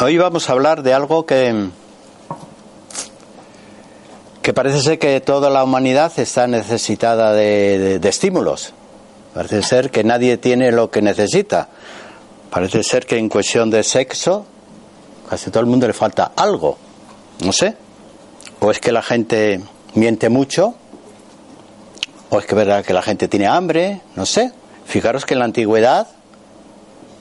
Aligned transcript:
Hoy 0.00 0.18
vamos 0.18 0.48
a 0.48 0.52
hablar 0.52 0.82
de 0.82 0.92
algo 0.92 1.26
que, 1.26 1.68
que 4.42 4.52
parece 4.52 4.80
ser 4.80 4.98
que 4.98 5.20
toda 5.20 5.48
la 5.48 5.62
humanidad 5.62 6.12
está 6.16 6.48
necesitada 6.48 7.32
de, 7.32 8.00
de 8.00 8.08
estímulos. 8.08 8.72
Parece 9.32 9.62
ser 9.62 9.90
que 9.92 10.02
nadie 10.02 10.36
tiene 10.36 10.72
lo 10.72 10.90
que 10.90 11.02
necesita. 11.02 11.68
Parece 12.50 12.82
ser 12.82 13.06
que 13.06 13.16
en 13.16 13.28
cuestión 13.28 13.70
de 13.70 13.84
sexo, 13.84 14.44
casi 15.30 15.50
todo 15.50 15.60
el 15.60 15.66
mundo 15.66 15.86
le 15.86 15.92
falta 15.92 16.32
algo. 16.34 16.78
No 17.44 17.52
sé. 17.52 17.76
O 18.58 18.72
es 18.72 18.80
que 18.80 18.90
la 18.90 19.02
gente 19.02 19.60
miente 19.94 20.28
mucho, 20.28 20.74
o 22.30 22.38
es 22.38 22.46
que 22.46 22.54
verdad 22.54 22.84
que 22.84 22.92
la 22.92 23.02
gente 23.02 23.28
tiene 23.28 23.46
hambre, 23.46 24.00
no 24.16 24.26
sé. 24.26 24.52
Fijaros 24.86 25.24
que 25.24 25.34
en 25.34 25.40
la 25.40 25.46
antigüedad, 25.46 26.08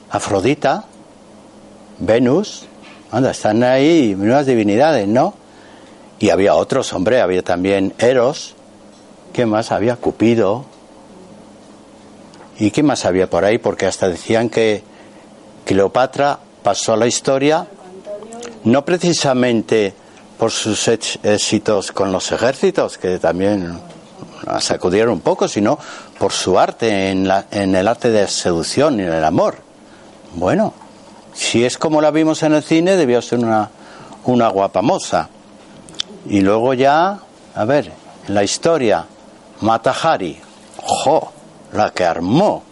Afrodita, 0.09 0.85
Venus, 1.99 2.65
anda, 3.11 3.31
están 3.31 3.63
ahí 3.63 4.15
nuevas 4.17 4.45
divinidades, 4.45 5.07
¿no? 5.07 5.33
Y 6.19 6.29
había 6.29 6.55
otros, 6.55 6.93
hombre, 6.93 7.21
había 7.21 7.43
también 7.43 7.93
Eros, 7.97 8.55
¿qué 9.33 9.45
más? 9.45 9.71
Había 9.71 9.95
Cupido. 9.97 10.65
¿Y 12.59 12.71
qué 12.71 12.83
más 12.83 13.05
había 13.05 13.29
por 13.29 13.45
ahí? 13.45 13.57
Porque 13.57 13.87
hasta 13.87 14.07
decían 14.07 14.49
que 14.49 14.83
Cleopatra 15.65 16.39
pasó 16.61 16.93
a 16.93 16.97
la 16.97 17.07
historia 17.07 17.67
no 18.63 18.85
precisamente 18.85 19.93
por 20.37 20.51
sus 20.51 20.87
éxitos 20.87 21.91
con 21.91 22.11
los 22.11 22.31
ejércitos, 22.31 22.97
que 22.97 23.19
también 23.19 23.79
sacudieron 24.59 25.13
un 25.13 25.21
poco, 25.21 25.47
sino 25.47 25.77
por 26.17 26.31
su 26.31 26.59
arte, 26.59 27.09
en, 27.09 27.27
la, 27.27 27.45
en 27.51 27.75
el 27.75 27.87
arte 27.87 28.09
de 28.09 28.27
seducción 28.27 28.99
y 28.99 29.03
en 29.03 29.13
el 29.13 29.23
amor. 29.23 29.57
Bueno, 30.35 30.73
si 31.33 31.63
es 31.63 31.77
como 31.77 32.01
la 32.01 32.11
vimos 32.11 32.43
en 32.43 32.53
el 32.53 32.63
cine, 32.63 32.95
debió 32.95 33.21
ser 33.21 33.39
una, 33.39 33.69
una 34.25 34.47
guapamosa. 34.49 35.29
Y 36.27 36.41
luego 36.41 36.73
ya, 36.73 37.19
a 37.55 37.65
ver, 37.65 37.91
en 38.27 38.33
la 38.33 38.43
historia, 38.43 39.05
Matahari, 39.61 40.39
¡jo! 40.77 41.31
La 41.73 41.91
que 41.91 42.05
armó. 42.05 42.63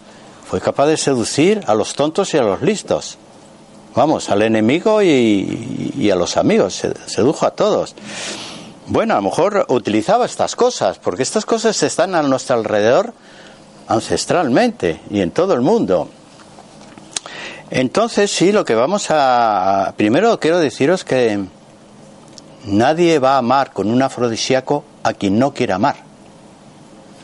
Fue 0.45 0.61
capaz 0.61 0.87
de 0.87 0.97
seducir 0.97 1.63
a 1.67 1.73
los 1.73 1.95
tontos 1.95 2.33
y 2.33 2.37
a 2.37 2.43
los 2.43 2.61
listos. 2.61 3.17
Vamos, 3.95 4.29
al 4.29 4.41
enemigo 4.41 5.01
y, 5.01 5.93
y 5.97 6.09
a 6.11 6.15
los 6.15 6.37
amigos. 6.37 6.81
Sedujo 7.07 7.45
a 7.45 7.51
todos. 7.51 7.95
Bueno, 8.91 9.13
a 9.13 9.17
lo 9.19 9.21
mejor 9.21 9.67
utilizaba 9.69 10.25
estas 10.25 10.57
cosas, 10.57 10.99
porque 10.99 11.23
estas 11.23 11.45
cosas 11.45 11.81
están 11.81 12.13
a 12.13 12.21
nuestro 12.23 12.57
alrededor 12.57 13.13
ancestralmente 13.87 14.99
y 15.09 15.21
en 15.21 15.31
todo 15.31 15.53
el 15.53 15.61
mundo. 15.61 16.09
Entonces, 17.69 18.29
sí, 18.29 18.51
lo 18.51 18.65
que 18.65 18.75
vamos 18.75 19.07
a. 19.09 19.93
Primero 19.95 20.37
quiero 20.41 20.59
deciros 20.59 21.05
que 21.05 21.39
nadie 22.65 23.19
va 23.19 23.35
a 23.35 23.37
amar 23.37 23.71
con 23.71 23.89
un 23.89 24.01
afrodisíaco 24.01 24.83
a 25.03 25.13
quien 25.13 25.39
no 25.39 25.53
quiera 25.53 25.75
amar. 25.75 25.95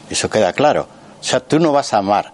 Eso 0.09 0.29
queda 0.29 0.53
claro. 0.53 0.87
O 1.19 1.23
sea, 1.23 1.41
tú 1.41 1.59
no 1.59 1.73
vas 1.73 1.93
a 1.93 1.97
amar. 1.97 2.31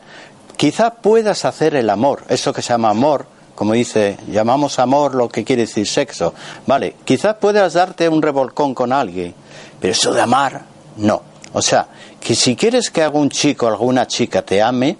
Quizá 0.57 0.93
puedas 0.93 1.43
hacer 1.45 1.73
el 1.73 1.89
amor, 1.89 2.23
eso 2.29 2.53
que 2.53 2.61
se 2.61 2.69
llama 2.69 2.91
amor, 2.91 3.25
como 3.55 3.73
dice, 3.73 4.17
llamamos 4.27 4.79
amor 4.79 5.15
lo 5.15 5.29
que 5.29 5.43
quiere 5.43 5.63
decir 5.63 5.87
sexo. 5.87 6.33
Vale, 6.65 6.95
quizás 7.05 7.35
puedas 7.35 7.73
darte 7.73 8.09
un 8.09 8.21
revolcón 8.21 8.73
con 8.73 8.91
alguien, 8.91 9.33
pero 9.79 9.91
eso 9.91 10.13
de 10.13 10.21
amar, 10.21 10.63
no. 10.97 11.21
O 11.53 11.61
sea, 11.61 11.87
que 12.19 12.35
si 12.35 12.55
quieres 12.55 12.89
que 12.89 13.03
algún 13.03 13.29
chico 13.29 13.65
o 13.65 13.69
alguna 13.69 14.07
chica 14.07 14.41
te 14.41 14.61
ame, 14.61 14.97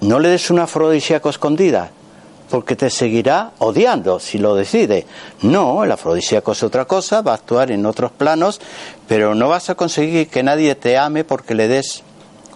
no 0.00 0.18
le 0.18 0.30
des 0.30 0.50
una 0.50 0.62
afrodisíaco 0.62 1.28
escondida, 1.28 1.90
porque 2.48 2.76
te 2.76 2.88
seguirá 2.88 3.52
odiando 3.58 4.18
si 4.18 4.38
lo 4.38 4.54
decide. 4.54 5.06
No, 5.42 5.84
el 5.84 5.92
afrodisíaco 5.92 6.52
es 6.52 6.62
otra 6.62 6.86
cosa, 6.86 7.20
va 7.20 7.32
a 7.32 7.34
actuar 7.34 7.70
en 7.70 7.84
otros 7.84 8.10
planos, 8.10 8.60
pero 9.06 9.34
no 9.34 9.48
vas 9.48 9.68
a 9.68 9.74
conseguir 9.74 10.28
que 10.28 10.42
nadie 10.42 10.74
te 10.74 10.96
ame 10.96 11.24
porque 11.24 11.54
le 11.54 11.68
des 11.68 12.02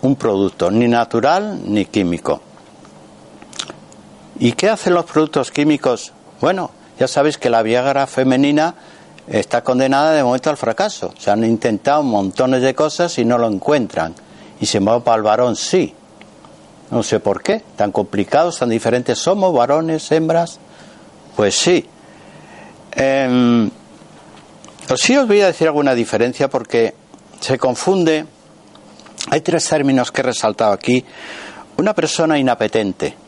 un 0.01 0.17
producto, 0.17 0.71
ni 0.71 0.89
natural 0.89 1.61
ni 1.67 1.85
químico. 1.85 2.41
¿Y 4.39 4.53
qué 4.53 4.69
hacen 4.69 4.95
los 4.95 5.05
productos 5.05 5.51
químicos? 5.51 6.13
Bueno, 6.41 6.71
ya 6.99 7.07
sabéis 7.07 7.39
que 7.39 7.51
la 7.51 7.63
Viagra 7.63 8.07
femenina 8.07 8.75
está 9.29 9.63
condenada 9.63 10.13
de 10.13 10.23
momento 10.25 10.51
al 10.51 10.57
fracaso. 10.57 11.15
Se 11.19 11.31
han 11.31 11.45
intentado 11.45 12.03
montones 12.03 12.63
de 12.63 12.75
cosas 12.75 13.17
y 13.19 13.25
no 13.25 13.39
lo 13.39 13.49
encuentran. 13.49 14.15
Y 14.61 14.67
sin 14.67 14.79
embargo, 14.79 15.05
para 15.05 15.17
el 15.17 15.23
varón 15.23 15.57
sí. 15.57 15.95
No 16.91 17.03
sé 17.03 17.21
por 17.21 17.43
qué, 17.43 17.63
tan 17.77 17.93
complicados, 17.93 18.59
tan 18.59 18.69
diferentes 18.69 19.19
somos, 19.19 19.53
varones, 19.55 20.11
hembras. 20.13 20.59
Pues 21.37 21.55
sí. 21.55 21.87
Eh, 22.93 23.71
sí 24.97 25.17
os 25.17 25.27
voy 25.27 25.41
a 25.41 25.47
decir 25.47 25.69
alguna 25.69 25.95
diferencia 25.95 26.49
porque 26.49 26.95
se 27.41 27.59
confunde. 27.59 28.27
Hay 29.31 29.41
tres 29.41 29.69
términos 29.69 30.13
que 30.13 30.21
he 30.21 30.25
resaltado 30.25 30.73
aquí. 30.73 31.05
Una 31.77 31.95
persona 31.95 32.39
inapetente. 32.39 33.24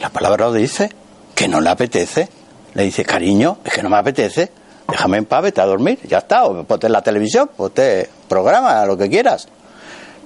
La 0.00 0.10
palabra 0.10 0.46
lo 0.46 0.52
dice, 0.52 0.90
que 1.34 1.48
no 1.48 1.60
le 1.60 1.70
apetece. 1.70 2.28
Le 2.74 2.82
dice, 2.84 3.04
cariño, 3.04 3.58
es 3.64 3.72
que 3.72 3.82
no 3.82 3.88
me 3.88 3.96
apetece. 3.96 4.50
Déjame 4.88 5.18
en 5.18 5.24
paz, 5.24 5.42
vete 5.42 5.60
a 5.60 5.66
dormir. 5.66 5.98
Ya 6.06 6.18
está. 6.18 6.44
O 6.44 6.64
ponte 6.64 6.88
la 6.88 7.02
televisión, 7.02 7.50
ponte 7.56 8.08
programa, 8.28 8.84
lo 8.84 8.96
que 8.96 9.08
quieras 9.08 9.48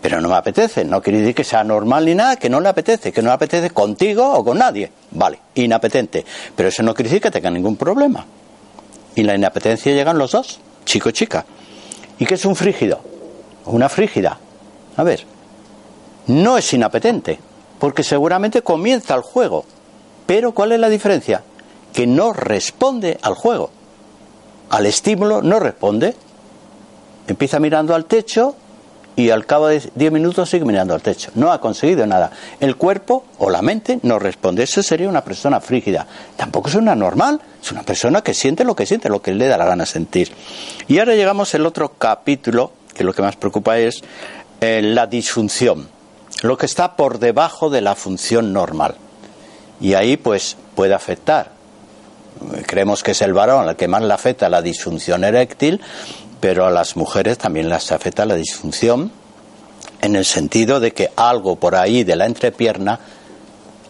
pero 0.01 0.21
no 0.21 0.29
me 0.29 0.37
apetece. 0.37 0.85
No 0.85 1.03
quiere 1.03 1.21
decir 1.21 1.35
que 1.35 1.45
sea 1.45 1.65
normal 1.65 2.05
ni 2.05 2.15
nada, 2.15 2.37
que 2.37 2.49
no 2.49 2.61
le 2.61 2.69
apetece, 2.69 3.13
que 3.13 3.23
no 3.23 3.29
le 3.29 3.35
apetece 3.35 3.71
contigo 3.71 4.33
o 4.33 4.45
con 4.45 4.59
nadie. 4.59 4.91
Vale, 5.11 5.39
inapetente. 5.55 6.25
Pero 6.57 6.69
eso 6.69 6.83
no 6.83 6.95
quiere 6.95 7.11
decir 7.11 7.23
que 7.23 7.31
tenga 7.31 7.51
ningún 7.51 7.77
problema. 7.77 8.25
Y 9.15 9.23
la 9.23 9.35
inapetencia 9.35 9.93
llegan 9.93 10.19
los 10.19 10.33
dos, 10.33 10.61
chico 10.85 11.11
chica. 11.11 11.45
¿Y 12.19 12.27
qué 12.27 12.35
es 12.35 12.45
un 12.45 12.57
frígido? 12.57 13.01
Una 13.67 13.89
frígida. 13.89 14.39
A 14.97 15.03
ver, 15.03 15.25
no 16.29 16.57
es 16.59 16.73
inapetente, 16.73 17.39
porque 17.81 18.05
seguramente 18.05 18.63
comienza 18.63 19.15
el 19.17 19.23
juego. 19.23 19.65
Pero 20.27 20.53
¿cuál 20.53 20.71
es 20.71 20.79
la 20.79 20.89
diferencia? 20.89 21.43
Que 21.93 22.07
no 22.07 22.33
responde 22.33 23.19
al 23.23 23.35
juego. 23.35 23.71
Al 24.69 24.87
estímulo 24.87 25.43
no 25.43 25.59
responde. 25.59 26.15
Empieza 27.27 27.59
mirando 27.59 27.95
al 27.95 28.05
techo 28.05 28.55
y 29.17 29.31
al 29.31 29.47
cabo 29.47 29.69
de 29.69 29.91
10 29.95 30.13
minutos 30.13 30.49
sigue 30.51 30.65
mirando 30.65 30.95
al 30.95 31.03
techo. 31.03 31.31
No 31.35 31.51
ha 31.51 31.61
conseguido 31.61 32.07
nada. 32.07 32.31
El 32.61 32.77
cuerpo 32.77 33.25
o 33.39 33.51
la 33.51 33.63
mente 33.63 33.99
no 34.03 34.19
responde. 34.19 34.63
Eso 34.63 34.83
sería 34.83 35.09
una 35.09 35.25
persona 35.25 35.61
frígida. 35.61 36.07
Tampoco 36.37 36.69
es 36.69 36.75
una 36.75 36.95
normal, 36.95 37.41
es 37.61 37.73
una 37.73 37.83
persona 37.83 38.23
que 38.23 38.35
siente 38.35 38.63
lo 38.63 38.77
que 38.77 38.87
siente, 38.87 39.09
lo 39.09 39.23
que 39.23 39.35
le 39.35 39.47
da 39.47 39.59
la 39.59 39.65
gana 39.65 39.87
sentir. 39.87 40.33
Y 40.87 40.99
ahora 40.99 41.15
llegamos 41.15 41.55
al 41.55 41.67
otro 41.67 41.95
capítulo, 41.99 42.73
que 42.95 43.05
lo 43.05 43.13
que 43.13 43.23
más 43.23 43.37
preocupa 43.37 43.79
es 43.79 44.03
eh, 44.61 44.83
la 44.83 45.07
disfunción, 45.07 45.89
lo 46.43 46.57
que 46.57 46.67
está 46.67 46.97
por 46.97 47.19
debajo 47.19 47.71
de 47.71 47.81
la 47.81 47.95
función 47.95 48.53
normal. 48.53 48.95
Y 49.81 49.95
ahí 49.95 50.17
pues 50.17 50.57
puede 50.75 50.95
afectar. 50.95 51.53
Creemos 52.67 53.03
que 53.03 53.11
es 53.13 53.23
el 53.23 53.33
varón 53.33 53.69
al 53.69 53.77
que 53.77 53.89
más 53.89 54.03
le 54.03 54.15
afecta 54.15 54.49
la 54.49 54.63
disfunción 54.63 55.25
eréctil, 55.25 55.81
pero 56.41 56.67
a 56.67 56.71
las 56.71 56.97
mujeres 56.97 57.39
también 57.39 57.69
las 57.69 57.93
afecta 57.93 58.25
la 58.25 58.35
disfunción 58.35 59.13
en 60.01 60.17
el 60.17 60.25
sentido 60.25 60.81
de 60.81 60.93
que 60.93 61.11
algo 61.17 61.57
por 61.57 61.75
ahí 61.75 62.05
de 62.05 62.17
la 62.17 62.27
entrepierna, 62.27 62.99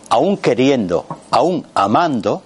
aún 0.08 0.36
queriendo, 0.36 1.06
aún 1.30 1.66
amando, 1.74 2.42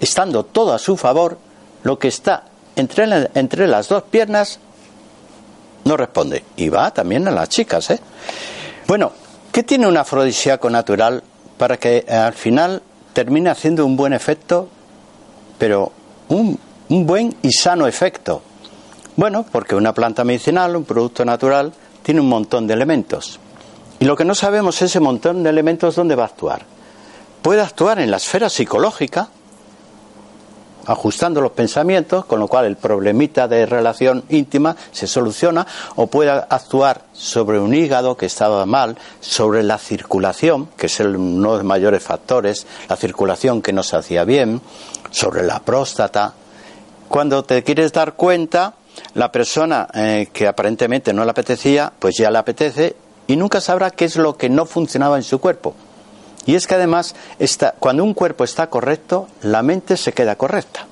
estando 0.00 0.44
todo 0.44 0.72
a 0.72 0.78
su 0.78 0.96
favor, 0.96 1.38
lo 1.82 1.98
que 1.98 2.08
está 2.08 2.44
entre, 2.76 3.30
entre 3.34 3.66
las 3.66 3.88
dos 3.88 4.04
piernas 4.04 4.60
no 5.84 5.96
responde. 5.96 6.44
Y 6.56 6.68
va 6.68 6.92
también 6.92 7.26
a 7.26 7.32
las 7.32 7.48
chicas. 7.48 7.90
¿eh? 7.90 8.00
Bueno, 8.86 9.12
¿qué 9.52 9.62
tiene 9.62 9.86
un 9.86 9.96
afrodisíaco 9.96 10.70
natural 10.70 11.22
para 11.58 11.76
que 11.76 12.04
al 12.08 12.32
final 12.32 12.82
termine 13.12 13.50
haciendo 13.50 13.86
un 13.86 13.96
buen 13.96 14.12
efecto, 14.12 14.68
pero 15.58 15.92
un, 16.28 16.58
un 16.88 17.06
buen 17.06 17.36
y 17.42 17.52
sano 17.52 17.86
efecto? 17.86 18.42
Bueno, 19.14 19.44
porque 19.50 19.74
una 19.74 19.92
planta 19.92 20.24
medicinal, 20.24 20.74
un 20.74 20.84
producto 20.84 21.24
natural, 21.24 21.72
tiene 22.02 22.20
un 22.20 22.28
montón 22.28 22.66
de 22.66 22.74
elementos. 22.74 23.38
Y 24.00 24.06
lo 24.06 24.16
que 24.16 24.24
no 24.24 24.34
sabemos 24.34 24.76
es 24.76 24.90
ese 24.90 25.00
montón 25.00 25.42
de 25.42 25.50
elementos 25.50 25.94
dónde 25.94 26.16
va 26.16 26.24
a 26.24 26.26
actuar. 26.26 26.62
Puede 27.42 27.60
actuar 27.60 27.98
en 28.00 28.10
la 28.10 28.16
esfera 28.16 28.48
psicológica, 28.48 29.28
ajustando 30.86 31.40
los 31.40 31.52
pensamientos, 31.52 32.24
con 32.24 32.40
lo 32.40 32.48
cual 32.48 32.66
el 32.66 32.76
problemita 32.76 33.48
de 33.48 33.66
relación 33.66 34.24
íntima 34.28 34.76
se 34.90 35.06
soluciona, 35.06 35.66
o 35.96 36.06
puede 36.06 36.30
actuar 36.30 37.02
sobre 37.12 37.58
un 37.58 37.74
hígado 37.74 38.16
que 38.16 38.26
estaba 38.26 38.66
mal, 38.66 38.96
sobre 39.20 39.62
la 39.62 39.78
circulación, 39.78 40.68
que 40.76 40.86
es 40.86 41.00
uno 41.00 41.52
de 41.52 41.58
los 41.58 41.64
mayores 41.64 42.02
factores, 42.02 42.66
la 42.88 42.96
circulación 42.96 43.62
que 43.62 43.72
no 43.72 43.82
se 43.82 43.96
hacía 43.96 44.24
bien, 44.24 44.60
sobre 45.10 45.42
la 45.42 45.60
próstata. 45.60 46.34
Cuando 47.08 47.44
te 47.44 47.62
quieres 47.62 47.92
dar 47.92 48.14
cuenta, 48.14 48.74
la 49.14 49.30
persona 49.30 49.88
eh, 49.94 50.28
que 50.32 50.46
aparentemente 50.46 51.12
no 51.12 51.24
le 51.24 51.30
apetecía, 51.30 51.92
pues 51.98 52.16
ya 52.18 52.30
le 52.30 52.38
apetece 52.38 52.96
y 53.26 53.36
nunca 53.36 53.60
sabrá 53.60 53.90
qué 53.90 54.06
es 54.06 54.16
lo 54.16 54.36
que 54.36 54.48
no 54.48 54.66
funcionaba 54.66 55.16
en 55.16 55.22
su 55.22 55.38
cuerpo. 55.38 55.74
Y 56.46 56.54
es 56.54 56.66
que 56.66 56.74
además, 56.74 57.14
cuando 57.78 58.04
un 58.04 58.14
cuerpo 58.14 58.44
está 58.44 58.68
correcto, 58.68 59.28
la 59.42 59.62
mente 59.62 59.96
se 59.96 60.12
queda 60.12 60.36
correcta. 60.36 60.86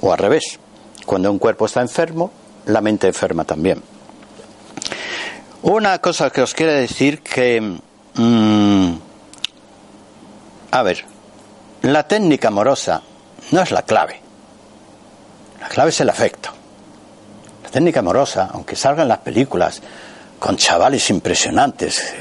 O 0.00 0.12
al 0.12 0.18
revés, 0.18 0.58
cuando 1.04 1.30
un 1.30 1.38
cuerpo 1.38 1.66
está 1.66 1.80
enfermo, 1.80 2.30
la 2.66 2.80
mente 2.80 3.06
enferma 3.06 3.44
también. 3.44 3.82
Una 5.62 5.98
cosa 5.98 6.30
que 6.30 6.42
os 6.42 6.54
quiero 6.54 6.72
decir 6.72 7.20
que... 7.20 7.78
Mm, 8.14 8.92
a 10.70 10.82
ver, 10.82 11.04
la 11.82 12.06
técnica 12.06 12.48
amorosa 12.48 13.02
no 13.50 13.60
es 13.60 13.70
la 13.70 13.82
clave. 13.82 14.20
La 15.60 15.68
clave 15.68 15.90
es 15.90 16.00
el 16.00 16.10
afecto. 16.10 16.50
La 17.64 17.70
técnica 17.70 18.00
amorosa, 18.00 18.50
aunque 18.52 18.76
salgan 18.76 19.08
las 19.08 19.18
películas 19.18 19.82
con 20.38 20.56
chavales 20.56 21.10
impresionantes, 21.10 22.14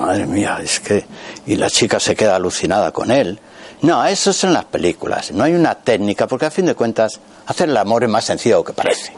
madre 0.00 0.26
mía, 0.26 0.58
es 0.62 0.80
que... 0.80 1.04
Y 1.46 1.56
la 1.56 1.70
chica 1.70 2.00
se 2.00 2.16
queda 2.16 2.36
alucinada 2.36 2.90
con 2.90 3.10
él. 3.10 3.38
No, 3.82 4.04
eso 4.04 4.32
son 4.32 4.52
las 4.52 4.64
películas. 4.64 5.30
No 5.32 5.44
hay 5.44 5.52
una 5.52 5.74
técnica, 5.74 6.26
porque 6.26 6.46
a 6.46 6.50
fin 6.50 6.66
de 6.66 6.74
cuentas, 6.74 7.20
hacer 7.46 7.68
el 7.68 7.76
amor 7.76 8.02
es 8.02 8.10
más 8.10 8.24
sencillo 8.24 8.64
que 8.64 8.72
parece. 8.72 9.12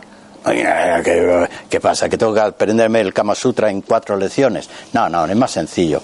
¿Qué, 0.44 1.49
¿Qué, 1.69 1.81
pasa? 1.81 2.09
¿Que 2.09 2.17
tengo 2.17 2.33
que 2.33 2.41
aprenderme 2.41 3.00
el 3.00 3.12
Kama 3.12 3.35
Sutra 3.35 3.71
en 3.71 3.81
cuatro 3.81 4.17
lecciones? 4.17 4.69
No, 4.93 5.09
no, 5.09 5.27
es 5.27 5.37
más 5.37 5.50
sencillo. 5.50 6.03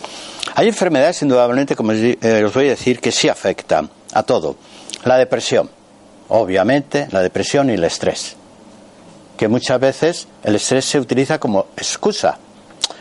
Hay 0.55 0.69
enfermedades, 0.69 1.23
indudablemente, 1.23 1.77
como 1.77 1.93
eh, 1.93 2.43
os 2.45 2.53
voy 2.53 2.67
a 2.67 2.71
decir, 2.71 3.01
que 3.01 3.13
sí 3.13 3.29
afectan 3.29 3.89
a 4.13 4.23
todo. 4.23 4.57
La 5.05 5.17
depresión, 5.17 5.71
obviamente, 6.29 7.09
la 7.11 7.21
depresión 7.21 7.71
y 7.71 7.75
el 7.75 7.85
estrés. 7.85 8.37
Que 9.37 9.49
muchas 9.49 9.81
veces 9.81 10.29
el 10.45 10.57
estrés 10.57 10.85
se 10.85 11.01
utiliza 11.01 11.39
como 11.39 11.67
excusa. 11.77 12.39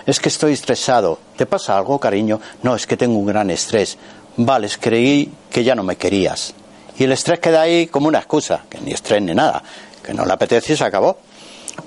Es 0.06 0.20
que 0.20 0.30
estoy 0.30 0.54
estresado. 0.54 1.20
¿Te 1.36 1.46
pasa 1.46 1.78
algo, 1.78 2.00
cariño? 2.00 2.40
No, 2.64 2.76
es 2.76 2.88
que 2.88 2.98
tengo 2.98 3.18
un 3.18 3.26
gran 3.26 3.50
estrés. 3.50 3.98
Vale, 4.38 4.70
creí 4.80 5.32
que 5.50 5.64
ya 5.64 5.76
no 5.76 5.84
me 5.84 5.98
querías. 5.98 6.54
Y 6.98 7.04
el 7.04 7.12
estrés 7.12 7.40
queda 7.40 7.62
ahí 7.62 7.88
como 7.88 8.08
una 8.08 8.20
excusa, 8.20 8.64
que 8.70 8.80
ni 8.80 8.92
estrés 8.92 9.22
ni 9.22 9.34
nada, 9.34 9.62
que 10.04 10.14
no 10.14 10.26
le 10.26 10.34
apetece 10.34 10.74
y 10.74 10.78
se 10.78 10.84
acabó. 10.84 11.18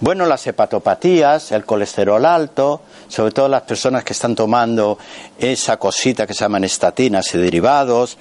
Bueno, 0.01 0.27
las 0.27 0.47
hepatopatías, 0.47 1.53
el 1.53 1.65
colesterol 1.65 2.25
alto, 2.25 2.81
sobre 3.09 3.33
todo 3.33 3.49
las 3.49 3.63
personas 3.63 4.03
que 4.03 4.13
están 4.13 4.35
tomando 4.35 4.99
esa 5.39 5.77
cosita 5.77 6.27
que 6.27 6.35
se 6.35 6.41
llaman 6.41 6.65
estatinas 6.65 7.35
y 7.35 7.39
derivados, 7.39 8.17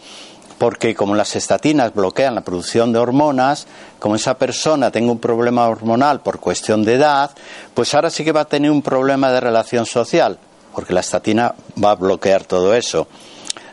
porque 0.63 0.95
como 0.95 1.13
las 1.13 1.35
estatinas 1.35 1.93
bloquean 1.93 2.35
la 2.35 2.39
producción 2.39 2.93
de 2.93 2.99
hormonas, 2.99 3.67
como 3.99 4.15
esa 4.15 4.37
persona 4.37 4.91
tenga 4.91 5.11
un 5.11 5.19
problema 5.19 5.67
hormonal 5.67 6.21
por 6.21 6.39
cuestión 6.39 6.85
de 6.85 6.93
edad, 6.93 7.31
pues 7.73 7.93
ahora 7.93 8.09
sí 8.09 8.23
que 8.23 8.31
va 8.31 8.39
a 8.39 8.45
tener 8.45 8.71
un 8.71 8.81
problema 8.81 9.29
de 9.29 9.41
relación 9.41 9.85
social, 9.85 10.39
porque 10.73 10.93
la 10.93 11.01
estatina 11.01 11.53
va 11.83 11.91
a 11.91 11.95
bloquear 11.95 12.45
todo 12.45 12.73
eso. 12.73 13.09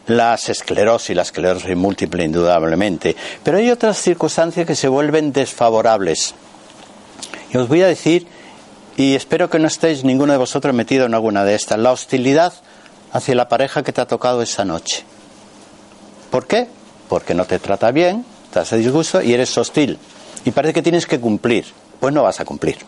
Las 0.08 0.48
esclerosis, 0.48 1.14
la 1.14 1.22
esclerosis 1.22 1.76
múltiple 1.76 2.24
indudablemente, 2.24 3.14
pero 3.44 3.58
hay 3.58 3.70
otras 3.70 3.96
circunstancias 3.96 4.66
que 4.66 4.74
se 4.74 4.88
vuelven 4.88 5.32
desfavorables. 5.32 6.34
Y 7.54 7.56
os 7.56 7.68
voy 7.68 7.82
a 7.82 7.86
decir, 7.86 8.26
y 8.96 9.14
espero 9.14 9.48
que 9.48 9.60
no 9.60 9.68
estéis 9.68 10.02
ninguno 10.02 10.32
de 10.32 10.40
vosotros 10.40 10.74
metido 10.74 11.06
en 11.06 11.14
alguna 11.14 11.44
de 11.44 11.54
estas, 11.54 11.78
la 11.78 11.92
hostilidad 11.92 12.52
hacia 13.12 13.36
la 13.36 13.48
pareja 13.48 13.84
que 13.84 13.92
te 13.92 14.00
ha 14.00 14.08
tocado 14.08 14.42
esa 14.42 14.64
noche. 14.64 15.04
¿Por 16.32 16.48
qué? 16.48 16.66
Porque 17.10 17.34
no 17.34 17.44
te 17.44 17.58
trata 17.58 17.90
bien, 17.90 18.24
te 18.52 18.60
hace 18.60 18.76
disgusto 18.76 19.20
y 19.20 19.34
eres 19.34 19.58
hostil. 19.58 19.98
Y 20.44 20.52
parece 20.52 20.72
que 20.72 20.80
tienes 20.80 21.06
que 21.06 21.20
cumplir. 21.20 21.66
Pues 21.98 22.14
no 22.14 22.22
vas 22.22 22.38
a 22.38 22.44
cumplir, 22.44 22.78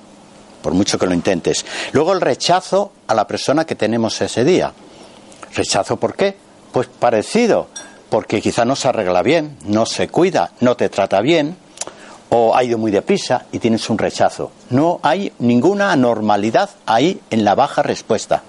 por 0.63 0.73
mucho 0.73 0.97
que 0.99 1.07
lo 1.07 1.13
intentes. 1.13 1.67
Luego 1.91 2.13
el 2.13 2.21
rechazo 2.21 2.93
a 3.09 3.15
la 3.15 3.27
persona 3.27 3.67
que 3.67 3.75
tenemos 3.75 4.19
ese 4.23 4.45
día. 4.45 4.73
¿Rechazo 5.55 5.97
por 5.97 6.15
qué? 6.15 6.37
Pues 6.71 6.87
parecido, 6.87 7.67
porque 8.09 8.41
quizá 8.41 8.65
no 8.65 8.77
se 8.77 8.89
arregla 8.89 9.23
bien, 9.23 9.59
no 9.67 9.87
se 9.87 10.07
cuida, 10.07 10.53
no 10.61 10.77
te 10.77 10.89
trata 10.89 11.21
bien, 11.21 11.57
o 12.31 12.57
ha 12.57 12.63
ido 12.63 12.79
muy 12.79 12.93
deprisa 12.93 13.47
y 13.51 13.59
tienes 13.59 13.91
un 13.91 13.99
rechazo. 13.99 14.53
No 14.71 15.01
hay 15.03 15.33
ninguna 15.41 15.93
anormalidad 15.93 16.71
ahí 16.87 17.21
en 17.31 17.45
la 17.45 17.55
baja 17.55 17.83
respuesta. 17.83 18.45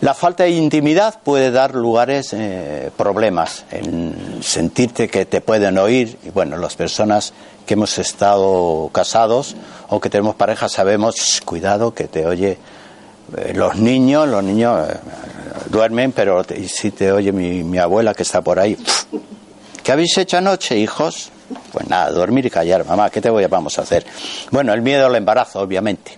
La 0.00 0.14
falta 0.14 0.44
de 0.44 0.50
intimidad 0.50 1.20
puede 1.24 1.50
dar 1.50 1.74
lugares, 1.74 2.32
eh, 2.32 2.92
problemas, 2.96 3.64
en 3.72 4.38
sentirte 4.42 5.08
que 5.08 5.26
te 5.26 5.40
pueden 5.40 5.76
oír. 5.76 6.16
Y 6.24 6.30
bueno, 6.30 6.56
las 6.56 6.76
personas 6.76 7.32
que 7.66 7.74
hemos 7.74 7.98
estado 7.98 8.90
casados 8.92 9.56
o 9.88 10.00
que 10.00 10.08
tenemos 10.08 10.36
pareja 10.36 10.68
sabemos, 10.68 11.42
cuidado, 11.44 11.94
que 11.94 12.04
te 12.04 12.26
oye 12.26 12.58
eh, 13.36 13.52
los 13.56 13.74
niños, 13.74 14.28
los 14.28 14.44
niños 14.44 14.88
eh, 14.88 14.96
duermen, 15.68 16.12
pero 16.12 16.44
si 16.44 16.92
te 16.92 17.10
oye 17.10 17.32
mi, 17.32 17.76
abuela 17.78 18.14
que 18.14 18.22
está 18.22 18.40
por 18.40 18.60
ahí, 18.60 18.78
¿qué 19.82 19.90
habéis 19.90 20.16
hecho 20.16 20.38
anoche, 20.38 20.78
hijos? 20.78 21.32
Pues 21.72 21.88
nada, 21.88 22.12
dormir 22.12 22.46
y 22.46 22.50
callar, 22.50 22.86
mamá, 22.86 23.10
¿qué 23.10 23.20
te 23.20 23.30
voy 23.30 23.42
a, 23.42 23.48
vamos 23.48 23.76
a 23.80 23.82
hacer? 23.82 24.06
Bueno, 24.52 24.72
el 24.72 24.80
miedo 24.80 25.06
al 25.06 25.16
embarazo, 25.16 25.58
obviamente. 25.58 26.16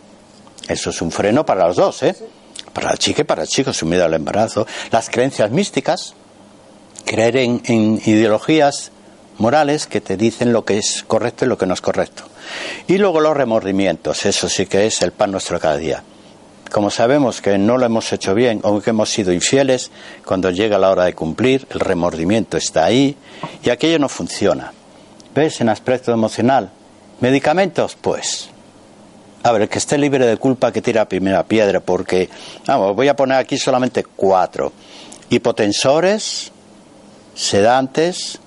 Eso 0.69 0.91
es 0.91 1.01
un 1.01 1.11
freno 1.11 1.47
para 1.47 1.67
los 1.67 1.77
dos, 1.77 2.03
¿eh? 2.03 2.15
Para 2.73 2.91
la 2.91 2.97
chica 2.97 3.23
y 3.23 3.25
para 3.25 3.43
el 3.43 3.49
chico, 3.49 3.73
su 3.73 3.87
miedo 3.87 4.05
al 4.05 4.15
embarazo. 4.15 4.67
Las 4.91 5.11
creencias 5.11 5.51
místicas, 5.51 6.15
creer 7.05 7.37
en, 7.37 7.63
en 7.65 8.01
ideologías 8.05 8.93
morales 9.39 9.87
que 9.87 10.01
te 10.01 10.17
dicen 10.17 10.53
lo 10.53 10.65
que 10.65 10.79
es 10.79 11.03
correcto 11.07 11.45
y 11.45 11.49
lo 11.49 11.59
que 11.59 11.67
no 11.67 11.75
es 11.75 11.81
correcto. 11.81 12.25
Y 12.87 12.99
luego 12.99 13.21
los 13.21 13.37
remordimientos, 13.37 14.25
eso 14.27 14.49
sí 14.49 14.67
que 14.67 14.87
es 14.87 15.03
el 15.03 15.13
pan 15.13 15.33
nuestro 15.33 15.59
cada 15.59 15.77
día. 15.77 16.03
Como 16.71 16.91
sabemos 16.91 17.41
que 17.41 17.59
no 17.59 17.79
lo 17.79 17.87
hemos 17.87 18.13
hecho 18.13 18.33
bien 18.33 18.61
o 18.63 18.81
que 18.81 18.91
hemos 18.91 19.11
sido 19.11 19.33
infieles, 19.33 19.91
cuando 20.25 20.51
llega 20.51 20.79
la 20.79 20.91
hora 20.91 21.05
de 21.05 21.15
cumplir, 21.15 21.67
el 21.71 21.81
remordimiento 21.81 22.57
está 22.57 22.85
ahí 22.85 23.17
y 23.65 23.71
aquello 23.71 23.99
no 23.99 24.09
funciona. 24.09 24.73
¿Ves? 25.35 25.61
En 25.61 25.69
aspecto 25.69 26.13
emocional. 26.13 26.71
¿Medicamentos? 27.21 27.97
Pues. 28.01 28.51
A 29.43 29.53
ver, 29.53 29.63
el 29.63 29.69
que 29.69 29.79
esté 29.79 29.97
libre 29.97 30.27
de 30.27 30.37
culpa 30.37 30.73
que 30.73 30.83
tira 30.83 31.09
primera 31.09 31.45
piedra, 31.45 31.81
porque, 31.81 32.29
vamos, 32.67 32.95
voy 32.95 33.09
a 33.09 33.17
poner 33.17 33.39
aquí 33.39 33.57
solamente 33.57 34.05
cuatro. 34.05 34.73
Hipotensores, 35.31 36.53
sedantes, 37.35 38.39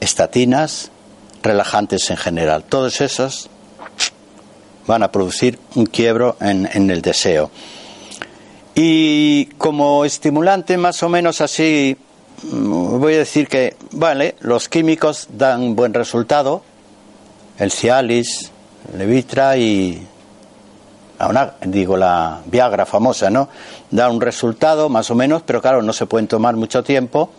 estatinas, 0.00 0.90
relajantes 1.42 2.08
en 2.10 2.16
general. 2.16 2.64
Todos 2.64 3.00
esos 3.00 3.50
van 4.86 5.02
a 5.02 5.12
producir 5.12 5.58
un 5.74 5.86
quiebro 5.86 6.36
en, 6.40 6.68
en 6.72 6.90
el 6.90 7.02
deseo. 7.02 7.50
Y 8.74 9.46
como 9.58 10.04
estimulante 10.04 10.78
más 10.78 11.02
o 11.02 11.08
menos 11.10 11.42
así 11.42 11.98
Mm, 12.42 12.98
voy 12.98 13.14
a 13.14 13.18
decir 13.18 13.46
que, 13.46 13.76
vale, 13.92 14.34
los 14.40 14.68
químicos 14.68 15.28
dan 15.30 15.76
buen 15.76 15.94
resultado, 15.94 16.62
el 17.58 17.70
Cialis, 17.70 18.50
Levitra 18.96 19.56
y, 19.56 20.06
digo, 21.66 21.96
la 21.96 22.40
Viagra 22.46 22.86
famosa, 22.86 23.30
¿no? 23.30 23.48
Da 23.90 24.10
un 24.10 24.20
resultado 24.20 24.88
más 24.88 25.10
o 25.10 25.14
menos, 25.14 25.42
pero 25.42 25.60
claro, 25.60 25.82
no 25.82 25.92
se 25.92 26.06
pueden 26.06 26.26
tomar 26.26 26.56
mucho 26.56 26.82
tiempo 26.82 27.30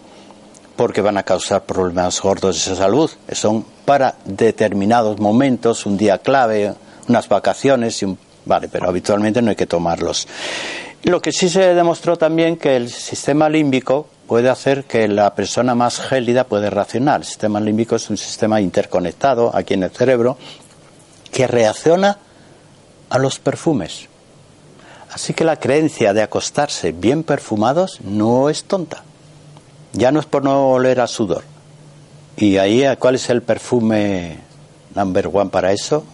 porque 0.76 1.02
van 1.02 1.18
a 1.18 1.24
causar 1.24 1.64
problemas 1.64 2.20
gordos 2.22 2.66
de 2.66 2.76
salud. 2.76 3.10
Son 3.32 3.66
para 3.86 4.16
determinados 4.26 5.20
momentos, 5.20 5.86
un 5.86 5.98
día 5.98 6.18
clave, 6.18 6.74
unas 7.08 7.30
vacaciones, 7.30 8.02
y 8.04 8.18
vale, 8.46 8.70
pero 8.70 8.88
habitualmente 8.88 9.42
no 9.42 9.50
hay 9.52 9.56
que 9.56 9.68
tomarlos. 9.68 10.28
Lo 11.04 11.22
que 11.22 11.34
sí 11.34 11.50
se 11.50 11.74
demostró 11.74 12.18
también 12.18 12.56
que 12.56 12.78
el 12.78 12.90
sistema 12.90 13.50
límbico 13.50 14.08
puede 14.26 14.50
hacer 14.50 14.86
que 14.86 15.08
la 15.10 15.36
persona 15.36 15.76
más 15.76 16.00
gélida 16.00 16.46
puede 16.46 16.70
reaccionar. 16.70 17.20
El 17.20 17.26
sistema 17.26 17.60
límbico 17.60 17.98
es 17.98 18.10
un 18.10 18.18
sistema 18.18 18.62
interconectado 18.62 19.52
aquí 19.54 19.74
en 19.74 19.84
el 19.84 19.92
cerebro 19.92 20.38
que 21.34 21.48
reacciona 21.48 22.18
a 23.10 23.18
los 23.18 23.40
perfumes. 23.40 24.08
Así 25.12 25.34
que 25.34 25.44
la 25.44 25.60
creencia 25.60 26.14
de 26.14 26.22
acostarse 26.22 26.94
bien 26.94 27.24
perfumados 27.24 28.00
no 28.02 28.50
es 28.50 28.64
tonta. 28.64 29.04
Ya 29.92 30.12
no 30.12 30.22
es 30.22 30.26
por 30.26 30.44
no 30.44 30.72
oler 30.72 31.02
a 31.02 31.08
sudor. 31.08 31.44
Y 32.38 32.58
ahí, 32.58 32.84
¿cuál 32.98 33.16
es 33.16 33.30
el 33.30 33.42
perfume 33.42 34.38
number 34.96 35.30
one 35.32 35.50
para 35.50 35.72
eso? 35.72 36.06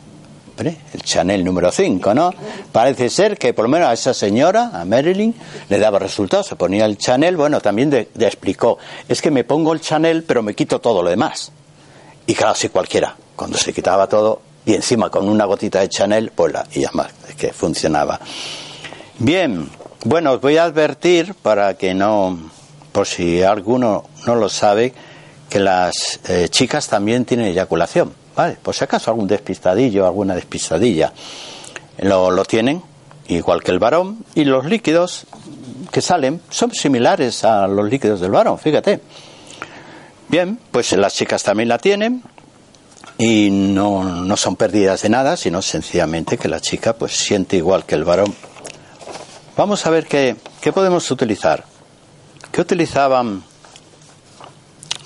el 0.68 1.04
Chanel 1.04 1.44
número 1.44 1.72
5, 1.72 2.14
¿no? 2.14 2.34
Parece 2.72 3.10
ser 3.10 3.38
que 3.38 3.54
por 3.54 3.64
lo 3.64 3.70
menos 3.70 3.88
a 3.88 3.94
esa 3.94 4.14
señora, 4.14 4.72
a 4.74 4.86
Marilyn, 4.86 5.34
le 5.70 5.80
daba 5.80 6.00
resultados. 6.00 6.48
Se 6.48 6.56
ponía 6.56 6.86
el 6.86 6.98
Chanel, 6.98 7.38
bueno, 7.38 7.62
también 7.62 7.90
le, 7.90 8.10
explicó, 8.20 8.78
es 9.08 9.22
que 9.22 9.32
me 9.32 9.44
pongo 9.44 9.74
el 9.74 9.82
Chanel, 9.82 10.24
pero 10.24 10.44
me 10.44 10.56
quito 10.56 10.80
todo 10.80 11.02
lo 11.02 11.10
demás. 11.10 11.52
Y 12.28 12.36
claro, 12.36 12.56
si 12.56 12.70
cualquiera, 12.70 13.16
cuando 13.36 13.58
se 13.58 13.74
quitaba 13.74 14.08
todo, 14.08 14.42
y 14.70 14.76
encima 14.76 15.10
con 15.10 15.28
una 15.28 15.46
gotita 15.46 15.80
de 15.80 15.90
Chanel, 15.90 16.32
pues 16.36 16.54
y 16.74 16.86
además, 16.86 17.08
es 17.28 17.34
que 17.34 17.52
funcionaba. 17.52 18.20
Bien, 19.18 19.68
bueno, 20.06 20.34
os 20.34 20.42
voy 20.42 20.58
a 20.58 20.66
advertir 20.66 21.34
para 21.34 21.74
que 21.74 21.96
no, 21.96 22.38
por 22.92 23.08
si 23.08 23.42
alguno 23.42 24.06
no 24.28 24.36
lo 24.36 24.48
sabe, 24.48 24.94
que 25.50 25.60
las 25.60 26.20
eh, 26.30 26.50
chicas 26.50 26.88
también 26.88 27.26
tienen 27.26 27.48
eyaculación. 27.48 28.14
Por 28.62 28.76
si 28.76 28.84
acaso 28.84 29.10
algún 29.10 29.28
despistadillo, 29.28 30.06
alguna 30.06 30.36
despistadilla, 30.36 31.14
lo, 31.98 32.30
lo 32.30 32.46
tienen 32.46 32.84
igual 33.28 33.64
que 33.64 33.72
el 33.72 33.80
varón, 33.80 34.24
y 34.36 34.46
los 34.46 34.66
líquidos 34.66 35.26
que 35.92 36.02
salen 36.02 36.42
son 36.52 36.76
similares 36.76 37.44
a 37.44 37.68
los 37.68 37.90
líquidos 37.90 38.22
del 38.22 38.30
varón, 38.30 38.60
fíjate. 38.60 39.00
Bien, 40.28 40.60
pues 40.70 40.92
las 40.92 41.16
chicas 41.16 41.42
también 41.42 41.70
la 41.70 41.80
tienen 41.80 42.22
y 43.22 43.50
no, 43.52 44.06
no 44.06 44.38
son 44.38 44.56
pérdidas 44.56 45.02
de 45.02 45.10
nada, 45.10 45.36
sino 45.36 45.62
sencillamente 45.62 46.38
que 46.38 46.48
la 46.48 46.62
chica 46.62 46.94
pues 46.94 47.12
siente 47.12 47.58
igual 47.58 47.86
que 47.86 47.96
el 47.96 48.06
varón. 48.06 48.34
Vamos 49.58 49.86
a 49.86 49.90
ver 49.90 50.08
qué, 50.08 50.38
qué 50.62 50.72
podemos 50.72 51.12
utilizar. 51.12 51.66
¿Qué 52.50 52.62
utilizaban 52.62 53.44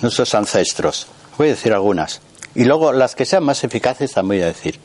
nuestros 0.00 0.32
ancestros? 0.36 1.08
Voy 1.36 1.48
a 1.48 1.50
decir 1.50 1.72
algunas. 1.72 2.20
Y 2.54 2.62
luego 2.62 2.92
las 2.92 3.16
que 3.16 3.24
sean 3.24 3.42
más 3.42 3.64
eficaces 3.64 4.12
también 4.12 4.42
voy 4.42 4.44
a 4.44 4.52
decir. 4.52 4.78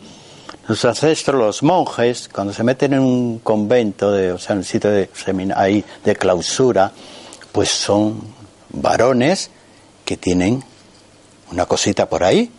Nuestros 0.67 0.97
ancestros, 0.97 1.39
los 1.39 1.61
monjes, 1.61 2.29
cuando 2.33 2.51
se 2.51 2.63
meten 2.63 2.93
en 2.93 3.01
un 3.01 3.39
convento, 3.39 4.11
de, 4.11 4.31
o 4.31 4.39
sea, 4.39 4.53
en 4.53 4.59
un 4.59 4.63
sitio 4.63 4.89
de, 4.89 5.07
ahí, 5.55 5.85
de 6.03 6.15
clausura, 6.15 6.91
pues 7.51 7.69
son 7.69 8.23
varones 8.69 9.51
que 10.03 10.17
tienen 10.17 10.63
una 11.51 11.67
cosita 11.67 12.09
por 12.09 12.23
ahí. 12.23 12.51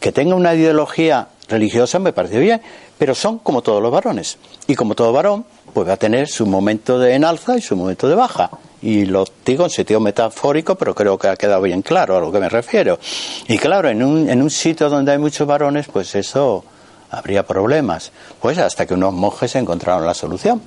Que 0.00 0.12
tenga 0.12 0.34
una 0.34 0.54
ideología 0.54 1.28
religiosa 1.48 1.98
me 1.98 2.12
parece 2.12 2.38
bien, 2.38 2.60
pero 2.98 3.14
son 3.14 3.38
como 3.38 3.62
todos 3.62 3.82
los 3.82 3.92
varones. 3.92 4.38
Y 4.66 4.74
como 4.74 4.94
todo 4.94 5.12
varón, 5.12 5.44
pues 5.72 5.88
va 5.88 5.94
a 5.94 5.96
tener 5.96 6.28
su 6.28 6.46
momento 6.46 6.98
de 6.98 7.14
enalza 7.14 7.56
y 7.56 7.60
su 7.60 7.76
momento 7.76 8.08
de 8.08 8.14
baja. 8.14 8.50
Y 8.80 9.04
lo 9.06 9.24
digo 9.44 9.64
en 9.64 9.70
sentido 9.70 10.00
metafórico, 10.00 10.74
pero 10.74 10.94
creo 10.94 11.18
que 11.18 11.28
ha 11.28 11.36
quedado 11.36 11.62
bien 11.62 11.82
claro 11.82 12.16
a 12.16 12.20
lo 12.20 12.32
que 12.32 12.40
me 12.40 12.48
refiero. 12.48 12.98
Y 13.46 13.58
claro, 13.58 13.88
en 13.88 14.02
un, 14.02 14.28
en 14.28 14.42
un 14.42 14.50
sitio 14.50 14.88
donde 14.88 15.12
hay 15.12 15.18
muchos 15.18 15.46
varones, 15.46 15.86
pues 15.86 16.14
eso 16.14 16.64
habría 17.10 17.46
problemas. 17.46 18.10
Pues 18.40 18.58
hasta 18.58 18.86
que 18.86 18.94
unos 18.94 19.12
monjes 19.12 19.54
encontraron 19.54 20.04
la 20.04 20.14
solución. 20.14 20.60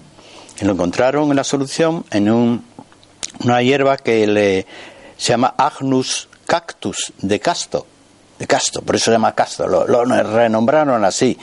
Y 0.59 0.65
lo 0.65 0.73
encontraron 0.73 1.35
la 1.35 1.43
solución 1.43 2.05
en 2.11 2.29
una 3.43 3.61
hierba 3.61 3.97
que 3.97 4.25
le, 4.25 4.65
se 5.17 5.33
llama 5.33 5.53
Agnus 5.57 6.29
cactus 6.45 7.11
de 7.21 7.39
casto. 7.39 7.85
De 8.39 8.47
casto, 8.47 8.81
por 8.81 8.95
eso 8.95 9.05
se 9.05 9.11
llama 9.11 9.33
casto, 9.33 9.67
lo, 9.67 9.87
lo 9.87 10.03
renombraron 10.05 11.05
así. 11.05 11.37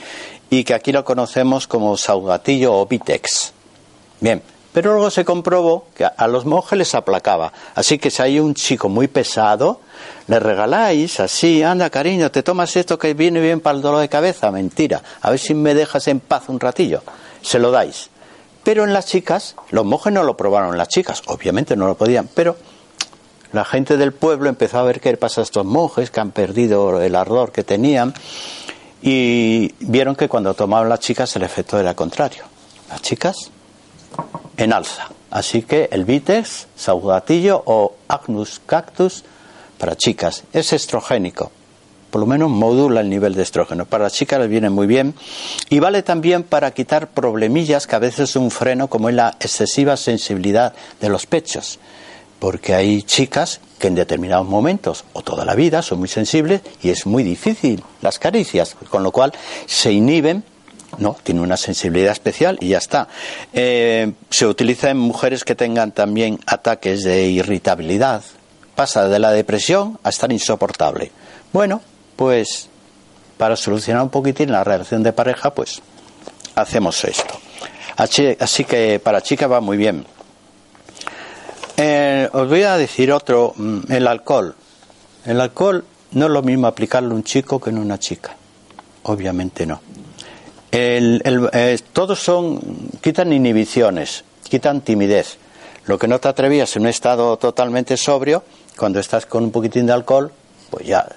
Y 0.49 0.63
que 0.63 0.73
aquí 0.73 0.91
lo 0.91 1.03
conocemos 1.03 1.67
como 1.67 1.97
saugatillo 1.97 2.73
o 2.73 2.85
vitex. 2.85 3.53
Bien, 4.19 4.41
pero 4.73 4.93
luego 4.93 5.11
se 5.11 5.23
comprobó 5.23 5.85
que 5.95 6.05
a 6.05 6.27
los 6.27 6.45
monjes 6.45 6.77
les 6.77 6.95
aplacaba. 6.95 7.53
Así 7.75 7.99
que 7.99 8.09
si 8.09 8.21
hay 8.21 8.39
un 8.39 8.55
chico 8.55 8.89
muy 8.89 9.07
pesado, 9.07 9.79
le 10.27 10.39
regaláis 10.39 11.19
así, 11.19 11.61
anda 11.61 11.91
cariño, 11.91 12.31
te 12.31 12.41
tomas 12.41 12.75
esto 12.75 12.97
que 12.97 13.13
viene 13.13 13.39
bien 13.39 13.61
para 13.61 13.75
el 13.77 13.83
dolor 13.83 14.01
de 14.01 14.09
cabeza, 14.09 14.51
mentira, 14.51 15.01
a 15.21 15.29
ver 15.29 15.39
si 15.39 15.53
me 15.53 15.75
dejas 15.75 16.07
en 16.07 16.19
paz 16.19 16.43
un 16.47 16.59
ratillo, 16.59 17.03
se 17.41 17.59
lo 17.59 17.69
dais. 17.69 18.09
Pero 18.63 18.83
en 18.83 18.93
las 18.93 19.05
chicas, 19.05 19.55
los 19.69 19.85
monjes 19.85 20.11
no 20.11 20.23
lo 20.23 20.35
probaron, 20.35 20.77
las 20.77 20.87
chicas 20.87 21.21
obviamente 21.27 21.75
no 21.75 21.85
lo 21.85 21.95
podían, 21.95 22.27
pero 22.33 22.55
la 23.53 23.63
gente 23.63 23.97
del 23.97 24.11
pueblo 24.13 24.49
empezó 24.49 24.79
a 24.79 24.83
ver 24.83 24.99
qué 24.99 25.15
pasa 25.15 25.41
a 25.41 25.43
estos 25.43 25.63
monjes 25.63 26.09
que 26.09 26.19
han 26.19 26.31
perdido 26.31 26.99
el 27.01 27.15
ardor 27.15 27.51
que 27.51 27.63
tenían 27.63 28.13
y 29.01 29.73
vieron 29.79 30.15
que 30.15 30.27
cuando 30.27 30.55
tomaban 30.55 30.89
las 30.89 30.99
chicas 30.99 31.35
el 31.35 31.43
efecto 31.43 31.79
era 31.79 31.93
contrario. 31.93 32.43
Las 32.89 33.01
chicas 33.01 33.51
en 34.57 34.73
alza. 34.73 35.07
Así 35.29 35.61
que 35.61 35.87
el 35.91 36.03
vitex, 36.03 36.67
saudatillo 36.75 37.61
o 37.65 37.95
agnus 38.07 38.59
cactus 38.65 39.23
para 39.77 39.95
chicas. 39.95 40.43
Es 40.51 40.73
estrogénico, 40.73 41.51
por 42.09 42.21
lo 42.21 42.27
menos 42.27 42.49
modula 42.49 43.01
el 43.01 43.09
nivel 43.09 43.35
de 43.35 43.43
estrógeno. 43.43 43.85
Para 43.85 44.05
las 44.05 44.13
chicas 44.13 44.39
les 44.39 44.49
viene 44.49 44.71
muy 44.71 44.87
bien 44.87 45.13
y 45.69 45.79
vale 45.79 46.01
también 46.01 46.43
para 46.43 46.71
quitar 46.71 47.09
problemillas 47.09 47.85
que 47.85 47.95
a 47.95 47.99
veces 47.99 48.31
es 48.31 48.35
un 48.35 48.49
freno, 48.49 48.87
como 48.87 49.09
es 49.09 49.15
la 49.15 49.29
excesiva 49.39 49.95
sensibilidad 49.95 50.73
de 50.99 51.09
los 51.09 51.27
pechos. 51.27 51.79
Porque 52.43 52.75
hay 52.75 53.03
chicas 53.03 53.61
que 53.79 53.87
en 53.87 53.95
determinados 53.95 54.45
momentos 54.45 55.05
o 55.13 55.21
toda 55.21 55.45
la 55.45 55.55
vida 55.55 55.81
son 55.81 55.99
muy 55.99 56.09
sensibles 56.09 56.59
y 56.81 56.89
es 56.89 57.05
muy 57.05 57.23
difícil 57.23 57.81
las 58.01 58.19
caricias, 58.19 58.75
con 58.89 59.01
lo 59.01 59.13
cual 59.13 59.31
se 59.65 59.93
inhiben 59.93 60.43
no, 60.97 61.15
tiene 61.23 61.39
una 61.39 61.55
sensibilidad 61.55 62.11
especial 62.11 62.57
y 62.59 62.67
ya 62.67 62.79
está. 62.79 63.07
Eh, 63.53 64.11
se 64.29 64.45
utiliza 64.45 64.89
en 64.89 64.97
mujeres 64.97 65.45
que 65.45 65.55
tengan 65.55 65.93
también 65.93 66.37
ataques 66.45 67.05
de 67.05 67.27
irritabilidad, 67.27 68.23
pasa 68.75 69.07
de 69.07 69.19
la 69.19 69.31
depresión 69.31 69.97
a 70.03 70.09
estar 70.09 70.29
insoportable. 70.33 71.13
Bueno, 71.53 71.79
pues 72.17 72.67
para 73.37 73.55
solucionar 73.55 74.03
un 74.03 74.09
poquitín 74.09 74.51
la 74.51 74.65
relación 74.65 75.01
de 75.01 75.13
pareja, 75.13 75.53
pues 75.53 75.81
hacemos 76.55 77.05
esto. 77.05 77.39
Así, 77.95 78.65
que 78.65 78.99
para 78.99 79.21
chicas 79.21 79.49
va 79.49 79.61
muy 79.61 79.77
bien. 79.77 80.05
Eh, 81.77 82.29
os 82.31 82.47
voy 82.47 82.63
a 82.63 82.77
decir 82.77 83.11
otro, 83.11 83.53
mm, 83.55 83.91
el 83.91 84.07
alcohol. 84.07 84.55
El 85.25 85.41
alcohol 85.41 85.83
no 86.11 86.25
es 86.25 86.31
lo 86.31 86.41
mismo 86.41 86.67
aplicarlo 86.67 87.11
a 87.11 87.15
un 87.15 87.23
chico 87.23 87.59
que 87.59 87.69
en 87.71 87.79
una 87.79 87.97
chica. 87.97 88.35
Obviamente 89.03 89.65
no. 89.65 89.81
Eh, 90.71 91.79
todos 91.91 92.19
son, 92.19 92.59
quitan 93.01 93.31
inhibiciones, 93.31 94.23
quitan 94.49 94.81
timidez. 94.81 95.37
Lo 95.85 95.99
que 95.99 96.07
no 96.07 96.19
te 96.19 96.29
atrevías 96.29 96.75
en 96.75 96.83
un 96.83 96.87
estado 96.87 97.37
totalmente 97.37 97.97
sobrio, 97.97 98.43
cuando 98.77 98.99
estás 98.99 99.25
con 99.25 99.43
un 99.43 99.51
poquitín 99.51 99.85
de 99.85 99.93
alcohol, 99.93 100.31
pues 100.69 100.87
ya 100.87 101.07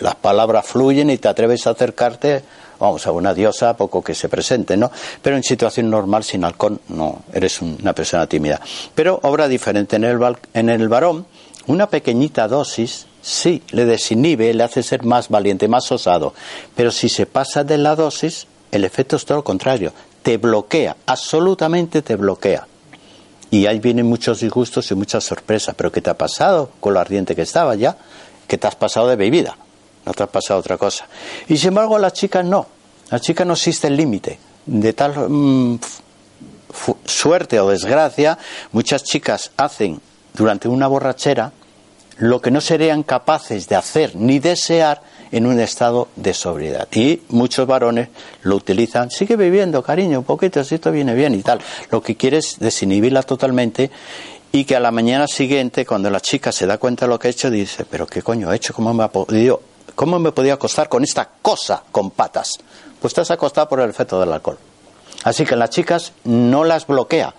las 0.00 0.14
palabras 0.16 0.66
fluyen 0.66 1.10
y 1.10 1.18
te 1.18 1.28
atreves 1.28 1.66
a 1.66 1.70
acercarte, 1.70 2.42
vamos, 2.80 3.06
a 3.06 3.12
una 3.12 3.34
diosa, 3.34 3.76
poco 3.76 4.02
que 4.02 4.14
se 4.14 4.28
presente, 4.28 4.76
¿no? 4.76 4.90
Pero 5.22 5.36
en 5.36 5.42
situación 5.42 5.90
normal, 5.90 6.24
sin 6.24 6.42
alcohol, 6.42 6.80
no, 6.88 7.22
eres 7.32 7.60
una 7.60 7.92
persona 7.92 8.26
tímida. 8.26 8.60
Pero 8.94 9.20
obra 9.22 9.46
diferente 9.46 9.96
en 9.96 10.04
el, 10.04 10.18
en 10.54 10.68
el 10.70 10.88
varón, 10.88 11.26
una 11.66 11.88
pequeñita 11.88 12.48
dosis 12.48 13.06
sí 13.22 13.62
le 13.70 13.84
desinhibe, 13.84 14.52
le 14.54 14.64
hace 14.64 14.82
ser 14.82 15.04
más 15.04 15.28
valiente, 15.28 15.68
más 15.68 15.92
osado. 15.92 16.34
Pero 16.74 16.90
si 16.90 17.08
se 17.08 17.26
pasa 17.26 17.62
de 17.64 17.78
la 17.78 17.94
dosis, 17.94 18.46
el 18.72 18.84
efecto 18.84 19.16
es 19.16 19.24
todo 19.24 19.38
lo 19.38 19.44
contrario, 19.44 19.92
te 20.22 20.38
bloquea, 20.38 20.96
absolutamente 21.06 22.02
te 22.02 22.16
bloquea. 22.16 22.66
Y 23.50 23.66
ahí 23.66 23.80
vienen 23.80 24.06
muchos 24.06 24.40
disgustos 24.40 24.90
y 24.90 24.94
muchas 24.94 25.24
sorpresas. 25.24 25.74
Pero 25.76 25.90
¿qué 25.90 26.00
te 26.00 26.10
ha 26.10 26.16
pasado 26.16 26.70
con 26.78 26.94
lo 26.94 27.00
ardiente 27.00 27.34
que 27.34 27.42
estaba 27.42 27.74
ya? 27.74 27.96
Que 28.46 28.58
te 28.58 28.66
has 28.66 28.76
pasado 28.76 29.08
de 29.08 29.16
bebida, 29.16 29.56
no 30.04 30.12
te 30.12 30.22
has 30.22 30.28
pasado 30.28 30.60
otra 30.60 30.76
cosa. 30.76 31.06
Y 31.48 31.56
sin 31.56 31.68
embargo, 31.68 31.96
a 31.96 31.98
las 31.98 32.12
chicas 32.12 32.44
no. 32.44 32.66
A 33.10 33.16
las 33.16 33.22
chicas 33.22 33.46
no 33.46 33.54
existe 33.54 33.86
el 33.86 33.96
límite. 33.96 34.38
De 34.66 34.92
tal 34.92 35.28
mm, 35.28 35.78
suerte 37.04 37.60
o 37.60 37.68
desgracia, 37.68 38.38
muchas 38.72 39.02
chicas 39.04 39.50
hacen 39.56 40.00
durante 40.34 40.68
una 40.68 40.86
borrachera 40.86 41.52
lo 42.18 42.40
que 42.40 42.50
no 42.50 42.60
serían 42.60 43.02
capaces 43.02 43.66
de 43.68 43.76
hacer 43.76 44.14
ni 44.14 44.38
desear 44.38 45.00
en 45.32 45.46
un 45.46 45.58
estado 45.58 46.08
de 46.16 46.34
sobriedad. 46.34 46.86
Y 46.92 47.22
muchos 47.28 47.66
varones 47.66 48.08
lo 48.42 48.56
utilizan, 48.56 49.10
sigue 49.10 49.36
viviendo, 49.36 49.82
cariño, 49.82 50.18
un 50.18 50.24
poquito, 50.24 50.62
si 50.62 50.74
esto 50.74 50.92
viene 50.92 51.14
bien 51.14 51.34
y 51.34 51.42
tal. 51.42 51.60
Lo 51.90 52.02
que 52.02 52.16
quiere 52.16 52.38
es 52.38 52.58
desinhibirla 52.58 53.22
totalmente 53.22 53.90
y 54.52 54.64
que 54.64 54.76
a 54.76 54.80
la 54.80 54.90
mañana 54.90 55.26
siguiente, 55.26 55.86
cuando 55.86 56.10
la 56.10 56.20
chica 56.20 56.52
se 56.52 56.66
da 56.66 56.78
cuenta 56.78 57.06
de 57.06 57.10
lo 57.10 57.18
que 57.18 57.28
ha 57.28 57.30
hecho, 57.30 57.50
dice, 57.50 57.86
pero 57.88 58.06
qué 58.06 58.22
coño 58.22 58.52
he 58.52 58.56
hecho, 58.56 58.74
cómo 58.74 58.92
me 58.92 59.04
ha 59.04 59.08
podido, 59.08 59.62
cómo 59.94 60.18
me 60.18 60.32
podía 60.32 60.54
acostar 60.54 60.88
con 60.88 61.04
esta 61.04 61.28
cosa 61.42 61.82
con 61.90 62.10
patas. 62.10 62.58
Pues 63.00 63.12
estás 63.12 63.30
acostado 63.30 63.68
por 63.68 63.80
el 63.80 63.90
efecto 63.90 64.20
del 64.20 64.32
alcohol. 64.32 64.58
Así 65.24 65.44
que 65.44 65.56
las 65.56 65.70
chicas 65.70 66.12
no 66.24 66.64
las 66.64 66.86
bloquea, 66.86 67.34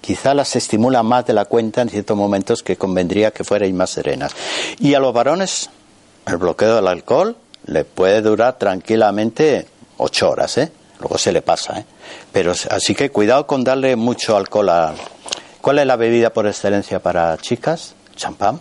quizá 0.00 0.34
las 0.34 0.56
estimula 0.56 1.02
más 1.02 1.26
de 1.26 1.34
la 1.34 1.44
cuenta 1.44 1.82
en 1.82 1.90
ciertos 1.90 2.16
momentos 2.16 2.62
que 2.62 2.76
convendría 2.76 3.30
que 3.30 3.44
fueran 3.44 3.74
más 3.76 3.90
serenas. 3.90 4.32
Y 4.78 4.94
a 4.94 5.00
los 5.00 5.12
varones 5.12 5.70
el 6.26 6.36
bloqueo 6.36 6.76
del 6.76 6.88
alcohol 6.88 7.36
le 7.66 7.84
puede 7.84 8.22
durar 8.22 8.58
tranquilamente 8.58 9.66
ocho 9.98 10.30
horas, 10.30 10.58
¿eh? 10.58 10.72
Luego 11.00 11.18
se 11.18 11.32
le 11.32 11.42
pasa, 11.42 11.78
¿eh? 11.78 11.84
Pero 12.32 12.52
así 12.52 12.94
que 12.94 13.10
cuidado 13.10 13.46
con 13.46 13.62
darle 13.62 13.96
mucho 13.96 14.36
alcohol 14.36 14.68
a. 14.68 14.94
¿Cuál 15.60 15.80
es 15.80 15.86
la 15.86 15.96
bebida 15.96 16.30
por 16.30 16.46
excelencia 16.46 17.00
para 17.00 17.36
chicas? 17.38 17.94
Champán. 18.16 18.60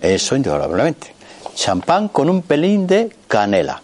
Eso 0.00 0.36
indudablemente. 0.36 1.14
Champán 1.54 2.08
con 2.08 2.28
un 2.28 2.42
pelín 2.42 2.86
de 2.86 3.14
canela. 3.28 3.82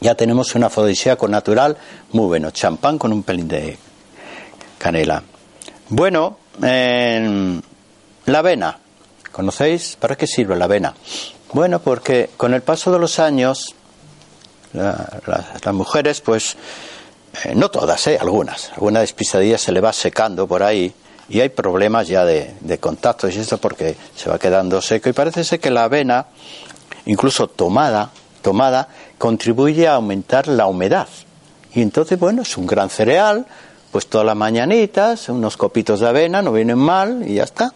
Ya 0.00 0.14
tenemos 0.14 0.54
un 0.54 0.64
afrodisíaco 0.64 1.28
natural 1.28 1.76
muy 2.12 2.26
bueno. 2.26 2.50
Champán 2.50 2.98
con 2.98 3.12
un 3.12 3.22
pelín 3.22 3.48
de 3.48 3.78
canela. 4.78 5.22
Bueno, 5.88 6.38
la 6.60 8.38
avena. 8.38 8.78
¿Conocéis? 9.30 9.96
¿Para 9.98 10.16
qué 10.16 10.26
sirve 10.26 10.56
la 10.56 10.66
avena? 10.66 10.94
Bueno, 11.52 11.80
porque 11.80 12.30
con 12.36 12.54
el 12.54 12.62
paso 12.62 12.92
de 12.92 12.98
los 12.98 13.18
años, 13.18 13.74
las 14.72 15.74
mujeres, 15.74 16.20
pues, 16.20 16.56
eh, 17.44 17.54
no 17.54 17.70
todas, 17.70 18.06
eh, 18.06 18.18
algunas, 18.20 18.70
alguna 18.72 19.00
despisadilla 19.00 19.56
se 19.58 19.72
le 19.72 19.80
va 19.80 19.92
secando 19.92 20.46
por 20.46 20.62
ahí 20.62 20.92
y 21.32 21.40
hay 21.40 21.48
problemas 21.48 22.08
ya 22.08 22.26
de, 22.26 22.54
de 22.60 22.78
contactos 22.78 23.34
y 23.34 23.38
esto 23.38 23.56
porque 23.56 23.96
se 24.14 24.28
va 24.28 24.38
quedando 24.38 24.82
seco 24.82 25.08
y 25.08 25.14
parece 25.14 25.44
ser 25.44 25.60
que 25.60 25.70
la 25.70 25.84
avena, 25.84 26.26
incluso 27.06 27.48
tomada, 27.48 28.10
tomada, 28.42 28.88
contribuye 29.16 29.88
a 29.88 29.94
aumentar 29.94 30.46
la 30.46 30.66
humedad 30.66 31.08
Y 31.74 31.80
entonces, 31.80 32.18
bueno, 32.18 32.42
es 32.42 32.58
un 32.58 32.66
gran 32.66 32.90
cereal, 32.90 33.46
pues 33.90 34.08
todas 34.08 34.26
las 34.26 34.36
mañanitas, 34.36 35.30
unos 35.30 35.56
copitos 35.56 36.00
de 36.00 36.08
avena, 36.08 36.42
no 36.42 36.52
vienen 36.52 36.76
mal 36.76 37.26
y 37.26 37.36
ya 37.36 37.44
está. 37.44 37.72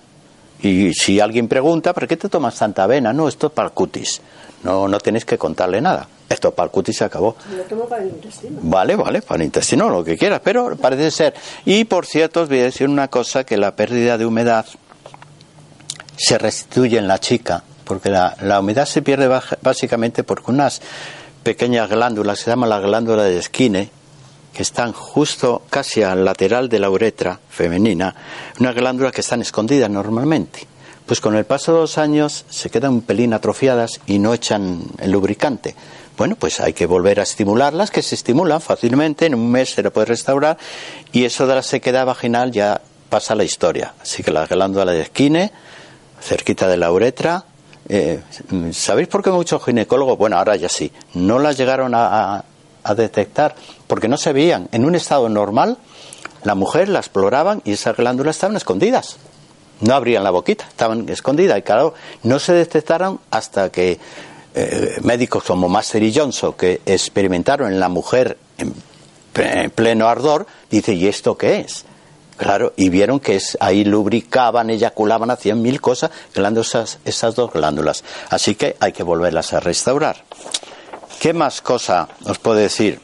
Y 0.61 0.93
si 0.93 1.19
alguien 1.21 1.49
pregunta, 1.49 1.95
¿por 1.95 2.07
qué 2.07 2.19
te 2.19 2.29
tomas 2.29 2.59
tanta 2.59 2.85
avena? 2.85 3.15
No, 3.15 3.27
esto 3.27 3.47
es 3.47 3.55
para 3.55 3.71
cutis. 3.71 4.21
No, 4.63 4.89
no 4.89 4.99
tienes 4.99 5.25
que 5.25 5.39
contarle 5.39 5.81
nada. 5.81 6.09
Esto 6.29 6.53
para 6.53 6.65
el 6.67 6.71
cutis 6.73 6.97
se 6.97 7.05
acabó. 7.05 7.37
Lo 7.57 7.63
tomo 7.65 7.85
para 7.87 8.03
el 8.03 8.09
intestino. 8.09 8.59
Vale, 8.63 8.97
vale, 8.97 9.23
para 9.23 9.37
el 9.37 9.47
intestino, 9.47 9.89
lo 9.89 10.03
que 10.03 10.17
quieras, 10.17 10.41
pero 10.43 10.75
parece 10.77 11.11
ser. 11.13 11.35
Y 11.65 11.85
por 11.85 12.05
cierto, 12.05 12.43
os 12.43 12.49
voy 12.49 12.61
a 12.61 12.65
decir 12.65 12.89
una 12.89 13.09
cosa, 13.09 13.45
que 13.45 13.57
la 13.57 13.77
pérdida 13.77 14.19
de 14.19 14.27
humedad 14.27 14.67
se 16.17 16.39
restituye 16.39 16.99
en 16.99 17.07
la 17.09 17.19
chica, 17.21 17.63
porque 17.85 18.11
la, 18.11 18.37
la 18.41 18.61
humedad 18.61 18.87
se 18.87 19.03
pierde 19.03 19.29
baja- 19.29 19.59
básicamente 19.63 20.25
porque 20.25 20.51
unas 20.51 20.81
pequeñas 21.43 21.89
glándulas, 21.89 22.41
se 22.41 22.51
llama 22.51 22.67
la 22.67 22.81
glándula 22.81 23.23
de 23.25 23.41
Skine, 23.41 23.91
que 24.53 24.63
están 24.63 24.93
justo 24.93 25.63
casi 25.69 26.03
al 26.03 26.25
lateral 26.25 26.69
de 26.69 26.79
la 26.79 26.89
uretra 26.91 27.39
femenina, 27.51 28.15
unas 28.59 28.75
glándulas 28.75 29.13
que 29.13 29.21
están 29.21 29.43
escondidas 29.43 29.91
normalmente. 29.91 30.67
Pues 31.07 31.21
con 31.21 31.37
el 31.37 31.45
paso 31.45 31.73
de 31.73 31.81
los 31.81 31.99
años 31.99 32.45
se 32.51 32.69
quedan 32.69 32.93
un 32.95 33.01
pelín 33.03 33.33
atrofiadas 33.33 34.01
y 34.07 34.19
no 34.19 34.35
echan 34.35 34.81
el 34.99 35.13
lubricante. 35.13 35.77
Bueno, 36.19 36.35
pues 36.37 36.59
hay 36.61 36.73
que 36.73 36.87
volver 36.87 37.21
a 37.21 37.23
estimularlas, 37.23 37.91
que 37.91 38.03
se 38.03 38.15
estimulan 38.17 38.61
fácilmente, 38.61 39.27
en 39.27 39.35
un 39.35 39.51
mes 39.51 39.71
se 39.75 39.83
la 39.83 39.91
puede 39.91 40.07
restaurar 40.07 40.57
y 41.13 41.25
eso 41.25 41.47
de 41.47 41.55
la 41.55 41.63
sequedad 41.63 42.07
vaginal 42.07 42.51
ya 42.51 42.81
pasa 43.09 43.35
a 43.35 43.37
la 43.37 43.45
historia. 43.45 43.95
Así 44.03 44.23
que 44.25 44.33
la 44.33 44.47
glándula 44.47 44.91
de 44.91 45.05
Skine, 45.05 45.53
cerquita 46.21 46.67
de 46.67 46.77
la 46.79 46.91
uretra, 46.91 47.45
eh, 47.89 48.21
¿sabéis 48.73 49.07
por 49.07 49.23
qué 49.23 49.31
muchos 49.31 49.63
ginecólogos, 49.65 50.19
bueno, 50.19 50.39
ahora 50.39 50.57
ya 50.57 50.69
sí, 50.69 50.91
no 51.15 51.39
las 51.39 51.57
llegaron 51.57 51.95
a, 51.95 52.35
a- 52.39 52.45
a 52.83 52.95
detectar 52.95 53.55
porque 53.87 54.09
no 54.09 54.17
se 54.17 54.33
veían? 54.33 54.69
En 54.73 54.85
un 54.85 54.95
estado 54.97 55.29
normal, 55.29 55.77
la 56.43 56.55
mujer 56.57 56.89
la 56.89 56.99
exploraban 56.99 57.63
y 57.65 57.73
esas 57.73 57.97
glándulas 57.97 58.37
estaban 58.37 58.57
escondidas. 58.57 59.19
No 59.81 59.95
abrían 59.95 60.25
la 60.25 60.31
boquita, 60.31 60.67
estaban 60.69 61.09
escondidas 61.09 61.59
y 61.59 61.63
claro, 61.63 61.95
no 62.23 62.39
se 62.39 62.53
detectaron 62.53 63.21
hasta 63.31 63.71
que 63.71 63.99
eh, 64.55 64.97
médicos 65.03 65.45
como 65.45 65.69
Master 65.69 66.03
y 66.03 66.15
Johnson, 66.15 66.55
que 66.55 66.81
experimentaron 66.87 67.71
en 67.71 67.79
la 67.79 67.91
mujer 67.91 68.39
en, 68.57 68.75
pleno 69.71 70.09
ardor, 70.09 70.47
dice, 70.71 70.95
¿y 70.95 71.07
esto 71.07 71.37
qué 71.37 71.61
es? 71.61 71.85
Claro, 72.39 72.73
y 72.75 72.89
vieron 72.89 73.21
que 73.21 73.37
es, 73.37 73.59
ahí 73.61 73.85
lubricaban, 73.85 74.71
eyaculaban, 74.71 75.31
hacían 75.31 75.61
mil 75.61 75.81
cosas, 75.83 76.11
glando 76.35 76.63
esas, 76.63 76.99
esas 77.05 77.35
dos 77.35 77.53
glándulas. 77.53 78.03
Así 78.31 78.55
que 78.55 78.77
hay 78.81 78.93
que 78.93 79.03
volverlas 79.03 79.53
a 79.53 79.61
restaurar. 79.61 80.25
¿Qué 81.21 81.35
más 81.35 81.61
cosa 81.61 82.09
os 82.25 82.39
puedo 82.39 82.57
decir? 82.57 83.01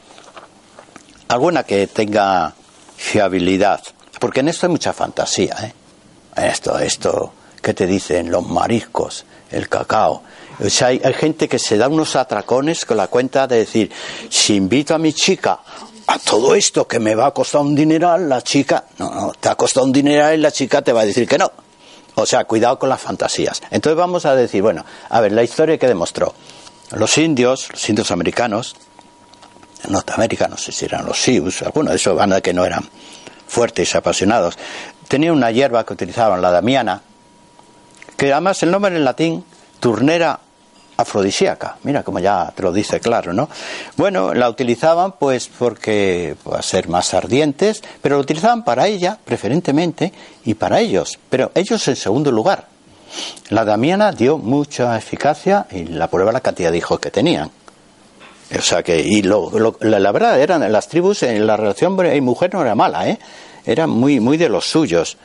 Alguna 1.27 1.63
que 1.63 1.85
tenga 1.85 2.53
fiabilidad. 2.95 3.81
Porque 4.19 4.39
en 4.39 4.47
esto 4.47 4.65
hay 4.65 4.71
mucha 4.71 4.93
fantasía, 4.93 5.55
¿eh? 5.61 5.73
Esto, 6.35 6.79
esto, 6.79 7.33
¿qué 7.61 7.73
te 7.73 7.85
dicen? 7.85 8.31
Los 8.31 8.47
mariscos, 8.47 9.25
el 9.51 9.69
cacao. 9.69 10.23
O 10.63 10.69
sea, 10.69 10.87
hay, 10.87 10.99
gente 11.13 11.47
que 11.47 11.59
se 11.59 11.77
da 11.77 11.87
unos 11.87 12.15
atracones 12.15 12.85
con 12.85 12.97
la 12.97 13.07
cuenta 13.07 13.47
de 13.47 13.57
decir, 13.57 13.91
si 14.29 14.55
invito 14.55 14.93
a 14.93 14.97
mi 14.97 15.13
chica 15.13 15.59
a 16.05 16.19
todo 16.19 16.53
esto 16.53 16.87
que 16.87 16.99
me 16.99 17.15
va 17.15 17.27
a 17.27 17.31
costar 17.31 17.61
un 17.61 17.75
dineral, 17.75 18.27
la 18.27 18.41
chica, 18.41 18.85
no, 18.97 19.09
no, 19.11 19.33
te 19.39 19.49
ha 19.49 19.55
costado 19.55 19.85
un 19.85 19.91
dineral 19.91 20.37
y 20.37 20.41
la 20.41 20.51
chica 20.51 20.81
te 20.81 20.93
va 20.93 21.01
a 21.01 21.05
decir 21.05 21.27
que 21.27 21.37
no. 21.37 21.51
O 22.15 22.25
sea, 22.25 22.43
cuidado 22.45 22.77
con 22.77 22.89
las 22.89 23.01
fantasías. 23.01 23.61
Entonces 23.71 23.97
vamos 23.97 24.25
a 24.25 24.35
decir, 24.35 24.61
bueno, 24.61 24.85
a 25.09 25.21
ver, 25.21 25.31
la 25.31 25.43
historia 25.43 25.77
que 25.77 25.87
demostró. 25.87 26.33
Los 26.91 27.17
indios, 27.17 27.69
los 27.71 27.89
indios 27.89 28.11
americanos, 28.11 28.75
en 29.83 29.93
Norteamérica, 29.93 30.47
no 30.47 30.57
sé 30.57 30.71
si 30.71 30.85
eran 30.85 31.05
los 31.05 31.21
Sioux, 31.21 31.61
algunos 31.63 31.91
de 31.91 31.97
esos 31.97 32.15
bandas 32.15 32.41
que 32.41 32.53
no 32.53 32.65
eran 32.65 32.87
fuertes 33.47 33.95
apasionados, 33.95 34.57
tenían 35.07 35.33
una 35.33 35.51
hierba 35.51 35.85
que 35.85 35.93
utilizaban, 35.93 36.41
la 36.41 36.51
damiana, 36.51 37.01
que 38.17 38.31
además 38.31 38.61
el 38.63 38.71
nombre 38.71 38.95
en 38.95 39.05
latín, 39.05 39.43
turnera 39.79 40.39
afrodisíaca, 40.95 41.77
mira 41.83 42.03
como 42.03 42.19
ya 42.19 42.51
te 42.55 42.63
lo 42.63 42.71
dice 42.71 42.99
claro, 42.99 43.33
¿no? 43.33 43.49
Bueno, 43.97 44.33
la 44.33 44.49
utilizaban 44.49 45.13
pues 45.13 45.47
porque 45.47 46.35
para 46.43 46.61
ser 46.61 46.87
más 46.87 47.13
ardientes, 47.13 47.83
pero 48.01 48.15
lo 48.15 48.21
utilizaban 48.21 48.63
para 48.63 48.87
ella 48.87 49.17
preferentemente 49.23 50.13
y 50.45 50.53
para 50.53 50.79
ellos, 50.79 51.19
pero 51.29 51.51
ellos 51.55 51.87
en 51.87 51.95
segundo 51.95 52.31
lugar. 52.31 52.67
La 53.49 53.63
damiana 53.63 54.11
dio 54.11 54.37
mucha 54.37 54.97
eficacia 54.97 55.67
y 55.71 55.85
la 55.85 56.07
prueba 56.07 56.31
la 56.31 56.41
cantidad 56.41 56.71
de 56.71 56.77
hijos 56.77 56.99
que 56.99 57.11
tenían. 57.11 57.51
O 58.57 58.61
sea 58.61 58.83
que, 58.83 58.99
y 58.99 59.21
lo, 59.21 59.51
la, 59.81 60.11
verdad, 60.11 60.39
eran 60.39 60.69
las 60.71 60.87
tribus, 60.87 61.23
en 61.23 61.45
la 61.47 61.57
relación 61.57 61.97
y 62.13 62.21
mujer 62.21 62.53
no 62.53 62.61
era 62.61 62.75
mala, 62.75 63.07
¿eh? 63.07 63.17
Era 63.65 63.87
muy, 63.87 64.19
muy 64.19 64.37
de 64.37 64.49
los 64.49 64.65
suyos. 64.65 65.17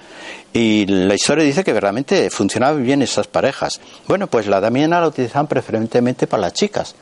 Y 0.53 0.87
la 0.87 1.15
historia 1.15 1.45
dice 1.45 1.65
que 1.65 1.73
verdaderamente 1.73 2.31
funcionaban 2.31 2.83
bien 2.85 3.03
esas 3.03 3.27
parejas. 3.27 3.81
Bueno, 4.07 4.27
pues 4.29 4.47
la 4.47 4.61
damiana 4.61 5.01
la 5.01 5.09
utilizaban 5.09 5.47
preferentemente 5.47 6.27
para 6.27 6.43
las 6.43 6.53
chicas, 6.55 6.95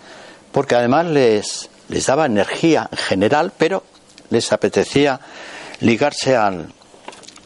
porque 0.53 0.75
además 0.75 1.07
les, 1.07 1.69
les 1.89 2.07
daba 2.07 2.27
energía 2.27 2.89
en 2.91 2.99
general, 2.99 3.53
pero 3.57 3.85
les 4.31 4.53
apetecía 4.53 5.21
ligarse 5.81 6.35
al, 6.37 6.67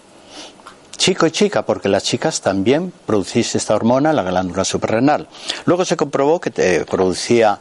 chico 1.00 1.26
y 1.26 1.32
chica, 1.32 1.66
porque 1.66 1.90
las 1.90 2.04
chicas 2.04 2.42
también 2.42 2.94
producís 3.06 3.56
esta 3.56 3.74
hormona 3.74 4.12
en 4.12 4.18
la 4.18 4.24
glándula 4.24 4.66
suprarrenal. 4.66 5.28
Luego 5.66 5.86
se 5.86 5.96
comprobó 5.98 6.40
que 6.40 6.52
te 6.52 6.86
producía 6.86 7.58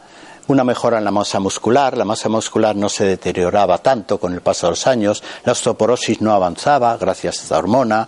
una 0.47 0.63
mejora 0.63 0.97
en 0.97 1.05
la 1.05 1.11
masa 1.11 1.39
muscular, 1.39 1.97
la 1.97 2.05
masa 2.05 2.27
muscular 2.27 2.75
no 2.75 2.89
se 2.89 3.05
deterioraba 3.05 3.77
tanto 3.77 4.19
con 4.19 4.33
el 4.33 4.41
paso 4.41 4.67
de 4.67 4.71
los 4.71 4.87
años, 4.87 5.23
la 5.45 5.53
osteoporosis 5.53 6.21
no 6.21 6.33
avanzaba 6.33 6.97
gracias 6.97 7.39
a 7.39 7.43
esta 7.43 7.57
hormona, 7.57 8.07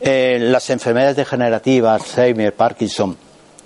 eh, 0.00 0.38
las 0.40 0.70
enfermedades 0.70 1.16
degenerativas, 1.16 2.02
Alzheimer, 2.02 2.54
Parkinson, 2.54 3.16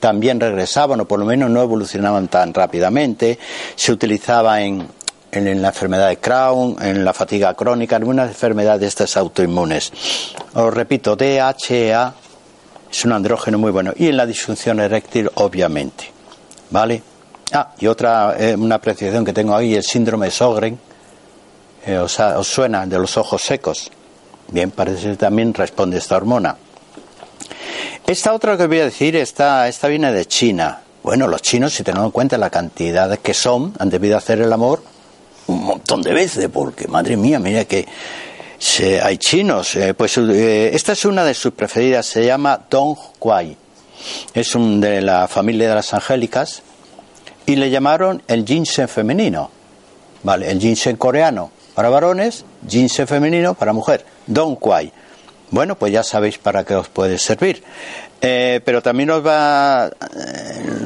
también 0.01 0.41
regresaban 0.41 1.01
o 1.01 1.05
por 1.05 1.19
lo 1.19 1.27
menos 1.27 1.51
no 1.51 1.61
evolucionaban 1.61 2.29
tan 2.29 2.55
rápidamente, 2.55 3.39
se 3.75 3.93
utilizaba 3.93 4.63
en, 4.63 4.87
en, 5.35 5.63
la 5.63 5.69
enfermedad 5.69 6.09
de 6.09 6.19
Crohn, 6.19 6.77
en 6.81 7.05
la 7.05 7.13
fatiga 7.13 7.55
crónica, 7.55 7.97
en 7.97 8.03
algunas 8.03 8.29
enfermedades 8.29 8.81
de 8.81 8.87
estas 8.87 9.17
autoinmunes. 9.17 9.93
Os 10.55 10.73
repito, 10.73 11.17
DHEA 11.17 12.15
es 12.91 13.05
un 13.05 13.13
andrógeno 13.13 13.59
muy 13.59 13.73
bueno 13.73 13.93
y 13.97 14.09
en 14.09 14.17
la 14.17 14.27
disfunción 14.27 14.81
eréctil 14.81 15.31
obviamente. 15.35 16.13
¿Vale? 16.71 17.03
Ah, 17.53 17.73
y 17.79 17.87
otra, 17.87 18.37
eh, 18.39 18.55
una 18.57 18.77
apreciación 18.77 19.25
que 19.25 19.33
tengo 19.33 19.55
ahí, 19.55 19.75
el 19.75 19.83
síndrome 19.83 20.27
de 20.27 20.33
Sjögren. 20.33 20.79
Eh, 21.87 21.99
os, 21.99 22.19
os 22.19 22.47
suena 22.47 22.87
de 22.87 22.99
los 22.99 23.17
ojos 23.17 23.43
secos. 23.43 23.91
Bien, 24.49 24.71
parece 24.71 25.11
que 25.11 25.17
también 25.17 25.53
responde 25.53 25.99
esta 25.99 26.17
hormona. 26.17 26.57
Esta 28.07 28.33
otra 28.33 28.57
que 28.57 28.67
voy 28.67 28.81
a 28.81 28.85
decir, 28.85 29.17
esta, 29.17 29.69
esta 29.69 29.89
viene 29.89 30.13
de 30.13 30.27
China. 30.27 30.81
Bueno, 31.03 31.27
los 31.27 31.43
chinos, 31.43 31.75
si 31.75 31.83
tenemos 31.83 32.07
en 32.07 32.13
cuenta 32.13 32.39
la 32.39 32.51
cantidad 32.51 33.19
que 33.19 33.35
son, 33.35 33.75
han 33.79 33.91
debido 33.91 34.17
hacer 34.17 34.41
el 34.41 34.53
amor 34.53 34.83
un 35.47 35.65
montón 35.65 36.03
de 36.03 36.13
veces, 36.13 36.49
porque 36.53 36.89
madre 36.89 37.17
mía, 37.17 37.39
mira 37.39 37.65
que 37.65 37.87
se- 38.59 39.01
hay 39.01 39.19
chinos. 39.19 39.77
Eh, 39.77 39.95
pues 39.95 40.17
eh, 40.19 40.71
esta 40.75 40.93
es 40.93 41.05
una 41.05 41.25
de 41.25 41.35
sus 41.35 41.53
preferidas, 41.53 42.07
se 42.07 42.25
llama 42.25 42.61
Dong 42.71 42.97
Quai. 43.19 43.57
Es 44.35 44.55
un 44.55 44.81
de 44.81 45.01
la 45.01 45.29
familia 45.29 45.69
de 45.69 45.75
las 45.77 45.95
angélicas 45.95 46.63
y 47.47 47.57
le 47.57 47.71
llamaron 47.71 48.23
el 48.27 48.45
ginseng 48.47 48.89
femenino. 48.89 49.51
Vale, 50.23 50.51
el 50.51 50.61
ginseng 50.61 50.97
coreano 50.97 51.51
para 51.75 51.89
varones, 51.89 52.45
ginseng 52.69 53.07
femenino 53.07 53.55
para 53.55 53.73
mujer, 53.73 54.05
Dong 54.27 54.57
Quai. 54.59 54.93
Bueno, 55.51 55.77
pues 55.77 55.93
ya 55.93 56.03
sabéis 56.03 56.39
para 56.39 56.65
qué 56.65 56.75
os 56.75 56.89
puede 56.89 57.19
servir. 57.19 57.63
Eh, 58.21 58.61
pero 58.65 58.83
también 58.83 59.11
os 59.11 59.25
va 59.25 59.85
a 59.85 59.91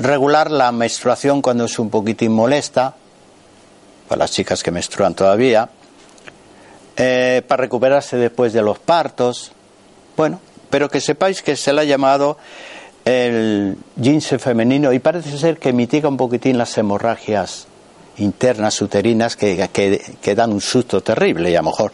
regular 0.03 0.51
la 0.51 0.73
menstruación 0.73 1.41
cuando 1.41 1.67
es 1.67 1.79
un 1.79 1.89
poquitín 1.91 2.33
molesta, 2.33 2.95
para 4.09 4.21
las 4.21 4.33
chicas 4.33 4.63
que 4.63 4.71
menstruan 4.71 5.15
todavía, 5.15 5.69
eh, 6.97 7.43
para 7.47 7.61
recuperarse 7.61 8.17
después 8.17 8.53
de 8.53 8.63
los 8.63 8.79
partos. 8.79 9.53
Bueno, 10.17 10.41
pero 10.71 10.89
que 10.89 11.01
sepáis 11.01 11.43
que 11.43 11.55
se 11.57 11.73
le 11.73 11.83
ha 11.83 11.85
llamado 11.85 12.39
el 13.05 13.77
ginse 14.01 14.39
femenino 14.39 14.93
y 14.93 14.99
parece 14.99 15.37
ser 15.39 15.59
que 15.59 15.73
mitiga 15.73 16.09
un 16.09 16.17
poquitín 16.17 16.59
las 16.59 16.77
hemorragias 16.77 17.67
internas 18.19 18.83
uterinas 18.83 19.37
que, 19.37 19.69
que, 20.21 20.35
dan 20.35 20.53
un 20.53 20.61
susto 20.61 21.01
terrible 21.01 21.51
y 21.51 21.55
a 21.55 21.61
lo 21.61 21.71
mejor 21.71 21.93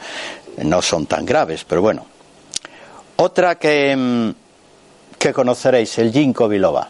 no 0.62 0.80
son 0.80 1.06
tan 1.06 1.26
graves, 1.26 1.64
pero 1.64 1.82
bueno. 1.82 2.06
Otra 3.16 3.56
que, 3.56 3.94
mm, 3.94 4.30
que 5.18 5.32
conoceréis, 5.32 5.98
el 5.98 6.12
ginkgo 6.12 6.48
biloba. 6.48 6.88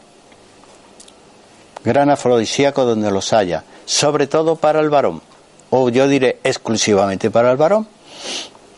Gran 1.85 2.11
afrodisíaco 2.11 2.85
donde 2.85 3.11
los 3.11 3.33
haya, 3.33 3.63
sobre 3.87 4.27
todo 4.27 4.57
para 4.57 4.81
el 4.81 4.91
varón, 4.91 5.23
o 5.71 5.89
yo 5.89 6.09
diré 6.09 6.39
exclusivamente 6.45 7.31
para 7.31 7.51
el 7.51 7.57
varón, 7.57 7.87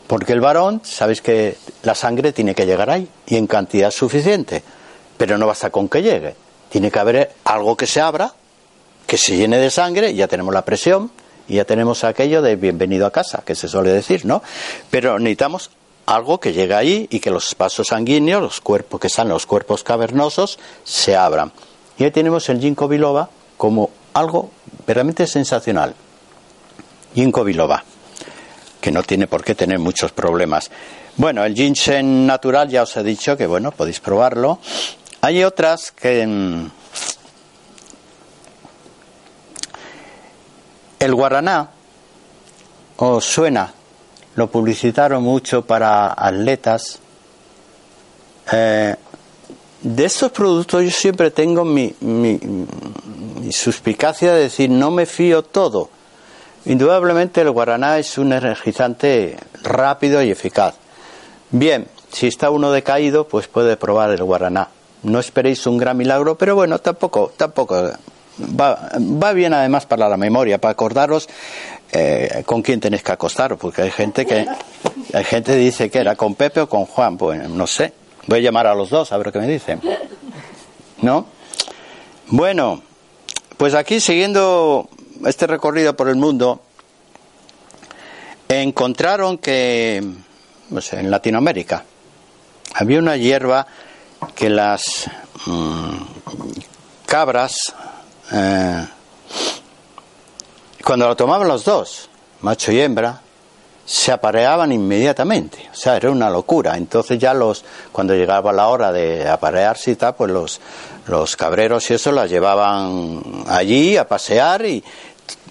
porque 0.06 0.32
el 0.32 0.40
varón, 0.40 0.80
sabéis 0.84 1.20
que 1.20 1.56
la 1.82 1.94
sangre 1.94 2.32
tiene 2.32 2.54
que 2.54 2.66
llegar 2.66 2.90
ahí 2.90 3.08
y 3.26 3.36
en 3.36 3.46
cantidad 3.46 3.90
suficiente, 3.90 4.62
pero 5.16 5.38
no 5.38 5.46
basta 5.46 5.70
con 5.70 5.88
que 5.88 6.02
llegue, 6.02 6.34
tiene 6.68 6.90
que 6.90 6.98
haber 6.98 7.32
algo 7.44 7.76
que 7.76 7.86
se 7.86 8.00
abra 8.00 8.32
que 9.06 9.16
se 9.16 9.36
llene 9.36 9.58
de 9.58 9.70
sangre, 9.70 10.14
ya 10.14 10.26
tenemos 10.26 10.52
la 10.52 10.64
presión 10.64 11.10
y 11.48 11.54
ya 11.54 11.64
tenemos 11.64 12.02
aquello 12.04 12.42
de 12.42 12.56
bienvenido 12.56 13.06
a 13.06 13.12
casa, 13.12 13.42
que 13.46 13.54
se 13.54 13.68
suele 13.68 13.92
decir, 13.92 14.26
¿no? 14.26 14.42
Pero 14.90 15.18
necesitamos 15.18 15.70
algo 16.06 16.40
que 16.40 16.52
llegue 16.52 16.74
ahí 16.74 17.06
y 17.10 17.20
que 17.20 17.30
los 17.30 17.54
vasos 17.56 17.88
sanguíneos, 17.88 18.42
los 18.42 18.60
cuerpos 18.60 19.00
que 19.00 19.06
están 19.06 19.28
los 19.28 19.46
cuerpos 19.46 19.84
cavernosos, 19.84 20.58
se 20.84 21.16
abran. 21.16 21.52
Y 21.98 22.04
ahí 22.04 22.10
tenemos 22.10 22.48
el 22.48 22.60
ginkgo 22.60 22.88
biloba 22.88 23.30
como 23.56 23.90
algo 24.12 24.50
realmente 24.94 25.26
sensacional. 25.26 25.94
Ginkgo 27.14 27.44
biloba, 27.44 27.82
que 28.80 28.90
no 28.90 29.02
tiene 29.02 29.26
por 29.26 29.42
qué 29.42 29.54
tener 29.54 29.78
muchos 29.78 30.12
problemas. 30.12 30.70
Bueno, 31.16 31.44
el 31.44 31.54
ginseng 31.54 32.26
natural 32.26 32.68
ya 32.68 32.82
os 32.82 32.96
he 32.96 33.02
dicho 33.02 33.36
que 33.36 33.46
bueno, 33.46 33.72
podéis 33.72 34.00
probarlo. 34.00 34.58
Hay 35.22 35.42
otras 35.42 35.92
que 35.92 36.26
mm, 36.26 36.66
El 40.98 41.14
guaraná, 41.14 41.70
os 42.96 43.24
suena, 43.24 43.72
lo 44.34 44.50
publicitaron 44.50 45.22
mucho 45.22 45.62
para 45.62 46.14
atletas. 46.16 46.98
Eh, 48.50 48.96
de 49.82 50.04
estos 50.04 50.32
productos 50.32 50.84
yo 50.84 50.90
siempre 50.90 51.30
tengo 51.30 51.66
mi, 51.66 51.94
mi, 52.00 52.40
suspicacia 53.52 54.32
de 54.32 54.42
decir 54.42 54.70
no 54.70 54.90
me 54.90 55.06
fío 55.06 55.42
todo. 55.42 55.90
Indudablemente 56.64 57.40
el 57.40 57.50
guaraná 57.50 57.98
es 57.98 58.18
un 58.18 58.32
energizante 58.32 59.36
rápido 59.62 60.22
y 60.22 60.30
eficaz. 60.30 60.74
Bien, 61.50 61.86
si 62.10 62.26
está 62.26 62.50
uno 62.50 62.72
decaído, 62.72 63.28
pues 63.28 63.46
puede 63.46 63.76
probar 63.76 64.10
el 64.10 64.22
guaraná. 64.24 64.68
No 65.02 65.20
esperéis 65.20 65.66
un 65.66 65.78
gran 65.78 65.96
milagro, 65.96 66.36
pero 66.36 66.56
bueno, 66.56 66.78
tampoco, 66.80 67.32
tampoco 67.36 67.92
va, 68.40 68.90
va 68.98 69.32
bien 69.32 69.54
además 69.54 69.86
para 69.86 70.08
la 70.08 70.16
memoria, 70.16 70.58
para 70.58 70.72
acordaros 70.72 71.28
eh, 71.92 72.42
con 72.44 72.62
quién 72.62 72.80
tenéis 72.80 73.02
que 73.02 73.12
acostaros, 73.12 73.58
porque 73.58 73.82
hay 73.82 73.90
gente 73.90 74.26
que 74.26 74.46
hay 75.12 75.24
gente 75.24 75.54
dice 75.54 75.88
que 75.88 75.98
era 75.98 76.16
con 76.16 76.34
Pepe 76.34 76.60
o 76.60 76.68
con 76.68 76.84
Juan, 76.84 77.16
pues 77.16 77.48
no 77.48 77.66
sé. 77.66 77.92
Voy 78.26 78.40
a 78.40 78.42
llamar 78.42 78.66
a 78.66 78.74
los 78.74 78.90
dos 78.90 79.12
a 79.12 79.18
ver 79.18 79.32
qué 79.32 79.38
me 79.38 79.46
dicen. 79.46 79.80
¿No? 81.02 81.26
Bueno, 82.28 82.82
pues 83.56 83.74
aquí 83.74 84.00
siguiendo 84.00 84.88
este 85.24 85.46
recorrido 85.46 85.96
por 85.96 86.08
el 86.08 86.16
mundo, 86.16 86.60
encontraron 88.48 89.38
que 89.38 89.96
en 89.96 91.10
Latinoamérica 91.10 91.84
había 92.74 92.98
una 92.98 93.16
hierba 93.16 93.66
que 94.34 94.50
las 94.50 95.10
mm, 95.46 95.96
cabras 97.06 97.74
eh, 98.32 98.86
cuando 100.86 101.08
lo 101.08 101.16
tomaban 101.16 101.48
los 101.48 101.64
dos, 101.64 102.08
macho 102.42 102.70
y 102.70 102.80
hembra, 102.80 103.20
se 103.84 104.12
apareaban 104.12 104.70
inmediatamente. 104.70 105.68
O 105.72 105.74
sea, 105.74 105.96
era 105.96 106.12
una 106.12 106.30
locura. 106.30 106.76
Entonces 106.76 107.18
ya 107.18 107.34
los, 107.34 107.64
cuando 107.90 108.14
llegaba 108.14 108.52
la 108.52 108.68
hora 108.68 108.92
de 108.92 109.28
aparearse 109.28 109.90
y 109.90 109.96
tal, 109.96 110.14
pues 110.14 110.30
los, 110.30 110.60
los 111.06 111.36
cabreros 111.36 111.90
y 111.90 111.94
eso 111.94 112.12
las 112.12 112.30
llevaban 112.30 113.44
allí 113.48 113.96
a 113.96 114.06
pasear 114.08 114.64
y 114.66 114.82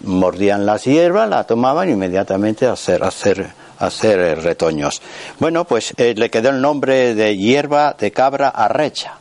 mordían 0.04 0.66
las 0.66 0.84
hierbas, 0.84 1.30
la 1.30 1.46
tomaban 1.46 1.90
inmediatamente 1.90 2.66
a 2.66 2.74
hacer, 2.74 3.04
hacer, 3.04 3.48
hacer 3.80 4.42
retoños. 4.42 5.02
Bueno, 5.40 5.66
pues 5.66 5.94
eh, 5.98 6.14
le 6.16 6.30
quedó 6.30 6.50
el 6.50 6.62
nombre 6.62 7.16
de 7.16 7.38
hierba 7.38 7.96
de 7.98 8.12
cabra 8.12 8.50
arrecha. 8.50 9.16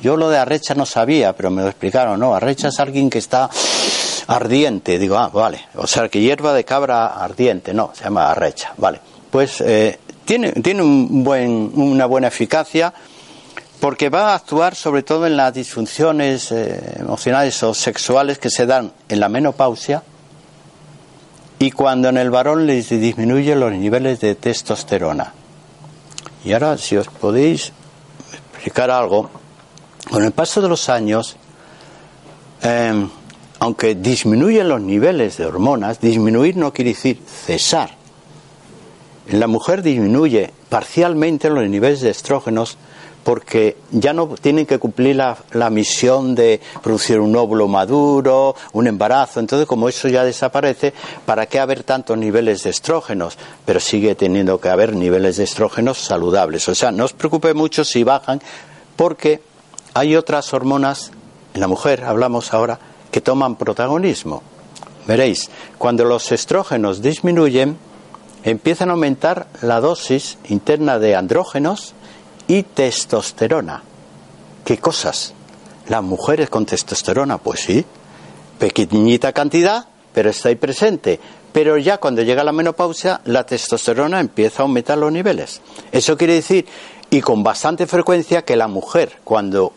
Yo 0.00 0.16
lo 0.16 0.30
de 0.30 0.38
arrecha 0.38 0.74
no 0.74 0.86
sabía, 0.86 1.32
pero 1.34 1.50
me 1.50 1.62
lo 1.62 1.68
explicaron. 1.68 2.20
No, 2.20 2.34
arrecha 2.34 2.68
es 2.68 2.78
alguien 2.78 3.10
que 3.10 3.18
está 3.18 3.50
ardiente. 4.28 4.98
Digo, 4.98 5.16
ah, 5.16 5.28
vale. 5.32 5.60
O 5.74 5.86
sea, 5.86 6.08
que 6.08 6.20
hierba 6.20 6.54
de 6.54 6.64
cabra 6.64 7.06
ardiente. 7.08 7.74
No, 7.74 7.90
se 7.94 8.04
llama 8.04 8.30
arrecha. 8.30 8.72
Vale. 8.76 9.00
Pues 9.30 9.60
eh, 9.60 9.98
tiene, 10.24 10.52
tiene 10.52 10.82
un 10.82 11.24
buen, 11.24 11.72
una 11.74 12.06
buena 12.06 12.28
eficacia 12.28 12.94
porque 13.80 14.08
va 14.08 14.32
a 14.32 14.34
actuar 14.34 14.74
sobre 14.74 15.02
todo 15.02 15.26
en 15.26 15.36
las 15.36 15.54
disfunciones 15.54 16.50
eh, 16.50 16.96
emocionales 16.98 17.62
o 17.62 17.74
sexuales 17.74 18.38
que 18.38 18.50
se 18.50 18.66
dan 18.66 18.92
en 19.08 19.20
la 19.20 19.28
menopausia 19.28 20.02
y 21.58 21.70
cuando 21.70 22.08
en 22.08 22.16
el 22.16 22.30
varón 22.30 22.66
les 22.66 22.88
disminuye 22.88 23.54
los 23.56 23.72
niveles 23.72 24.20
de 24.20 24.34
testosterona. 24.34 25.32
Y 26.44 26.52
ahora, 26.52 26.78
si 26.78 26.96
os 26.96 27.08
podéis 27.08 27.72
explicar 28.52 28.90
algo, 28.90 29.28
con 30.08 30.24
el 30.24 30.32
paso 30.32 30.60
de 30.60 30.68
los 30.68 30.88
años, 30.88 31.36
em, 32.62 33.08
aunque 33.58 33.96
disminuyen 33.96 34.68
los 34.68 34.80
niveles 34.80 35.36
de 35.36 35.46
hormonas, 35.46 36.00
disminuir 36.00 36.56
no 36.56 36.72
quiere 36.72 36.90
decir 36.90 37.20
cesar. 37.26 37.90
En 39.26 39.40
la 39.40 39.48
mujer 39.48 39.82
disminuye 39.82 40.52
parcialmente 40.68 41.50
los 41.50 41.68
niveles 41.68 42.00
de 42.00 42.10
estrógenos 42.10 42.78
porque 43.24 43.76
ya 43.90 44.12
no 44.12 44.28
tienen 44.40 44.64
que 44.64 44.78
cumplir 44.78 45.16
la, 45.16 45.36
la, 45.52 45.68
misión 45.70 46.34
de 46.34 46.60
producir 46.82 47.20
un 47.20 47.36
óvulo 47.36 47.68
maduro, 47.68 48.54
un 48.72 48.86
embarazo. 48.86 49.40
Entonces, 49.40 49.66
como 49.66 49.88
eso 49.88 50.08
ya 50.08 50.24
desaparece, 50.24 50.94
¿para 51.26 51.46
qué 51.46 51.58
haber 51.58 51.82
tantos 51.82 52.16
niveles 52.16 52.62
de 52.62 52.70
estrógenos? 52.70 53.36
Pero 53.64 53.80
sigue 53.80 54.14
teniendo 54.14 54.60
que 54.60 54.70
haber 54.70 54.94
niveles 54.94 55.36
de 55.36 55.44
estrógenos 55.44 55.98
saludables. 55.98 56.68
O 56.68 56.74
sea, 56.74 56.90
no 56.90 57.04
os 57.04 57.12
preocupe 57.12 57.52
mucho 57.54 57.84
si 57.84 58.02
bajan, 58.02 58.40
porque 58.96 59.42
hay 59.94 60.16
otras 60.16 60.54
hormonas, 60.54 61.10
en 61.54 61.60
la 61.60 61.68
mujer 61.68 62.04
hablamos 62.04 62.54
ahora, 62.54 62.78
que 63.10 63.20
toman 63.20 63.56
protagonismo. 63.56 64.42
Veréis, 65.06 65.50
cuando 65.78 66.04
los 66.04 66.32
estrógenos 66.32 67.00
disminuyen, 67.02 67.78
empiezan 68.44 68.90
a 68.90 68.92
aumentar 68.92 69.48
la 69.62 69.80
dosis 69.80 70.38
interna 70.48 70.98
de 70.98 71.16
andrógenos 71.16 71.94
y 72.48 72.64
testosterona. 72.64 73.82
¿Qué 74.64 74.78
cosas? 74.78 75.34
Las 75.86 76.02
mujeres 76.02 76.50
con 76.50 76.66
testosterona, 76.66 77.38
pues 77.38 77.60
sí, 77.60 77.84
pequeñita 78.58 79.32
cantidad, 79.32 79.86
pero 80.12 80.30
está 80.30 80.48
ahí 80.48 80.56
presente. 80.56 81.20
Pero 81.52 81.78
ya 81.78 81.98
cuando 81.98 82.22
llega 82.22 82.42
la 82.42 82.52
menopausia, 82.52 83.20
la 83.24 83.46
testosterona 83.46 84.20
empieza 84.20 84.62
a 84.62 84.64
aumentar 84.64 84.98
los 84.98 85.12
niveles. 85.12 85.60
Eso 85.92 86.16
quiere 86.16 86.34
decir, 86.34 86.66
y 87.10 87.20
con 87.20 87.42
bastante 87.42 87.86
frecuencia, 87.86 88.44
que 88.44 88.56
la 88.56 88.68
mujer, 88.68 89.18
cuando 89.22 89.72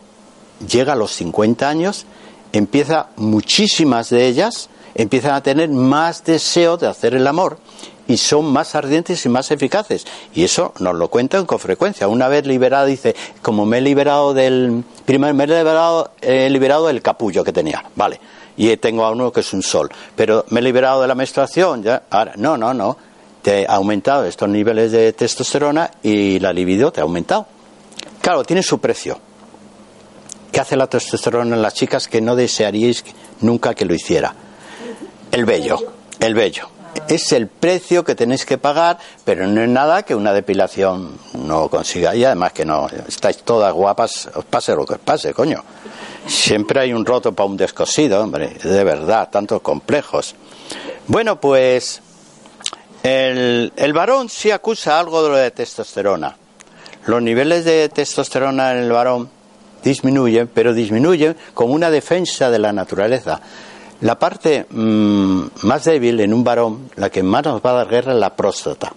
llega 0.66 0.94
a 0.94 0.96
los 0.96 1.12
50 1.12 1.68
años, 1.68 2.06
empieza 2.52 3.08
muchísimas 3.16 4.10
de 4.10 4.26
ellas 4.26 4.68
empiezan 4.94 5.34
a 5.34 5.42
tener 5.42 5.68
más 5.68 6.24
deseo 6.24 6.76
de 6.76 6.86
hacer 6.86 7.14
el 7.14 7.26
amor 7.26 7.58
y 8.08 8.16
son 8.16 8.46
más 8.46 8.74
ardientes 8.74 9.24
y 9.24 9.28
más 9.28 9.50
eficaces. 9.50 10.06
Y 10.34 10.44
eso 10.44 10.72
nos 10.78 10.94
lo 10.94 11.08
cuentan 11.08 11.46
con 11.46 11.58
frecuencia. 11.58 12.08
Una 12.08 12.28
vez 12.28 12.46
liberada, 12.46 12.84
dice, 12.84 13.14
como 13.40 13.64
me 13.64 13.78
he 13.78 13.80
liberado 13.80 14.34
del. 14.34 14.84
Primero 15.04 15.34
me 15.34 15.44
he 15.44 15.46
liberado, 15.46 16.10
he 16.20 16.50
liberado 16.50 16.86
del 16.86 17.02
capullo 17.02 17.44
que 17.44 17.52
tenía, 17.52 17.84
vale. 17.94 18.20
Y 18.56 18.76
tengo 18.76 19.04
a 19.04 19.10
uno 19.10 19.32
que 19.32 19.40
es 19.40 19.52
un 19.52 19.62
sol. 19.62 19.90
Pero 20.14 20.44
me 20.50 20.60
he 20.60 20.62
liberado 20.62 21.02
de 21.02 21.08
la 21.08 21.14
menstruación, 21.14 21.82
ya. 21.82 22.02
Ahora, 22.10 22.34
no, 22.36 22.56
no, 22.56 22.74
no. 22.74 22.96
Te 23.40 23.66
ha 23.66 23.74
aumentado 23.74 24.24
estos 24.24 24.48
niveles 24.48 24.92
de 24.92 25.12
testosterona 25.12 25.90
y 26.02 26.38
la 26.38 26.52
libido 26.52 26.92
te 26.92 27.00
ha 27.00 27.02
aumentado. 27.02 27.46
Claro, 28.20 28.44
tiene 28.44 28.62
su 28.62 28.78
precio. 28.78 29.18
¿Qué 30.52 30.60
hace 30.60 30.76
la 30.76 30.86
testosterona 30.86 31.56
en 31.56 31.62
las 31.62 31.74
chicas 31.74 32.06
que 32.06 32.20
no 32.20 32.36
desearíais 32.36 33.04
nunca 33.40 33.74
que 33.74 33.84
lo 33.84 33.94
hiciera? 33.94 34.34
El 35.32 35.44
vello, 35.44 35.78
el 36.20 36.34
vello. 36.34 36.68
Es 37.08 37.32
el 37.32 37.48
precio 37.48 38.04
que 38.04 38.14
tenéis 38.14 38.44
que 38.44 38.58
pagar, 38.58 38.98
pero 39.24 39.46
no 39.46 39.62
es 39.62 39.68
nada 39.68 40.02
que 40.02 40.14
una 40.14 40.32
depilación 40.32 41.18
no 41.34 41.68
consiga. 41.68 42.14
Y 42.14 42.24
además 42.24 42.52
que 42.52 42.64
no, 42.64 42.86
estáis 43.08 43.38
todas 43.38 43.72
guapas, 43.72 44.28
os 44.34 44.44
pase 44.44 44.74
lo 44.74 44.84
que 44.86 44.94
os 44.94 45.00
pase, 45.00 45.32
coño. 45.32 45.62
Siempre 46.26 46.80
hay 46.80 46.92
un 46.92 47.04
roto 47.04 47.32
para 47.32 47.48
un 47.48 47.56
descosido, 47.56 48.22
hombre, 48.22 48.48
de 48.62 48.84
verdad, 48.84 49.28
tantos 49.30 49.60
complejos. 49.62 50.34
Bueno, 51.08 51.40
pues 51.40 52.00
el, 53.02 53.72
el 53.76 53.92
varón 53.92 54.28
sí 54.28 54.50
acusa 54.50 55.00
algo 55.00 55.22
de 55.22 55.28
lo 55.28 55.36
de 55.36 55.50
testosterona. 55.50 56.36
los 57.06 57.20
niveles 57.20 57.64
de 57.64 57.88
testosterona 57.88 58.72
en 58.72 58.78
el 58.78 58.92
varón 58.92 59.28
disminuyen, 59.82 60.48
pero 60.52 60.72
disminuyen 60.72 61.36
como 61.54 61.74
una 61.74 61.90
defensa 61.90 62.50
de 62.50 62.58
la 62.58 62.72
naturaleza. 62.72 63.40
La 64.02 64.18
parte 64.18 64.66
mm, 64.68 65.42
más 65.62 65.84
débil 65.84 66.18
en 66.18 66.34
un 66.34 66.42
varón, 66.42 66.90
la 66.96 67.08
que 67.08 67.22
más 67.22 67.44
nos 67.44 67.62
va 67.62 67.70
a 67.70 67.74
dar 67.74 67.88
guerra 67.88 68.12
es 68.12 68.18
la 68.18 68.34
próstata. 68.34 68.92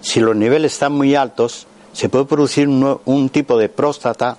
Si 0.00 0.18
los 0.18 0.34
niveles 0.34 0.72
están 0.72 0.92
muy 0.92 1.14
altos, 1.14 1.68
se 1.92 2.08
puede 2.08 2.24
producir 2.24 2.68
un, 2.68 3.28
tipo 3.28 3.56
de 3.56 3.68
próstata 3.68 4.36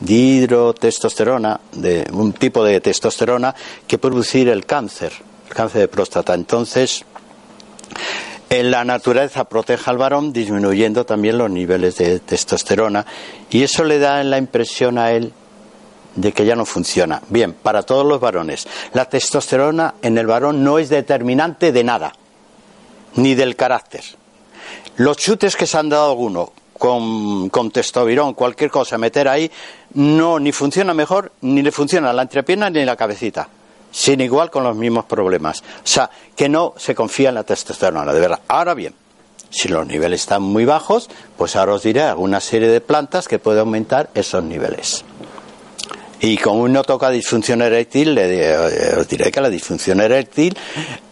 dihidrotestosterona, 0.00 1.58
de 1.72 2.06
un 2.12 2.34
tipo 2.34 2.62
de 2.62 2.82
testosterona 2.82 3.54
que 3.86 3.96
puede 3.96 4.12
producir 4.12 4.50
el 4.50 4.66
cáncer, 4.66 5.12
el 5.48 5.54
cáncer 5.54 5.80
de 5.80 5.88
próstata. 5.88 6.34
Entonces, 6.34 7.06
en 8.50 8.70
la 8.70 8.84
naturaleza 8.84 9.48
protege 9.48 9.90
al 9.90 9.96
varón 9.96 10.34
disminuyendo 10.34 11.06
también 11.06 11.38
los 11.38 11.50
niveles 11.50 11.96
de 11.96 12.20
testosterona 12.20 13.06
y 13.48 13.62
eso 13.62 13.84
le 13.84 13.98
da 13.98 14.22
la 14.22 14.36
impresión 14.36 14.98
a 14.98 15.12
él 15.12 15.32
de 16.16 16.32
que 16.32 16.44
ya 16.44 16.56
no 16.56 16.64
funciona. 16.64 17.22
Bien, 17.28 17.52
para 17.52 17.82
todos 17.82 18.06
los 18.06 18.20
varones, 18.20 18.66
la 18.92 19.08
testosterona 19.08 19.94
en 20.02 20.18
el 20.18 20.26
varón 20.26 20.64
no 20.64 20.78
es 20.78 20.88
determinante 20.88 21.72
de 21.72 21.84
nada, 21.84 22.12
ni 23.16 23.34
del 23.34 23.56
carácter. 23.56 24.02
Los 24.96 25.16
chutes 25.16 25.56
que 25.56 25.66
se 25.66 25.76
han 25.76 25.88
dado 25.88 26.10
algunos 26.10 26.50
con, 26.78 27.48
con 27.48 27.70
cualquier 28.34 28.70
cosa, 28.70 28.98
meter 28.98 29.28
ahí, 29.28 29.50
no 29.94 30.38
ni 30.38 30.52
funciona 30.52 30.94
mejor, 30.94 31.32
ni 31.40 31.62
le 31.62 31.72
funciona 31.72 32.12
la 32.12 32.22
entrepierna 32.22 32.70
ni 32.70 32.84
la 32.84 32.96
cabecita 32.96 33.48
sin 33.94 34.20
igual 34.20 34.50
con 34.50 34.64
los 34.64 34.74
mismos 34.74 35.04
problemas. 35.04 35.60
O 35.60 35.86
sea, 35.86 36.10
que 36.34 36.48
no 36.48 36.74
se 36.76 36.96
confía 36.96 37.28
en 37.28 37.36
la 37.36 37.44
testosterona, 37.44 38.12
de 38.12 38.20
verdad. 38.20 38.40
Ahora 38.48 38.74
bien, 38.74 38.92
si 39.50 39.68
los 39.68 39.86
niveles 39.86 40.22
están 40.22 40.42
muy 40.42 40.64
bajos, 40.64 41.08
pues 41.38 41.54
ahora 41.54 41.74
os 41.74 41.84
diré 41.84 42.02
alguna 42.02 42.40
serie 42.40 42.68
de 42.68 42.80
plantas 42.80 43.28
que 43.28 43.38
pueden 43.38 43.60
aumentar 43.60 44.10
esos 44.14 44.42
niveles. 44.42 45.04
Y 46.24 46.38
como 46.38 46.62
uno 46.62 46.82
toca 46.82 47.10
disfunción 47.10 47.60
eréctil, 47.60 48.14
le, 48.14 48.46
eh, 48.46 48.96
os 48.96 49.06
diré 49.06 49.30
que 49.30 49.42
la 49.42 49.50
disfunción 49.50 50.00
eréctil, 50.00 50.56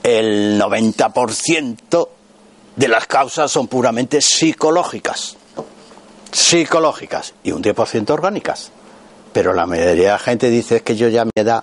el 0.03 0.59
90% 0.59 2.09
de 2.75 2.89
las 2.89 3.07
causas 3.07 3.51
son 3.51 3.69
puramente 3.69 4.23
psicológicas. 4.23 5.37
Psicológicas 6.31 7.35
y 7.45 7.53
un 7.53 7.63
10% 7.63 8.09
orgánicas. 8.09 8.71
Pero 9.35 9.53
la 9.53 9.67
mayoría 9.67 9.93
de 9.93 10.13
la 10.13 10.19
gente 10.19 10.49
dice 10.49 10.81
que 10.81 10.97
yo 10.97 11.09
ya 11.09 11.27
me 11.27 11.45
da 11.45 11.63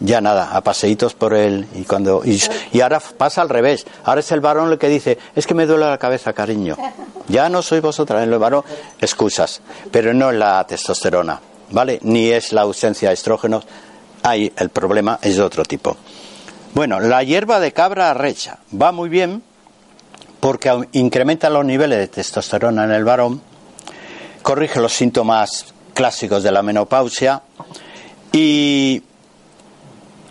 ya 0.00 0.22
nada, 0.22 0.56
a 0.56 0.62
paseitos 0.62 1.12
por 1.12 1.34
él 1.34 1.68
y 1.74 1.84
cuando 1.84 2.22
y, 2.24 2.40
ahora 2.80 3.00
pasa 3.00 3.42
al 3.42 3.50
revés, 3.50 3.86
ahora 4.04 4.20
es 4.20 4.32
el 4.32 4.40
varón 4.40 4.72
el 4.72 4.78
que 4.78 4.88
dice, 4.88 5.18
es 5.34 5.46
que 5.46 5.54
me 5.54 5.66
duele 5.66 5.84
la 5.84 5.98
cabeza, 5.98 6.32
cariño. 6.32 6.76
Ya 7.28 7.50
no 7.50 7.60
soy 7.60 7.80
vosotras, 7.80 8.22
el 8.22 8.38
varón 8.38 8.64
excusas, 8.98 9.60
pero 9.90 10.14
no 10.14 10.32
la 10.32 10.66
testosterona, 10.66 11.40
¿vale? 11.70 11.98
Ni 12.02 12.30
es 12.30 12.52
la 12.52 12.62
ausencia 12.62 13.08
de 13.08 13.14
estrógenos, 13.14 13.64
ahí 14.22 14.52
el 14.56 14.70
problema 14.70 15.18
es 15.22 15.36
de 15.36 15.42
otro 15.42 15.64
tipo. 15.64 15.96
Bueno, 16.74 17.00
la 17.00 17.22
hierba 17.22 17.60
de 17.60 17.72
cabra 17.72 18.12
recha 18.14 18.58
va 18.80 18.92
muy 18.92 19.08
bien 19.08 19.42
porque 20.40 20.88
incrementa 20.92 21.50
los 21.50 21.64
niveles 21.64 21.98
de 21.98 22.08
testosterona 22.08 22.84
en 22.84 22.90
el 22.90 23.04
varón, 23.04 23.40
corrige 24.42 24.80
los 24.80 24.92
síntomas 24.92 25.74
clásicos 25.94 26.42
de 26.42 26.52
la 26.52 26.62
menopausia 26.62 27.42
y 28.30 29.02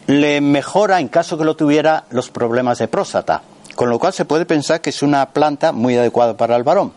le 0.07 0.39
mejora, 0.39 0.99
en 0.99 1.07
caso 1.07 1.37
que 1.37 1.43
lo 1.43 1.55
tuviera, 1.55 2.05
los 2.11 2.29
problemas 2.29 2.77
de 2.77 2.87
próstata. 2.87 3.41
Con 3.75 3.89
lo 3.89 3.99
cual 3.99 4.13
se 4.13 4.25
puede 4.25 4.45
pensar 4.45 4.79
que 4.79 4.91
es 4.91 5.01
una 5.01 5.25
planta 5.31 5.71
muy 5.71 5.97
adecuada 5.97 6.37
para 6.37 6.55
el 6.55 6.63
varón. 6.63 6.93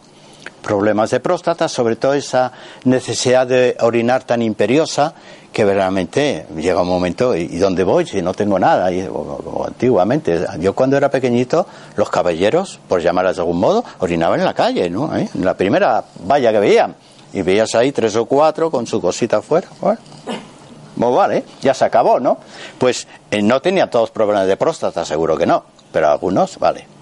Problemas 0.69 1.09
de 1.09 1.21
próstata, 1.21 1.67
sobre 1.67 1.97
todo 1.97 2.13
esa 2.13 2.53
necesidad 2.85 3.47
de 3.47 3.75
orinar 3.81 4.25
tan 4.25 4.43
imperiosa 4.43 5.15
que 5.51 5.65
verdaderamente 5.65 6.45
llega 6.55 6.83
un 6.83 6.89
momento, 6.89 7.35
¿y 7.35 7.57
dónde 7.57 7.85
voy 7.85 8.05
si 8.05 8.21
no 8.21 8.35
tengo 8.35 8.59
nada? 8.59 8.93
Y, 8.93 9.09
antiguamente, 9.67 10.45
yo 10.61 10.75
cuando 10.75 10.99
era 10.99 11.11
pequeñito, 11.11 11.67
los 11.97 12.11
caballeros, 12.11 12.81
por 12.87 13.01
llamarlas 13.01 13.37
de 13.37 13.41
algún 13.41 13.61
modo, 13.61 13.83
orinaban 14.01 14.41
en 14.41 14.45
la 14.45 14.53
calle, 14.53 14.91
¿no? 14.91 15.17
¿Eh? 15.17 15.27
En 15.35 15.43
la 15.43 15.55
primera 15.55 16.05
valla 16.27 16.53
que 16.53 16.61
veían. 16.61 16.95
Y 17.33 17.41
veías 17.41 17.75
ahí 17.75 17.91
tres 17.91 18.15
o 18.17 18.27
cuatro 18.27 18.71
con 18.71 18.87
su 18.87 19.01
cosita 19.01 19.39
afuera. 19.39 19.69
Bueno 19.81 19.99
vale, 20.99 21.45
ya 21.63 21.73
se 21.73 21.87
acabó, 21.87 22.21
¿no? 22.21 22.37
Pues 22.77 23.07
eh, 23.31 23.41
no 23.41 23.63
tenía 23.63 23.89
todos 23.89 24.11
problemas 24.11 24.47
de 24.47 24.59
próstata, 24.59 25.07
seguro 25.07 25.39
que 25.39 25.47
no, 25.47 25.65
pero 25.93 26.11
algunos, 26.11 26.59
vale. 26.59 26.98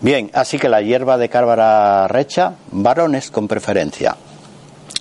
Bien, 0.00 0.30
así 0.34 0.58
que 0.58 0.68
la 0.68 0.80
hierba 0.80 1.18
de 1.18 1.28
cárbara 1.28 2.08
recha, 2.08 2.54
varones 2.70 3.30
con 3.30 3.48
preferencia. 3.48 4.16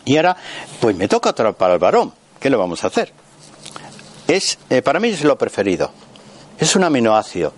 Y 0.05 0.17
ahora, 0.17 0.35
pues 0.79 0.95
me 0.95 1.07
toca 1.07 1.29
otra 1.29 1.51
para 1.53 1.73
el 1.75 1.79
varón. 1.79 2.11
¿Qué 2.39 2.49
le 2.49 2.57
vamos 2.57 2.83
a 2.83 2.87
hacer? 2.87 3.13
Es, 4.27 4.57
eh, 4.69 4.81
para 4.81 4.99
mí 4.99 5.09
es 5.09 5.23
lo 5.23 5.37
preferido. 5.37 5.91
Es 6.59 6.75
un 6.75 6.83
aminoácido 6.83 7.53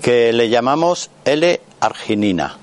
que 0.00 0.32
le 0.32 0.48
llamamos 0.48 1.10
L-arginina. 1.24 2.56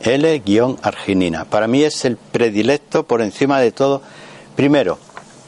L-arginina. 0.00 1.44
Para 1.44 1.66
mí 1.66 1.82
es 1.82 2.04
el 2.04 2.16
predilecto 2.16 3.06
por 3.06 3.22
encima 3.22 3.60
de 3.60 3.72
todo. 3.72 4.02
Primero, 4.54 4.98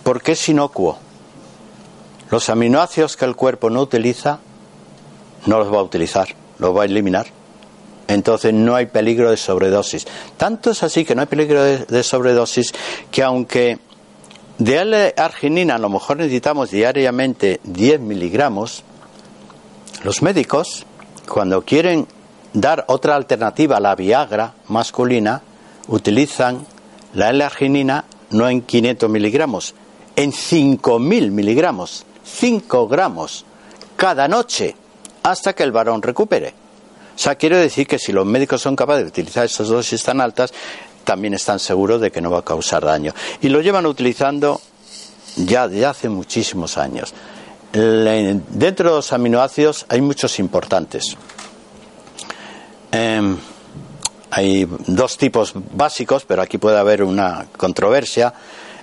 porque 0.03 0.33
es 0.33 0.49
inocuo. 0.49 0.99
Los 2.31 2.49
aminoácidos 2.49 3.17
que 3.17 3.25
el 3.25 3.37
cuerpo 3.37 3.71
no 3.71 3.81
utiliza, 3.81 4.41
no 5.47 5.59
los 5.59 5.73
va 5.73 5.79
a 5.79 5.83
utilizar, 5.83 6.29
los 6.59 6.77
va 6.77 6.83
a 6.83 6.85
eliminar. 6.85 7.27
Entonces 8.09 8.55
no 8.55 8.77
hay 8.77 8.87
peligro 8.87 9.31
de 9.31 9.37
sobredosis. 9.37 10.07
Tanto 10.37 10.71
es 10.71 10.83
así 10.83 11.05
que 11.05 11.15
no 11.15 11.23
hay 11.23 11.27
peligro 11.27 11.63
de, 11.63 12.03
sobredosis 12.03 12.73
que 13.11 13.23
aunque 13.23 13.79
de 14.59 14.79
L-arginina 14.79 15.75
a 15.75 15.79
lo 15.79 15.89
mejor 15.89 16.19
necesitamos 16.19 16.71
diariamente 16.71 17.61
10 17.65 18.01
miligramos, 18.01 18.85
los 20.05 20.23
médicos, 20.23 20.87
cuando 21.29 21.63
quieren 21.63 22.07
dar 22.53 22.85
otra 22.89 23.17
alternativa 23.17 23.79
a 23.79 23.81
la 23.81 23.95
Viagra 23.97 24.55
masculina, 24.69 25.43
utilizan 25.89 26.65
la 27.13 27.31
L-arginina 27.31 28.05
no 28.31 28.49
en 28.49 28.63
500 28.63 29.11
miligramos, 29.11 29.75
en 30.15 30.33
5.000 30.33 31.31
miligramos, 31.31 32.07
5 32.25 32.89
gramos 32.89 33.45
cada 33.97 34.29
noche, 34.29 34.77
hasta 35.27 35.55
que 35.55 35.65
el 35.65 35.73
varón 35.73 36.03
recupere. 36.03 36.55
O 37.17 37.19
sea, 37.19 37.35
quiero 37.35 37.59
decir 37.59 37.89
que 37.89 37.99
si 37.99 38.13
los 38.13 38.25
médicos 38.25 38.63
son 38.63 38.77
capaces 38.77 39.03
de 39.03 39.09
utilizar 39.09 39.45
esas 39.45 39.67
dosis 39.67 40.01
tan 40.05 40.21
altas, 40.21 40.53
también 41.03 41.35
están 41.35 41.59
seguros 41.59 42.01
de 42.01 42.13
que 42.13 42.21
no 42.21 42.31
va 42.31 42.39
a 42.39 42.45
causar 42.45 42.85
daño. 42.85 43.13
Y 43.41 43.49
lo 43.49 43.61
llevan 43.61 43.87
utilizando 43.87 44.61
ya 45.35 45.67
de 45.67 45.85
hace 45.85 46.09
muchísimos 46.09 46.79
años. 46.79 47.13
Dentro 47.73 48.91
de 48.91 48.97
los 48.97 49.13
aminoácidos 49.13 49.85
hay 49.89 50.01
muchos 50.01 50.39
importantes. 50.39 51.17
Em, 52.93 53.37
hay 54.31 54.69
dos 54.87 55.19
tipos 55.19 55.55
básicos, 55.73 56.25
pero 56.25 56.41
aquí 56.41 56.59
puede 56.59 56.79
haber 56.79 57.03
una 57.03 57.47
controversia 57.57 58.33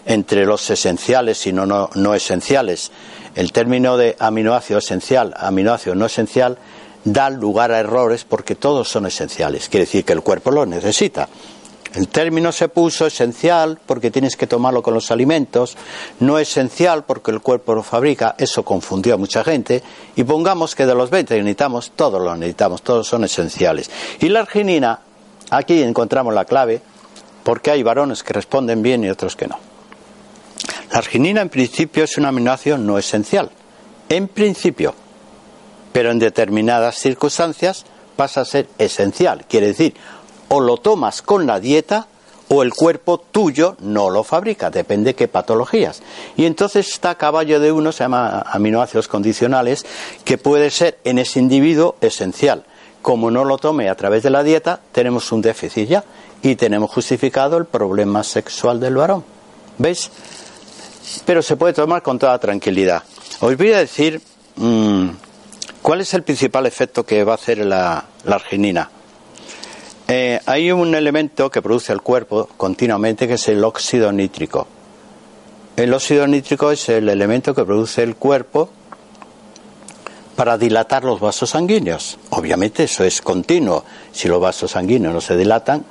entre 0.06 0.46
los 0.46 0.70
esenciales 0.70 1.46
y 1.48 1.54
no, 1.54 1.66
no, 1.66 2.14
esenciales. 2.14 2.92
El 3.36 3.52
término 3.52 3.98
de 3.98 4.16
aminoácido 4.20 4.80
esencial, 4.80 5.34
aminoácido 5.38 5.96
no 5.96 6.06
esencial, 6.06 6.58
da 7.04 7.30
lugar 7.30 7.72
a 7.72 7.80
errores 7.80 8.24
porque 8.24 8.56
todos 8.56 8.90
son 8.90 9.06
esenciales. 9.06 9.70
Quiere 9.70 9.86
decir 9.86 10.06
que 10.06 10.14
el 10.14 10.22
cuerpo 10.22 10.52
lo 10.52 10.66
necesita. 10.66 11.28
El 11.96 12.08
término 12.08 12.52
se 12.52 12.70
puso 12.70 13.06
esencial 13.06 13.80
porque 13.86 14.10
tienes 14.10 14.36
que 14.36 14.48
tomarlo 14.48 14.82
con 14.82 14.96
los 14.96 15.12
alimentos, 15.12 15.78
no 16.20 16.40
esencial 16.40 17.04
porque 17.04 17.30
el 17.30 17.42
cuerpo 17.42 17.76
lo 17.76 17.84
fabrica, 17.84 18.34
eso 18.40 18.64
confundió 18.64 19.14
a 19.14 19.18
mucha 19.18 19.44
gente, 19.44 19.84
y 20.16 20.24
pongamos 20.24 20.74
que 20.74 20.88
de 20.88 20.96
los 20.96 21.12
20 21.12 21.36
necesitamos, 21.38 21.92
todos 21.96 22.20
los 22.20 22.36
necesitamos, 22.36 22.82
todos 22.82 23.08
son 23.08 23.26
esenciales. 23.26 23.92
Y 24.22 24.30
la 24.30 24.40
arginina, 24.40 25.02
aquí 25.52 25.84
encontramos 25.84 26.34
la 26.34 26.46
clave, 26.46 26.82
porque 27.44 27.70
hay 27.70 27.84
varones 27.84 28.24
que 28.24 28.34
responden 28.34 28.82
bien 28.82 29.04
y 29.04 29.10
otros 29.10 29.36
que 29.36 29.48
no. 29.48 29.73
La 30.94 31.00
arginina 31.00 31.42
en 31.42 31.50
principio 31.50 32.04
es 32.04 32.20
un 32.20 32.26
aminoácido 32.26 32.78
no 32.78 33.00
esencial, 33.00 33.50
en 34.10 34.28
principio, 34.28 34.94
pero 35.92 36.12
en 36.12 36.20
determinadas 36.20 37.00
circunstancias 37.00 37.86
pasa 38.16 38.42
a 38.42 38.46
ser 38.46 38.68
esencial. 38.78 39.44
Quiere 39.50 39.66
decir, 39.66 39.96
o 40.50 40.62
lo 40.62 40.78
tomas 40.78 41.24
con 41.24 41.48
la 41.48 41.60
dieta 41.60 42.06
o 42.48 42.62
el 42.62 42.76
cuerpo 42.76 43.18
tuyo 43.18 43.76
no 43.80 44.12
lo 44.12 44.24
fabrica, 44.24 44.70
depende 44.70 45.10
de 45.10 45.16
qué 45.16 45.28
patologías. 45.28 46.04
Y 46.38 46.46
entonces 46.46 46.88
está 46.88 47.10
a 47.10 47.18
caballo 47.18 47.60
de 47.60 47.72
uno, 47.72 47.92
se 47.92 48.04
llama 48.04 48.42
aminoácidos 48.42 49.08
condicionales, 49.08 49.88
que 50.24 50.38
puede 50.38 50.70
ser 50.70 51.00
en 51.06 51.18
ese 51.18 51.40
individuo 51.40 51.96
esencial. 52.02 52.66
Como 53.02 53.32
no 53.32 53.46
lo 53.46 53.58
tome 53.58 53.90
a 53.90 53.96
través 53.96 54.22
de 54.22 54.30
la 54.30 54.44
dieta, 54.44 54.80
tenemos 54.92 55.32
un 55.32 55.42
déficit 55.42 55.90
ya 55.90 56.04
y 56.44 56.56
tenemos 56.56 56.92
justificado 56.92 57.58
el 57.58 57.66
problema 57.66 58.24
sexual 58.24 58.80
del 58.80 58.98
varón. 58.98 59.24
¿Veis? 59.80 60.12
Pero 61.26 61.42
se 61.42 61.56
puede 61.56 61.74
tomar 61.74 62.02
con 62.02 62.20
toda 62.20 62.38
tranquilidad. 62.40 63.04
Os 63.40 63.58
voy 63.58 63.74
a 63.74 63.80
decir 63.80 64.22
mm, 64.56 65.10
cuál 65.82 66.02
es 66.02 66.14
el 66.14 66.24
principal 66.24 66.66
efecto 66.66 67.06
que 67.06 67.24
va 67.24 67.34
a 67.34 67.36
hacer 67.36 67.60
la, 67.60 68.06
arginina. 68.26 68.90
eh, 70.08 70.40
hay 70.46 70.72
un 70.72 70.96
elemento 70.96 71.50
que 71.50 71.62
produce 71.62 71.94
el 71.94 72.02
cuerpo 72.02 72.50
continuamente 72.58 73.28
que 73.28 73.36
es 73.36 73.48
el 73.48 73.64
óxido 73.64 74.12
nítrico. 74.12 74.68
El 75.76 75.94
óxido 75.94 76.28
nítrico 76.28 76.72
es 76.72 76.88
el 76.90 77.10
elemento 77.10 77.56
que 77.56 77.66
produce 77.66 78.04
el 78.04 78.16
cuerpo 78.16 78.70
para 80.36 80.58
dilatar 80.58 81.04
los 81.04 81.20
vasos 81.20 81.52
sanguíneos. 81.52 82.18
Obviamente 82.30 82.84
eso 82.84 83.04
es 83.04 83.22
continuo. 83.22 83.84
Si 84.12 84.28
los 84.28 84.40
vasos 84.40 84.72
sanguíneos 84.72 85.14
no 85.14 85.22
se 85.22 85.38
dilatan, 85.38 85.86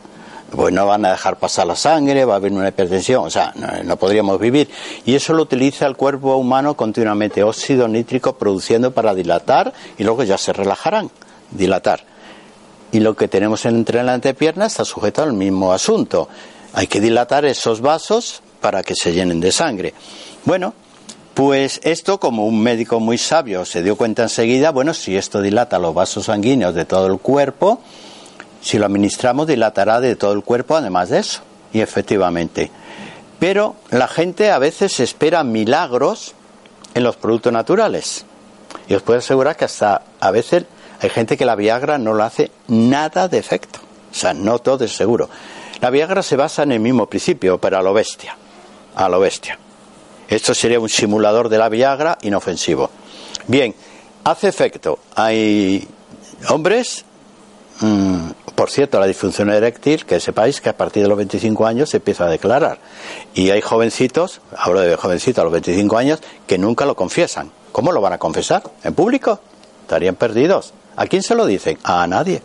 pues 0.55 0.73
no 0.73 0.87
van 0.87 1.05
a 1.05 1.13
dejar 1.13 1.39
pasar 1.39 1.67
la 1.67 1.77
sangre, 1.77 2.25
va 2.25 2.35
a 2.35 2.37
haber 2.37 2.53
una 2.53 2.69
hipertensión, 2.69 3.25
o 3.25 3.31
sea, 3.31 3.53
no, 3.85 3.97
podríamos 3.97 4.39
vivir. 4.39 4.69
Y 5.07 5.15
eso 5.15 5.33
lo 5.33 5.43
utiliza 5.43 5.87
el 5.87 5.97
cuerpo 5.97 6.37
humano 6.37 6.77
continuamente, 6.77 7.43
óxido 7.43 7.89
nítrico 7.89 8.35
produciendo 8.35 8.91
para 8.93 9.15
dilatar 9.15 9.73
y 9.97 10.05
luego 10.05 10.25
ya 10.25 10.37
se 10.37 10.53
relajarán, 10.53 11.11
dilatar. 11.51 12.05
Y 12.93 13.01
lo 13.01 13.17
que 13.17 13.29
tenemos 13.29 13.65
entre 13.65 14.03
la 14.03 14.13
antepierna 14.13 14.67
está 14.67 14.85
sujeto 14.85 15.23
al 15.23 15.33
mismo 15.33 15.73
asunto. 15.73 16.29
Hay 16.75 16.87
que 16.87 17.01
dilatar 17.01 17.47
esos 17.47 17.81
vasos 17.81 18.43
para 18.61 18.83
que 18.83 18.95
se 18.95 19.13
llenen 19.13 19.41
de 19.41 19.53
sangre. 19.53 19.95
Bueno, 20.45 20.75
pues 21.33 21.81
esto, 21.83 22.21
como 22.21 22.47
un 22.47 22.63
médico 22.63 23.01
muy 23.01 23.17
sabio 23.17 23.65
se 23.65 23.83
dio 23.83 23.97
cuenta 23.97 24.25
enseguida, 24.25 24.71
bueno, 24.71 24.93
si 24.93 25.17
esto 25.17 25.41
dilata 25.41 25.79
los 25.79 25.95
vasos 25.95 26.27
sanguíneos 26.27 26.75
de 26.75 26.85
todo 26.85 27.07
el 27.07 27.19
cuerpo, 27.19 27.81
si 28.63 28.79
lo 28.79 28.87
administramos 28.87 29.47
dilatará 29.47 30.01
de 30.01 30.17
todo 30.17 30.33
el 30.33 30.43
cuerpo 30.43 30.77
además 30.77 31.11
de 31.11 31.19
eso. 31.19 31.43
Y 31.73 31.81
efectivamente. 31.81 32.71
Pero 33.39 33.77
la 33.91 34.09
gente 34.09 34.51
a 34.51 34.59
veces 34.59 35.01
espera 35.01 35.43
milagros 35.43 36.35
en 36.95 37.03
los 37.03 37.17
productos 37.17 37.53
naturales. 37.53 38.25
Y 38.89 38.95
os 38.95 39.03
puedo 39.03 39.19
asegurar 39.19 39.57
que 39.57 39.65
hasta 39.65 40.03
a 40.21 40.31
veces 40.31 40.65
hay 41.01 41.11
gente 41.11 41.37
que 41.37 41.45
la 41.45 41.57
Viagra 41.57 41.99
no 41.99 42.15
lo 42.15 42.23
hace 42.23 42.51
nada 42.69 43.29
de 43.29 43.39
efecto. 43.39 43.81
O 44.11 44.15
sea, 44.15 44.33
no 44.33 44.59
todo 44.61 44.85
es 44.85 44.95
seguro. 44.95 45.29
La 45.81 45.91
Viagra 45.91 46.23
se 46.23 46.37
basa 46.37 46.63
en 46.63 46.73
el 46.73 46.81
mismo 46.81 47.07
principio, 47.07 47.59
pero 47.59 47.79
a 47.79 47.83
lo 47.83 47.93
bestia. 47.93 48.37
A 48.95 49.09
lo 49.09 49.19
bestia. 49.19 49.59
Esto 50.29 50.55
sería 50.55 50.79
un 50.79 50.89
simulador 50.89 51.49
de 51.49 51.59
la 51.59 51.69
Viagra 51.69 52.19
inofensivo. 52.23 52.91
Bien, 53.49 53.75
hace 54.25 54.49
efecto. 54.49 55.01
Hay 55.17 55.89
hombres, 56.49 57.05
mm, 57.81 58.31
por 58.63 58.71
cierto, 58.71 59.01
la 59.01 59.09
disfunción 59.09 59.51
eréctil, 59.51 60.07
que 60.07 60.21
sepáis 60.21 60.61
que 60.61 60.69
a 60.69 60.77
partir 60.77 61.03
de 61.03 61.09
los 61.09 61.19
25 61.19 61.67
años 61.67 61.91
se 61.91 61.97
empieza 61.97 62.27
a 62.27 62.29
declarar. 62.29 62.79
Y 63.35 63.51
hay 63.51 63.61
jovencitos, 63.61 64.41
hablo 64.57 64.79
de 64.79 64.95
jovencitos 64.95 65.41
a 65.41 65.43
los 65.43 65.53
25 65.53 65.99
años, 65.99 66.21
que 66.47 66.59
nunca 66.59 66.87
lo 66.87 66.95
confiesan. 66.95 67.51
¿Cómo 67.73 67.91
lo 67.91 68.01
van 68.01 68.13
a 68.13 68.19
confesar? 68.19 68.63
¿En 68.85 68.95
público? 68.95 69.41
Estarían 69.81 70.15
perdidos. 70.15 70.75
¿A 70.95 71.07
quién 71.07 71.25
se 71.25 71.35
lo 71.35 71.47
dicen? 71.47 71.77
A 71.83 72.07
nadie. 72.07 72.41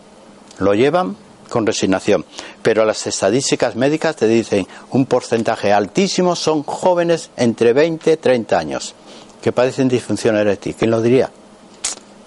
Lo 0.58 0.74
llevan 0.74 1.16
con 1.50 1.68
resignación. 1.68 2.26
Pero 2.64 2.84
las 2.84 3.06
estadísticas 3.06 3.76
médicas 3.76 4.16
te 4.16 4.28
dicen 4.28 4.68
un 4.90 5.06
porcentaje 5.06 5.72
altísimo 5.72 6.36
son 6.36 6.64
jóvenes 6.64 7.30
entre 7.38 7.74
20 7.74 8.14
y 8.14 8.18
30 8.18 8.58
años 8.58 8.96
que 9.40 9.52
padecen 9.52 9.88
disfunción 9.88 10.36
eréctil. 10.36 10.74
¿Quién 10.74 10.90
lo 10.90 11.00
diría? 11.00 11.30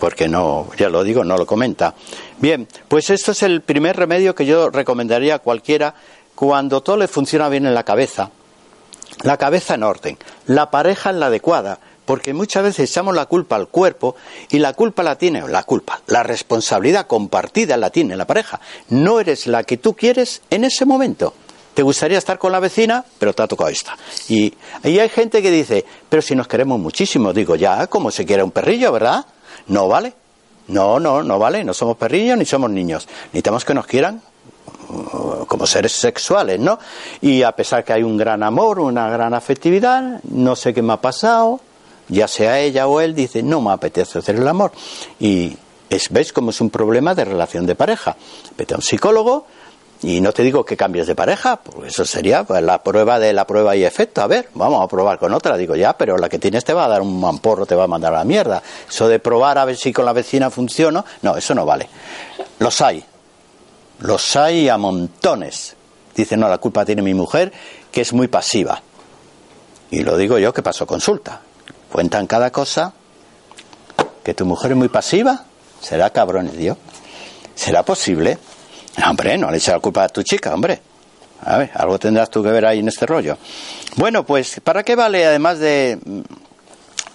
Porque 0.01 0.29
no, 0.29 0.69
ya 0.77 0.89
lo 0.89 1.05
digo, 1.05 1.23
no 1.23 1.37
lo 1.37 1.47
comenta. 1.47 1.95
Bien, 2.39 2.67
pues 2.89 3.11
esto 3.11 3.31
es 3.31 3.45
el 3.45 3.61
primer 3.61 3.97
remedio 3.97 4.35
que 4.35 4.47
yo 4.47 4.71
recomendaría 4.71 5.37
a 5.37 5.39
cualquiera 5.39 5.95
cuando 6.35 6.83
todo 6.83 6.97
le 6.97 7.07
funciona 7.07 7.49
bien 7.49 7.67
en 7.67 7.75
la 7.75 7.85
cabeza. 7.85 8.31
La 9.23 9.37
cabeza 9.37 9.75
en 9.75 9.83
orden, 9.83 10.17
la 10.47 10.71
pareja 10.71 11.11
en 11.11 11.21
la 11.21 11.27
adecuada, 11.27 11.79
porque 12.07 12.33
muchas 12.33 12.63
veces 12.63 12.91
echamos 12.91 13.15
la 13.15 13.27
culpa 13.27 13.57
al 13.57 13.69
cuerpo 13.69 14.17
y 14.49 14.59
la 14.59 14.73
culpa 14.73 15.03
la 15.03 15.17
tiene, 15.17 15.47
la 15.47 15.63
culpa, 15.65 16.01
la 16.07 16.23
responsabilidad 16.23 17.07
compartida 17.07 17.77
la 17.77 17.91
tiene 17.91 18.17
la 18.17 18.27
pareja. 18.27 18.61
No 18.89 19.21
eres 19.21 19.47
la 19.47 19.65
que 19.65 19.77
tú 19.77 19.95
quieres 19.95 20.41
en 20.49 20.65
ese 20.65 20.87
momento. 20.87 21.35
Te 21.75 21.83
gustaría 21.83 22.19
estar 22.19 22.39
con 22.39 22.53
la 22.53 22.59
vecina, 22.59 23.05
pero 23.19 23.33
te 23.33 23.43
ha 23.43 23.47
tocado 23.47 23.71
esta. 23.71 23.97
Y, 24.29 24.53
ahí 24.83 24.99
hay 24.99 25.09
gente 25.09 25.41
que 25.41 25.51
dice, 25.51 25.85
pero 26.09 26.21
si 26.21 26.35
nos 26.35 26.49
queremos 26.49 26.81
muchísimo, 26.81 27.33
digo, 27.33 27.55
ya, 27.55 27.87
como 27.87 28.11
se 28.11 28.27
quiere 28.27 28.43
un 28.43 28.51
perrillo, 28.51 28.91
¿verdad? 28.91 29.25
No 29.71 29.89
vale. 29.89 30.13
No, 30.69 31.01
no, 31.01 31.23
no 31.23 31.39
vale. 31.39 31.65
No 31.65 31.73
somos 31.73 31.97
perrillos 31.97 32.37
ni 32.37 32.45
somos 32.45 32.71
niños. 32.71 33.09
Necesitamos 33.27 33.65
que 33.65 33.75
nos 33.75 33.87
quieran 33.87 34.21
uh, 34.89 35.47
como 35.47 35.67
seres 35.67 35.93
sexuales, 35.93 36.59
¿no? 36.61 36.79
Y 37.21 37.43
a 37.43 37.53
pesar 37.53 37.85
que 37.85 37.93
hay 37.93 38.03
un 38.03 38.17
gran 38.17 38.43
amor, 38.43 38.81
una 38.81 39.09
gran 39.09 39.33
afectividad, 39.33 40.21
no 40.25 40.57
sé 40.57 40.75
qué 40.75 40.83
me 40.83 40.93
ha 40.93 41.01
pasado, 41.01 41.61
ya 42.09 42.27
sea 42.29 42.59
ella 42.59 42.89
o 42.89 43.01
él, 43.01 43.15
dice, 43.15 43.43
no 43.43 43.61
me 43.61 43.73
apetece 43.73 44.19
hacer 44.19 44.37
el 44.37 44.49
amor. 44.49 44.73
Y 45.21 45.57
es, 45.89 46.11
ves 46.11 46.33
cómo 46.33 46.51
es 46.51 46.61
un 46.61 46.71
problema 46.71 47.15
de 47.15 47.25
relación 47.25 47.65
de 47.67 47.75
pareja. 47.77 48.17
Vete 48.57 48.75
a 48.75 48.77
un 48.77 48.83
psicólogo 48.83 49.47
y 50.03 50.21
no 50.21 50.33
te 50.33 50.43
digo 50.43 50.65
que 50.65 50.77
cambies 50.77 51.07
de 51.07 51.15
pareja, 51.15 51.57
porque 51.57 51.89
eso 51.89 52.05
sería 52.05 52.45
pues, 52.45 52.63
la 52.63 52.83
prueba 52.83 53.19
de 53.19 53.33
la 53.33 53.47
prueba 53.47 53.77
y 53.77 53.85
efecto. 53.85 54.23
A 54.23 54.27
ver, 54.27 54.49
vamos 54.55 54.83
a 54.83 54.89
probar 54.89 55.19
con 55.19 55.35
otra. 55.35 55.57
Digo, 55.57 55.77
ya, 55.77 55.93
pero 55.93 56.17
la 56.17 56.29
que 56.29 56.39
tienes 56.39 56.65
te 56.65 56.73
va 56.73 56.87
a 56.87 56.89
dar 56.89 57.03
un 57.03 57.21
mamporro, 57.21 57.67
te 57.67 57.75
va 57.75 57.85
a 57.85 57.87
mandar 57.87 58.15
a 58.15 58.19
la 58.19 58.25
mierda. 58.25 58.63
Eso 58.89 59.09
de 59.09 59.19
probar 59.19 59.59
a 59.59 59.65
ver 59.65 59.77
si 59.77 59.93
con 59.93 60.05
la 60.05 60.13
vecina 60.13 60.51
funciona, 60.51 61.05
no, 61.23 61.37
eso 61.37 61.55
no 61.55 61.67
vale. 61.67 61.89
Los 62.59 62.81
hay. 62.81 63.05
Los 64.01 64.37
hay 64.37 64.69
a 64.69 64.79
montones. 64.79 65.77
Dicen, 66.15 66.41
no, 66.41 66.49
la 66.49 66.59
culpa 66.59 66.85
tiene 66.85 67.03
mi 67.03 67.15
mujer, 67.15 67.53
que 67.93 68.01
es 68.01 68.13
muy 68.13 68.29
pasiva. 68.29 68.83
Y 69.91 70.03
lo 70.03 70.17
digo 70.17 70.39
yo 70.39 70.53
que 70.55 70.63
paso 70.63 70.87
consulta 70.87 71.43
cuentan 71.91 72.27
cada 72.27 72.51
cosa, 72.51 72.93
que 74.23 74.35
tu 74.35 74.47
mujer 74.47 74.73
es 74.73 74.77
muy 74.77 74.89
pasiva, 74.89 75.45
será 75.81 76.11
cabrón 76.11 76.51
Dios. 76.57 76.79
¿Será 77.55 77.83
posible? 77.83 78.39
Hombre, 79.09 79.39
no 79.39 79.51
le 79.51 79.57
eches 79.57 79.75
la 79.75 79.81
culpa 79.81 80.05
a 80.05 80.09
tu 80.09 80.23
chica, 80.23 80.53
hombre. 80.53 80.81
A 81.43 81.59
ver, 81.59 81.71
algo 81.75 81.99
tendrás 81.99 82.31
tú 82.31 82.43
que 82.43 82.51
ver 82.51 82.67
ahí 82.67 82.81
en 82.81 82.89
este 82.89 83.07
rollo. 83.07 83.39
Bueno, 83.97 84.25
pues, 84.25 84.61
¿para 84.63 84.83
qué 84.83 84.95
vale 84.95 85.25
además 85.25 85.59
de... 85.59 85.99
Mm, 86.05 86.21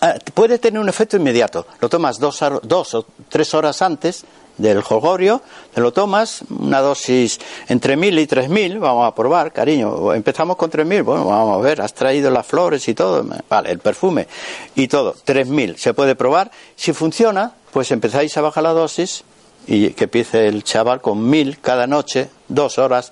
ah, 0.02 0.16
puede 0.34 0.58
tener 0.58 0.80
un 0.80 0.90
efecto 0.90 1.18
inmediato. 1.18 1.68
Lo 1.80 1.90
tomas 1.90 2.20
dos, 2.20 2.44
dos 2.64 2.96
o 2.96 3.06
tres 3.30 3.54
horas 3.54 3.82
antes 3.82 4.26
del 4.58 4.82
jolgorio, 4.82 5.42
te 5.74 5.82
lo 5.82 5.92
tomas, 5.92 6.44
una 6.50 6.80
dosis 6.80 7.40
entre 7.68 7.98
mil 7.98 8.18
y 8.18 8.26
tres 8.26 8.48
mil, 8.48 8.80
vamos 8.80 9.06
a 9.06 9.14
probar, 9.14 9.52
cariño, 9.52 10.14
empezamos 10.14 10.56
con 10.56 10.70
tres 10.70 10.86
mil, 10.86 11.04
bueno, 11.04 11.26
vamos 11.26 11.60
a 11.60 11.62
ver, 11.62 11.82
has 11.82 11.94
traído 11.94 12.32
las 12.32 12.46
flores 12.46 12.88
y 12.88 12.94
todo, 12.94 13.26
vale, 13.50 13.70
el 13.70 13.80
perfume 13.80 14.28
y 14.76 14.88
todo, 14.88 15.14
tres 15.26 15.48
mil, 15.48 15.78
se 15.78 15.94
puede 15.94 16.16
probar, 16.16 16.52
si 16.76 16.94
funciona, 16.94 17.52
pues 17.74 17.92
empezáis 17.92 18.38
a 18.38 18.42
bajar 18.42 18.64
la 18.64 18.72
dosis 18.72 19.26
y 19.68 19.90
que 19.92 20.06
empiece 20.06 20.48
el 20.48 20.64
chaval 20.64 21.02
con 21.02 21.30
mil 21.30 21.60
cada 21.60 21.88
noche, 21.88 22.30
dos 22.48 22.78
horas, 22.78 23.12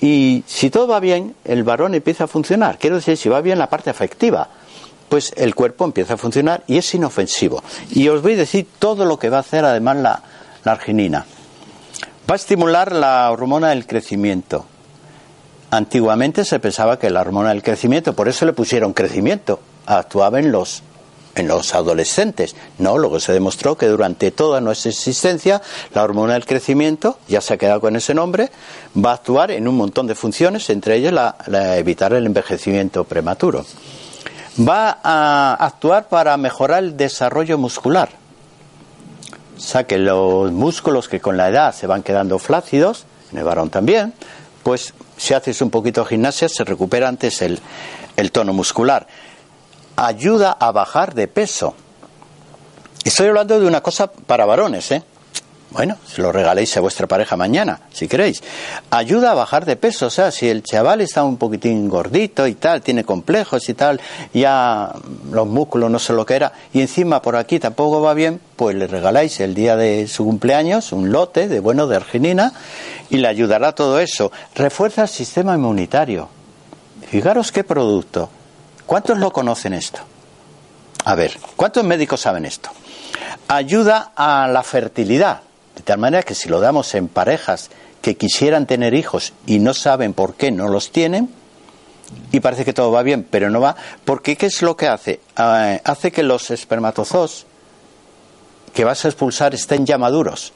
y 0.00 0.44
si 0.46 0.70
todo 0.70 0.86
va 0.86 1.00
bien, 1.00 1.34
el 1.44 1.64
varón 1.64 1.94
empieza 1.94 2.24
a 2.24 2.28
funcionar, 2.28 2.78
quiero 2.78 2.96
decir, 2.96 3.16
si 3.16 3.28
va 3.28 3.40
bien 3.40 3.58
la 3.58 3.68
parte 3.68 3.90
afectiva, 3.90 4.48
pues 5.08 5.32
el 5.36 5.54
cuerpo 5.54 5.84
empieza 5.84 6.14
a 6.14 6.16
funcionar 6.18 6.62
y 6.66 6.78
es 6.78 6.94
inofensivo. 6.94 7.62
Y 7.90 8.08
os 8.08 8.22
voy 8.22 8.34
a 8.34 8.38
decir 8.38 8.66
todo 8.78 9.04
lo 9.04 9.18
que 9.18 9.30
va 9.30 9.38
a 9.38 9.40
hacer 9.40 9.64
además 9.64 9.96
la, 9.96 10.22
arginina. 10.64 11.24
Va 12.30 12.34
a 12.34 12.36
estimular 12.36 12.92
la 12.92 13.30
hormona 13.30 13.70
del 13.70 13.86
crecimiento. 13.86 14.66
Antiguamente 15.70 16.44
se 16.44 16.60
pensaba 16.60 16.98
que 16.98 17.08
la 17.08 17.22
hormona 17.22 17.50
del 17.50 17.62
crecimiento, 17.62 18.12
por 18.12 18.28
eso 18.28 18.44
le 18.44 18.52
pusieron 18.52 18.92
crecimiento, 18.92 19.60
actuaba 19.86 20.38
en 20.38 20.52
los 20.52 20.82
en 21.38 21.48
los 21.48 21.74
adolescentes. 21.74 22.56
No, 22.78 23.10
que 23.10 23.20
se 23.20 23.32
demostró 23.32 23.76
que 23.76 23.86
durante 23.86 24.30
toda 24.30 24.60
nuestra 24.60 24.90
existencia 24.90 25.62
la 25.94 26.02
hormona 26.02 26.34
del 26.34 26.46
crecimiento, 26.46 27.18
ya 27.28 27.40
se 27.40 27.54
ha 27.54 27.56
quedado 27.56 27.80
con 27.80 27.96
ese 27.96 28.14
nombre, 28.14 28.50
va 28.96 29.10
a 29.10 29.14
actuar 29.14 29.50
en 29.50 29.68
un 29.68 29.76
montón 29.76 30.06
de 30.06 30.14
funciones, 30.14 30.68
entre 30.70 30.96
ellas 30.96 31.12
la 31.12 31.76
evitar 31.76 32.12
el 32.12 32.26
envejecimiento 32.26 33.04
prematuro. 33.04 33.64
Va 34.60 34.98
a 35.02 35.54
actuar 35.54 36.08
para 36.08 36.36
mejorar 36.36 36.82
el 36.82 36.96
desarrollo 36.96 37.58
muscular 37.58 38.10
o 39.58 39.60
sea 39.60 39.84
que 39.84 39.98
los 39.98 40.52
músculos 40.52 41.08
que 41.08 41.20
con 41.20 41.36
la 41.36 41.48
edad 41.48 41.74
se 41.74 41.88
van 41.88 42.04
quedando 42.04 42.38
flácidos, 42.38 43.06
en 43.32 43.38
el 43.38 43.44
varón 43.44 43.70
también, 43.70 44.14
pues 44.62 44.94
si 45.16 45.34
haces 45.34 45.60
un 45.60 45.70
poquito 45.70 46.02
de 46.02 46.10
gimnasia 46.10 46.48
se 46.48 46.62
recupera 46.62 47.08
antes 47.08 47.42
el, 47.42 47.58
el 48.16 48.30
tono 48.30 48.52
muscular. 48.52 49.08
Ayuda 50.00 50.52
a 50.52 50.70
bajar 50.70 51.12
de 51.12 51.26
peso. 51.26 51.74
Estoy 53.02 53.26
hablando 53.26 53.58
de 53.58 53.66
una 53.66 53.80
cosa 53.80 54.06
para 54.06 54.46
varones, 54.46 54.92
¿eh? 54.92 55.02
Bueno, 55.70 55.96
se 56.06 56.22
lo 56.22 56.30
regaléis 56.30 56.76
a 56.76 56.80
vuestra 56.80 57.08
pareja 57.08 57.36
mañana, 57.36 57.80
si 57.92 58.06
queréis. 58.06 58.40
Ayuda 58.90 59.32
a 59.32 59.34
bajar 59.34 59.64
de 59.64 59.74
peso, 59.74 60.06
o 60.06 60.10
sea, 60.10 60.30
si 60.30 60.48
el 60.48 60.62
chaval 60.62 61.00
está 61.00 61.24
un 61.24 61.36
poquitín 61.36 61.88
gordito 61.88 62.46
y 62.46 62.54
tal, 62.54 62.80
tiene 62.80 63.02
complejos 63.02 63.68
y 63.68 63.74
tal, 63.74 64.00
ya 64.32 64.92
los 65.32 65.48
músculos 65.48 65.90
no 65.90 65.98
sé 65.98 66.12
lo 66.12 66.24
que 66.24 66.36
era, 66.36 66.52
y 66.72 66.80
encima 66.80 67.20
por 67.20 67.34
aquí 67.34 67.58
tampoco 67.58 68.00
va 68.00 68.14
bien, 68.14 68.40
pues 68.54 68.76
le 68.76 68.86
regaláis 68.86 69.40
el 69.40 69.52
día 69.52 69.74
de 69.74 70.06
su 70.06 70.24
cumpleaños 70.24 70.92
un 70.92 71.10
lote 71.10 71.48
de 71.48 71.58
bueno 71.58 71.88
de 71.88 71.96
arginina 71.96 72.52
y 73.10 73.16
le 73.16 73.26
ayudará 73.26 73.74
todo 73.74 73.98
eso. 73.98 74.30
Refuerza 74.54 75.02
el 75.02 75.08
sistema 75.08 75.56
inmunitario. 75.56 76.28
Fijaros 77.10 77.50
qué 77.50 77.64
producto. 77.64 78.30
¿Cuántos 78.88 79.18
lo 79.18 79.30
conocen 79.30 79.74
esto? 79.74 80.00
A 81.04 81.14
ver, 81.14 81.38
¿cuántos 81.56 81.84
médicos 81.84 82.22
saben 82.22 82.46
esto? 82.46 82.70
Ayuda 83.46 84.12
a 84.16 84.48
la 84.48 84.62
fertilidad 84.62 85.42
de 85.76 85.82
tal 85.82 85.98
manera 85.98 86.22
que 86.22 86.34
si 86.34 86.48
lo 86.48 86.58
damos 86.58 86.94
en 86.94 87.08
parejas 87.08 87.68
que 88.00 88.16
quisieran 88.16 88.66
tener 88.66 88.94
hijos 88.94 89.34
y 89.44 89.58
no 89.58 89.74
saben 89.74 90.14
por 90.14 90.36
qué 90.36 90.50
no 90.50 90.68
los 90.68 90.90
tienen, 90.90 91.28
y 92.32 92.40
parece 92.40 92.64
que 92.64 92.72
todo 92.72 92.90
va 92.90 93.02
bien, 93.02 93.26
pero 93.30 93.50
no 93.50 93.60
va, 93.60 93.76
porque 94.06 94.36
¿qué 94.36 94.46
es 94.46 94.62
lo 94.62 94.74
que 94.74 94.88
hace? 94.88 95.20
Ah, 95.36 95.78
hace 95.84 96.10
que 96.10 96.22
los 96.22 96.50
espermatozoos 96.50 97.44
que 98.72 98.84
vas 98.84 99.04
a 99.04 99.08
expulsar 99.08 99.54
estén 99.54 99.84
ya 99.84 99.98
maduros, 99.98 100.54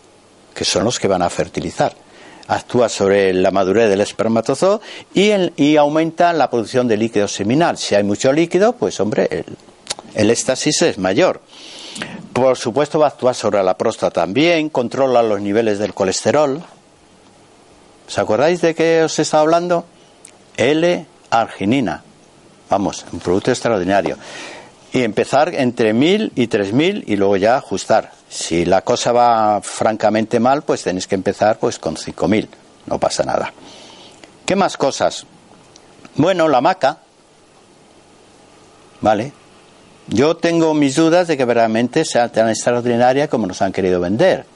que 0.55 0.64
son 0.64 0.85
los 0.85 0.99
que 0.99 1.07
van 1.07 1.20
a 1.20 1.28
fertilizar. 1.28 1.95
Actúa 2.53 2.90
sobre 2.90 3.32
la 3.32 3.50
madurez 3.50 3.88
del 3.88 4.03
espermatozoo 4.03 4.82
y, 5.14 5.76
aumenta 5.76 6.34
la 6.34 6.50
producción 6.50 6.86
de 6.86 6.98
líquido 6.98 7.26
seminal. 7.26 7.78
Si 7.78 7.94
hay 7.94 8.03
mucho 8.03 8.30
líquido, 8.30 8.74
pues 8.74 9.00
hombre, 9.00 9.26
el, 9.30 9.44
el 10.14 10.30
éxtasis 10.30 10.82
es 10.82 10.98
mayor. 10.98 11.40
Por 12.34 12.59
supuesto 12.59 12.98
va 12.98 13.07
a 13.07 13.09
actuar 13.09 13.34
sobre 13.34 13.62
la 13.62 13.78
próstata 13.78 14.20
también, 14.20 14.68
controla 14.68 15.22
los 15.22 15.40
niveles 15.40 15.78
del 15.78 15.94
colesterol. 15.94 16.62
¿Os 18.07 18.18
acordáis 18.18 18.61
de 18.61 18.74
qué 18.74 19.03
os 19.03 19.18
estaba 19.18 19.44
hablando? 19.44 19.86
L-arginina. 20.59 22.03
Vamos, 22.68 23.07
un 23.12 23.20
producto 23.20 23.50
extraordinario. 23.50 24.18
Y 24.92 25.05
empezar 25.05 25.55
entre 25.55 25.94
1000 25.94 26.32
y 26.34 26.48
3000 26.48 27.05
y 27.07 27.16
luego 27.16 27.38
ya 27.38 27.57
ajustar. 27.57 28.12
Si 28.33 28.64
la 28.64 28.80
cosa 28.80 29.12
va 29.12 29.61
francamente 29.61 30.41
mal, 30.41 30.62
pues 30.62 30.83
tenéis 30.83 31.07
que 31.07 31.14
empezar 31.14 31.59
pues 31.59 31.78
con 31.78 31.99
5000. 31.99 32.49
No 32.87 32.99
pasa 32.99 33.24
nada. 33.24 33.53
¿Qué 34.47 34.57
más 34.57 34.78
cosas? 34.78 35.26
Bueno, 36.16 36.49
la 36.49 36.62
maca. 36.62 36.97
¿Vale? 39.03 39.33
Yo 40.09 40.35
tengo 40.39 40.72
mis 40.72 40.97
dudas 40.97 41.28
de 41.28 41.37
que 41.37 41.45
realmente 41.45 42.07
sea 42.07 42.30
tan 42.30 42.49
extraordinaria 42.49 43.28
como 43.28 43.47
nos 43.47 43.61
han 43.61 43.70
querido 43.70 44.01
vender. 44.01 44.47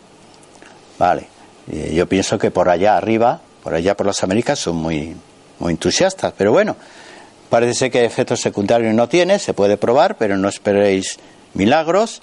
Vale, 0.99 1.29
yo 1.93 2.09
pienso 2.09 2.39
que 2.39 2.51
por 2.51 2.71
allá 2.71 2.97
arriba, 2.97 3.43
por 3.63 3.75
allá 3.75 3.95
por 3.95 4.07
las 4.07 4.23
Américas, 4.23 4.59
son 4.59 4.77
muy, 4.77 5.15
muy 5.59 5.73
entusiastas, 5.73 6.33
pero 6.35 6.51
bueno, 6.51 6.77
parece 7.51 7.75
ser 7.75 7.91
que 7.91 8.07
efectos 8.07 8.41
secundarios 8.41 8.95
no 8.95 9.07
tiene, 9.07 9.39
se 9.39 9.53
puede 9.53 9.77
probar, 9.77 10.17
pero 10.17 10.39
no 10.39 10.49
esperéis 10.49 11.19
milagros. 11.53 12.23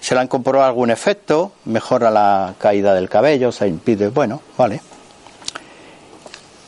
Se 0.00 0.14
le 0.14 0.20
han 0.20 0.28
comprobado 0.28 0.68
algún 0.68 0.90
efecto, 0.90 1.52
mejora 1.66 2.10
la 2.10 2.54
caída 2.58 2.94
del 2.94 3.08
cabello, 3.08 3.52
se 3.52 3.68
impide, 3.68 4.08
bueno, 4.08 4.40
vale. 4.56 4.80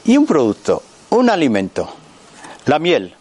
Y 0.04 0.16
un 0.16 0.26
producto, 0.26 0.82
un 1.10 1.30
alimento, 1.30 1.88
la 2.66 2.78
miel. 2.78 3.14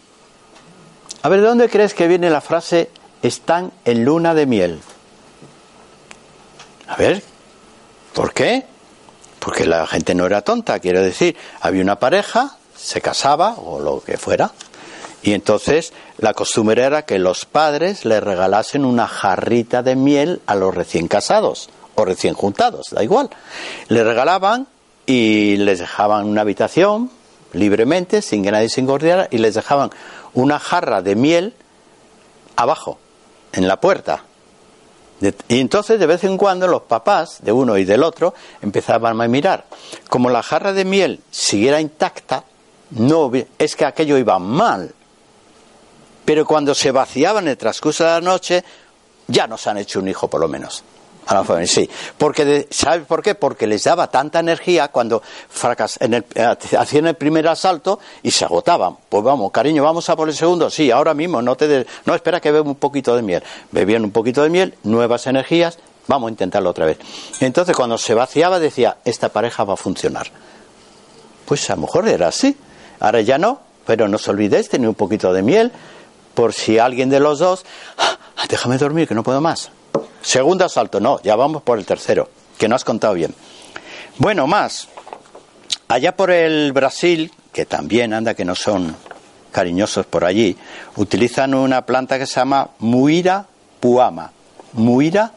A 1.22 1.28
ver, 1.28 1.40
¿de 1.40 1.46
dónde 1.46 1.68
crees 1.68 1.94
que 1.94 2.08
viene 2.08 2.30
la 2.30 2.40
frase 2.40 2.90
están 3.22 3.72
en 3.84 4.04
luna 4.04 4.34
de 4.34 4.46
miel? 4.46 4.80
A 6.88 6.96
ver, 6.96 7.22
¿por 8.12 8.34
qué? 8.34 8.66
Porque 9.38 9.64
la 9.64 9.86
gente 9.86 10.14
no 10.14 10.26
era 10.26 10.42
tonta, 10.42 10.78
quiero 10.80 11.00
decir, 11.00 11.36
había 11.60 11.82
una 11.82 11.98
pareja, 11.98 12.56
se 12.76 13.00
casaba 13.00 13.54
o 13.54 13.80
lo 13.80 14.02
que 14.02 14.18
fuera, 14.18 14.52
y 15.22 15.34
entonces 15.34 15.92
la 16.18 16.34
costumbre 16.34 16.82
era 16.82 17.02
que 17.02 17.18
los 17.18 17.44
padres 17.44 18.04
le 18.04 18.20
regalasen 18.20 18.84
una 18.84 19.06
jarrita 19.06 19.82
de 19.82 19.94
miel 19.94 20.40
a 20.46 20.54
los 20.54 20.74
recién 20.74 21.08
casados 21.08 21.70
o 21.94 22.04
recién 22.04 22.34
juntados, 22.34 22.86
da 22.90 23.04
igual. 23.04 23.30
Le 23.88 24.02
regalaban 24.02 24.66
y 25.06 25.56
les 25.56 25.78
dejaban 25.78 26.26
una 26.26 26.40
habitación 26.40 27.10
libremente, 27.52 28.22
sin 28.22 28.42
que 28.42 28.50
nadie 28.50 28.68
se 28.68 28.80
engordiara, 28.80 29.28
y 29.30 29.38
les 29.38 29.54
dejaban 29.54 29.90
una 30.34 30.58
jarra 30.58 31.02
de 31.02 31.14
miel 31.14 31.54
abajo, 32.56 32.98
en 33.52 33.68
la 33.68 33.80
puerta. 33.80 34.24
Y 35.48 35.60
entonces 35.60 36.00
de 36.00 36.06
vez 36.06 36.24
en 36.24 36.36
cuando 36.36 36.66
los 36.66 36.82
papás 36.82 37.38
de 37.42 37.52
uno 37.52 37.78
y 37.78 37.84
del 37.84 38.02
otro 38.02 38.34
empezaban 38.60 39.20
a 39.20 39.28
mirar. 39.28 39.66
Como 40.08 40.30
la 40.30 40.42
jarra 40.42 40.72
de 40.72 40.84
miel 40.84 41.20
siguiera 41.30 41.80
intacta, 41.80 42.44
no 42.90 43.30
es 43.58 43.76
que 43.76 43.84
aquello 43.84 44.18
iba 44.18 44.38
mal. 44.40 44.92
Pero 46.24 46.46
cuando 46.46 46.74
se 46.74 46.90
vaciaba 46.90 47.40
en 47.40 47.48
el 47.48 47.56
transcurso 47.56 48.04
de 48.04 48.10
la 48.10 48.20
noche, 48.20 48.64
ya 49.26 49.46
nos 49.46 49.66
han 49.66 49.78
hecho 49.78 49.98
un 49.98 50.08
hijo 50.08 50.28
por 50.28 50.40
lo 50.40 50.48
menos. 50.48 50.84
A 51.26 51.34
la 51.34 51.44
familia, 51.44 51.68
sí. 51.68 51.88
Porque, 52.18 52.66
¿Sabes 52.70 53.06
por 53.06 53.22
qué? 53.22 53.36
Porque 53.36 53.66
les 53.68 53.84
daba 53.84 54.10
tanta 54.10 54.40
energía 54.40 54.88
cuando 54.88 55.22
fracas, 55.48 55.96
en 56.00 56.14
el, 56.14 56.24
eh, 56.34 56.56
hacían 56.76 57.06
el 57.06 57.14
primer 57.14 57.46
asalto 57.46 58.00
y 58.24 58.32
se 58.32 58.44
agotaban. 58.44 58.96
Pues 59.08 59.22
vamos, 59.22 59.52
cariño, 59.52 59.84
vamos 59.84 60.08
a 60.10 60.16
por 60.16 60.28
el 60.28 60.34
segundo. 60.34 60.68
Sí, 60.68 60.90
ahora 60.90 61.14
mismo, 61.14 61.40
no 61.40 61.56
te 61.56 61.86
no 62.06 62.14
espera 62.14 62.40
que 62.40 62.50
beba 62.50 62.68
un 62.68 62.74
poquito 62.74 63.14
de 63.14 63.22
miel. 63.22 63.42
Bebían 63.70 64.04
un 64.04 64.10
poquito 64.10 64.42
de 64.42 64.50
miel, 64.50 64.74
nuevas 64.82 65.28
energías, 65.28 65.78
vamos 66.08 66.28
a 66.28 66.30
intentarlo 66.32 66.70
otra 66.70 66.86
vez. 66.86 66.98
Entonces, 67.38 67.76
cuando 67.76 67.98
se 67.98 68.14
vaciaba, 68.14 68.58
decía, 68.58 68.96
esta 69.04 69.28
pareja 69.28 69.62
va 69.62 69.74
a 69.74 69.76
funcionar. 69.76 70.26
Pues 71.46 71.70
a 71.70 71.76
lo 71.76 71.82
mejor 71.82 72.08
era 72.08 72.28
así. 72.28 72.56
Ahora 72.98 73.20
ya 73.20 73.38
no, 73.38 73.60
pero 73.86 74.08
no 74.08 74.16
os 74.16 74.26
olvidéis, 74.26 74.68
tener 74.68 74.88
un 74.88 74.94
poquito 74.94 75.32
de 75.32 75.42
miel, 75.42 75.72
por 76.34 76.52
si 76.52 76.78
alguien 76.78 77.10
de 77.10 77.20
los 77.20 77.38
dos, 77.38 77.64
ah, 77.98 78.18
déjame 78.48 78.78
dormir, 78.78 79.08
que 79.08 79.14
no 79.14 79.22
puedo 79.22 79.40
más 79.40 79.70
Segundo 80.22 80.64
asalto, 80.64 81.00
no, 81.00 81.20
ya 81.22 81.36
vamos 81.36 81.62
por 81.62 81.78
el 81.78 81.84
tercero, 81.84 82.30
que 82.56 82.68
no 82.68 82.76
has 82.76 82.84
contado 82.84 83.14
bien. 83.14 83.34
Bueno, 84.18 84.46
más. 84.46 84.88
Allá 85.88 86.16
por 86.16 86.30
el 86.30 86.72
Brasil, 86.72 87.32
que 87.52 87.66
también 87.66 88.14
anda 88.14 88.34
que 88.34 88.44
no 88.44 88.54
son 88.54 88.96
cariñosos 89.50 90.06
por 90.06 90.24
allí, 90.24 90.56
utilizan 90.96 91.54
una 91.54 91.84
planta 91.84 92.18
que 92.18 92.26
se 92.26 92.36
llama 92.36 92.70
Muira 92.78 93.46
puama. 93.80 94.30
Muira 94.74 95.32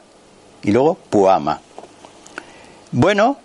y 0.61 0.71
luego 0.71 0.95
puama. 0.95 1.59
Bueno, 2.91 3.37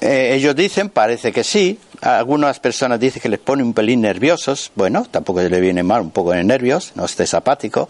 eh, 0.00 0.34
ellos 0.34 0.54
dicen, 0.54 0.90
parece 0.90 1.32
que 1.32 1.42
sí. 1.42 1.78
Algunas 2.02 2.58
personas 2.58 2.98
dicen 2.98 3.22
que 3.22 3.28
les 3.28 3.38
pone 3.38 3.62
un 3.62 3.74
pelín 3.74 4.00
nerviosos. 4.00 4.72
Bueno, 4.74 5.06
tampoco 5.08 5.40
le 5.40 5.60
viene 5.60 5.84
mal 5.84 6.02
un 6.02 6.10
poco 6.10 6.32
de 6.32 6.42
nervios, 6.42 6.92
no 6.96 7.04
esté 7.04 7.24
apático. 7.36 7.88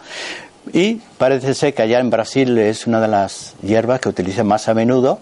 Y 0.72 0.96
parece 1.16 1.54
ser 1.54 1.72
que 1.74 1.80
allá 1.80 1.98
en 1.98 2.10
Brasil 2.10 2.56
es 2.58 2.86
una 2.86 3.00
de 3.00 3.08
las 3.08 3.54
hierbas 3.62 4.00
que 4.00 4.10
utilizan 4.10 4.46
más 4.46 4.68
a 4.68 4.74
menudo 4.74 5.18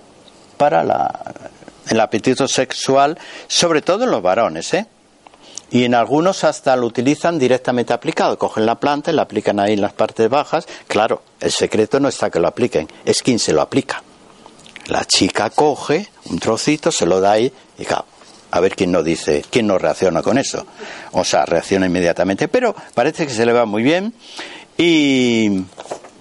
para 0.56 0.82
el 1.88 2.00
apetito 2.00 2.48
sexual, 2.48 3.16
sobre 3.46 3.80
todo 3.80 4.04
en 4.04 4.10
los 4.10 4.22
varones, 4.22 4.74
¿eh? 4.74 4.86
Y 5.70 5.84
en 5.84 5.94
algunos 5.94 6.42
hasta 6.42 6.74
lo 6.74 6.86
utilizan 6.86 7.38
directamente 7.38 7.92
aplicado. 7.92 8.36
Cogen 8.38 8.66
la 8.66 8.80
planta 8.80 9.12
y 9.12 9.14
la 9.14 9.22
aplican 9.22 9.60
ahí 9.60 9.74
en 9.74 9.82
las 9.82 9.92
partes 9.92 10.28
bajas. 10.28 10.66
Claro, 10.88 11.22
el 11.38 11.52
secreto 11.52 12.00
no 12.00 12.08
está 12.08 12.28
que 12.28 12.40
lo 12.40 12.48
apliquen, 12.48 12.88
es 13.04 13.22
quien 13.22 13.38
se 13.38 13.52
lo 13.52 13.62
aplica. 13.62 14.02
La 14.88 15.04
chica 15.04 15.48
coge 15.50 16.08
un 16.24 16.40
trocito, 16.40 16.90
se 16.90 17.06
lo 17.06 17.20
da 17.20 17.32
ahí 17.32 17.52
y 17.78 17.84
claro, 17.84 18.04
a 18.50 18.60
ver 18.60 18.74
quién 18.74 18.92
no 18.92 19.02
dice, 19.02 19.44
quién 19.50 19.66
no 19.66 19.78
reacciona 19.78 20.22
con 20.22 20.38
eso. 20.38 20.66
O 21.12 21.24
sea, 21.24 21.44
reacciona 21.46 21.86
inmediatamente. 21.86 22.48
Pero 22.48 22.74
parece 22.94 23.26
que 23.26 23.32
se 23.32 23.46
le 23.46 23.52
va 23.52 23.64
muy 23.66 23.82
bien 23.82 24.12
y 24.76 25.64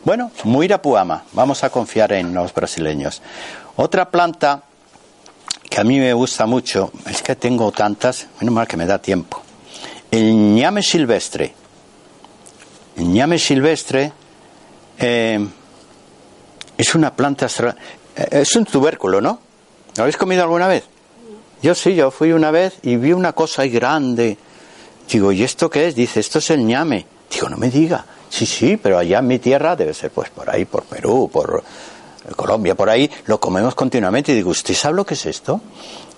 bueno, 0.03 0.31
Muirapuama, 0.43 1.25
vamos 1.33 1.63
a 1.63 1.69
confiar 1.69 2.13
en 2.13 2.33
los 2.33 2.53
brasileños. 2.53 3.21
Otra 3.75 4.09
planta 4.09 4.63
que 5.69 5.79
a 5.79 5.83
mí 5.83 5.99
me 5.99 6.13
gusta 6.13 6.45
mucho, 6.45 6.91
es 7.05 7.21
que 7.21 7.35
tengo 7.35 7.71
tantas, 7.71 8.27
menos 8.39 8.55
mal 8.55 8.67
que 8.67 8.75
me 8.75 8.85
da 8.85 8.99
tiempo. 8.99 9.41
El 10.09 10.55
ñame 10.55 10.81
silvestre. 10.81 11.53
El 12.97 13.11
ñame 13.11 13.37
silvestre 13.37 14.11
eh, 14.97 15.47
es 16.77 16.95
una 16.95 17.15
planta, 17.15 17.47
es 18.15 18.55
un 18.55 18.65
tubérculo, 18.65 19.21
¿no? 19.21 19.39
¿Lo 19.95 20.03
habéis 20.03 20.17
comido 20.17 20.43
alguna 20.43 20.67
vez? 20.67 20.85
Yo 21.61 21.75
sí, 21.75 21.95
yo 21.95 22.11
fui 22.11 22.31
una 22.31 22.51
vez 22.51 22.77
y 22.83 22.95
vi 22.95 23.11
una 23.11 23.33
cosa 23.33 23.63
ahí 23.63 23.69
grande. 23.69 24.37
Digo, 25.09 25.31
¿y 25.31 25.43
esto 25.43 25.69
qué 25.69 25.87
es? 25.87 25.95
Dice, 25.95 26.19
esto 26.19 26.39
es 26.39 26.49
el 26.51 26.65
ñame. 26.65 27.05
Digo, 27.31 27.49
no 27.49 27.57
me 27.57 27.69
diga. 27.69 28.05
Sí, 28.29 28.45
sí, 28.45 28.77
pero 28.77 28.97
allá 28.97 29.19
en 29.19 29.27
mi 29.27 29.39
tierra 29.39 29.75
debe 29.75 29.93
ser 29.93 30.11
pues 30.11 30.29
por 30.29 30.49
ahí, 30.49 30.65
por 30.65 30.83
Perú, 30.83 31.29
por 31.31 31.63
Colombia, 32.35 32.75
por 32.75 32.89
ahí, 32.89 33.09
lo 33.25 33.39
comemos 33.39 33.75
continuamente. 33.75 34.31
Y 34.31 34.35
digo, 34.35 34.51
¿usted 34.51 34.73
sabe 34.73 34.95
lo 34.95 35.05
que 35.05 35.15
es 35.15 35.25
esto? 35.25 35.61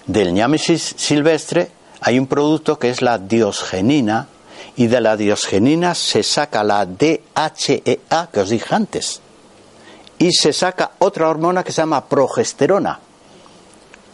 Del 0.05 0.33
ñamesis 0.33 0.95
silvestre 0.97 1.71
hay 2.01 2.19
un 2.19 2.27
producto 2.27 2.77
que 2.77 2.89
es 2.89 3.01
la 3.01 3.17
diosgenina 3.17 4.27
y 4.75 4.87
de 4.87 5.01
la 5.01 5.15
diosgenina 5.15 5.95
se 5.95 6.23
saca 6.23 6.63
la 6.63 6.85
DHEA 6.85 8.29
que 8.31 8.39
os 8.39 8.49
dije 8.49 8.75
antes 8.75 9.21
y 10.21 10.31
se 10.33 10.53
saca 10.53 10.91
otra 10.99 11.29
hormona 11.29 11.63
que 11.63 11.71
se 11.71 11.81
llama 11.81 12.05
progesterona. 12.05 12.99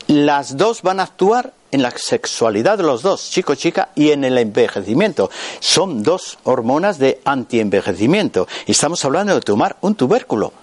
Las 0.07 0.55
dos 0.55 0.83
van 0.83 1.01
a 1.01 1.03
actuar 1.03 1.53
en 1.71 1.81
la 1.81 1.91
sexualidad 1.91 2.77
de 2.77 2.83
los 2.83 3.01
dos, 3.01 3.29
chico-chica, 3.29 3.89
y 3.93 4.11
en 4.11 4.23
el 4.23 4.37
envejecimiento. 4.37 5.29
Son 5.59 6.01
dos 6.01 6.37
hormonas 6.45 6.97
de 6.97 7.19
antienvejecimiento. 7.25 8.47
Y 8.65 8.71
estamos 8.71 9.03
hablando 9.03 9.35
de 9.35 9.41
tomar 9.41 9.75
un 9.81 9.95
tubérculo. 9.95 10.53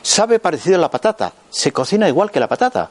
Sabe 0.00 0.38
parecido 0.38 0.76
a 0.76 0.80
la 0.80 0.90
patata, 0.90 1.34
se 1.50 1.72
cocina 1.72 2.08
igual 2.08 2.30
que 2.30 2.40
la 2.40 2.48
patata. 2.48 2.88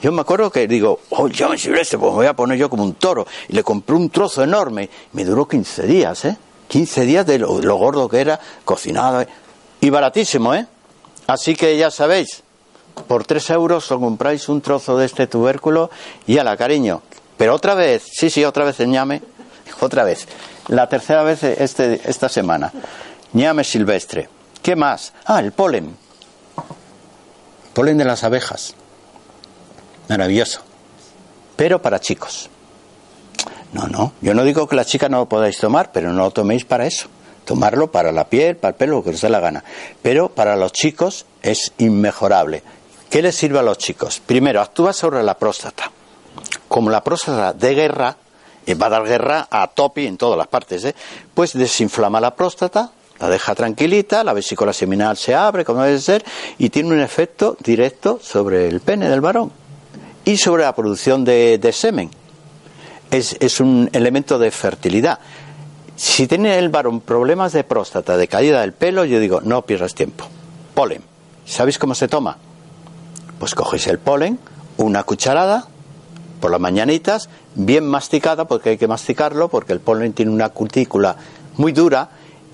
Yo 0.00 0.10
me 0.10 0.22
acuerdo 0.22 0.50
que 0.50 0.66
digo, 0.66 1.00
oh, 1.10 1.28
sirve 1.28 1.82
este, 1.82 1.98
pues 1.98 2.12
me 2.12 2.16
voy 2.16 2.26
a 2.26 2.34
poner 2.34 2.56
yo 2.56 2.70
como 2.70 2.84
un 2.84 2.94
toro. 2.94 3.26
Y 3.48 3.52
le 3.52 3.62
compré 3.62 3.94
un 3.94 4.08
trozo 4.08 4.42
enorme. 4.42 4.88
Me 5.12 5.24
duró 5.26 5.46
15 5.46 5.86
días, 5.86 6.24
¿eh? 6.24 6.36
15 6.68 7.04
días 7.04 7.26
de 7.26 7.38
lo 7.38 7.76
gordo 7.76 8.08
que 8.08 8.20
era, 8.20 8.40
cocinado. 8.64 9.26
Y 9.82 9.90
baratísimo, 9.90 10.54
¿eh? 10.54 10.66
Así 11.26 11.54
que 11.56 11.76
ya 11.76 11.90
sabéis, 11.90 12.42
por 13.06 13.24
tres 13.24 13.50
euros 13.50 13.90
os 13.90 13.98
compráis 14.00 14.48
un 14.48 14.60
trozo 14.60 14.96
de 14.96 15.06
este 15.06 15.26
tubérculo 15.26 15.90
y 16.26 16.38
a 16.38 16.44
la 16.44 16.56
cariño. 16.56 17.02
Pero 17.36 17.54
otra 17.54 17.74
vez, 17.74 18.04
sí, 18.10 18.30
sí, 18.30 18.44
otra 18.44 18.64
vez 18.64 18.80
ñame, 18.80 19.22
otra 19.80 20.04
vez. 20.04 20.26
La 20.68 20.88
tercera 20.88 21.22
vez 21.22 21.42
este, 21.44 22.00
esta 22.04 22.28
semana. 22.28 22.72
ñame 23.32 23.62
silvestre. 23.64 24.28
¿Qué 24.62 24.74
más? 24.74 25.12
Ah, 25.26 25.40
el 25.40 25.52
polen. 25.52 25.96
Polen 27.72 27.98
de 27.98 28.04
las 28.04 28.24
abejas. 28.24 28.74
Maravilloso. 30.08 30.62
Pero 31.56 31.80
para 31.80 32.00
chicos. 32.00 32.48
No, 33.72 33.86
no. 33.86 34.12
Yo 34.22 34.34
no 34.34 34.44
digo 34.44 34.66
que 34.66 34.76
las 34.76 34.86
chicas 34.86 35.10
no 35.10 35.18
lo 35.18 35.26
podáis 35.28 35.58
tomar, 35.58 35.92
pero 35.92 36.12
no 36.12 36.24
lo 36.24 36.30
toméis 36.30 36.64
para 36.64 36.86
eso. 36.86 37.08
Tomarlo 37.44 37.92
para 37.92 38.10
la 38.10 38.24
piel, 38.24 38.56
para 38.56 38.70
el 38.70 38.76
pelo, 38.76 38.96
lo 38.96 39.04
que 39.04 39.10
os 39.10 39.20
dé 39.20 39.28
la 39.28 39.40
gana. 39.40 39.62
Pero 40.02 40.30
para 40.30 40.56
los 40.56 40.72
chicos 40.72 41.26
es 41.42 41.72
inmejorable. 41.78 42.62
¿Qué 43.10 43.22
les 43.22 43.36
sirve 43.36 43.58
a 43.58 43.62
los 43.62 43.78
chicos? 43.78 44.20
Primero, 44.24 44.60
actúa 44.60 44.92
sobre 44.92 45.22
la 45.22 45.38
próstata. 45.38 45.90
Como 46.68 46.90
la 46.90 47.02
próstata 47.02 47.52
de 47.52 47.74
guerra, 47.74 48.16
y 48.66 48.74
va 48.74 48.86
a 48.86 48.90
dar 48.90 49.04
guerra 49.04 49.46
a 49.48 49.68
tope 49.68 50.06
en 50.06 50.16
todas 50.16 50.36
las 50.36 50.48
partes, 50.48 50.84
¿eh? 50.84 50.94
pues 51.32 51.52
desinflama 51.52 52.20
la 52.20 52.34
próstata, 52.34 52.90
la 53.20 53.28
deja 53.28 53.54
tranquilita, 53.54 54.24
la 54.24 54.32
vesícula 54.32 54.72
seminal 54.72 55.16
se 55.16 55.34
abre, 55.34 55.64
como 55.64 55.82
debe 55.82 56.00
ser, 56.00 56.24
y 56.58 56.68
tiene 56.68 56.90
un 56.90 57.00
efecto 57.00 57.56
directo 57.60 58.18
sobre 58.20 58.68
el 58.68 58.80
pene 58.80 59.08
del 59.08 59.20
varón 59.20 59.52
y 60.24 60.36
sobre 60.36 60.64
la 60.64 60.74
producción 60.74 61.24
de, 61.24 61.70
semen. 61.72 62.10
Es, 63.10 63.36
es, 63.38 63.60
un 63.60 63.88
elemento 63.92 64.36
de 64.36 64.50
fertilidad. 64.50 65.20
Si 65.94 66.26
tiene 66.26 66.58
el 66.58 66.68
varón 66.68 67.00
problemas 67.00 67.52
de 67.52 67.62
próstata, 67.62 68.16
de 68.16 68.26
caída 68.26 68.60
del 68.60 68.72
pelo, 68.72 69.04
yo 69.04 69.20
digo, 69.20 69.40
no 69.40 69.62
pierdas 69.62 69.94
tiempo. 69.94 70.28
Polen. 70.74 71.02
¿Sabéis 71.46 71.78
cómo 71.78 71.94
se 71.94 72.08
toma? 72.08 72.36
Pues 73.38 73.54
cogéis 73.54 73.86
el 73.86 73.98
polen, 73.98 74.38
una 74.78 75.02
cucharada, 75.02 75.66
por 76.40 76.50
las 76.50 76.60
mañanitas, 76.60 77.28
bien 77.54 77.86
masticada, 77.86 78.46
porque 78.46 78.70
hay 78.70 78.78
que 78.78 78.88
masticarlo, 78.88 79.48
porque 79.48 79.72
el 79.72 79.80
polen 79.80 80.12
tiene 80.12 80.30
una 80.30 80.50
cutícula 80.50 81.16
muy 81.56 81.72
dura 81.72 82.10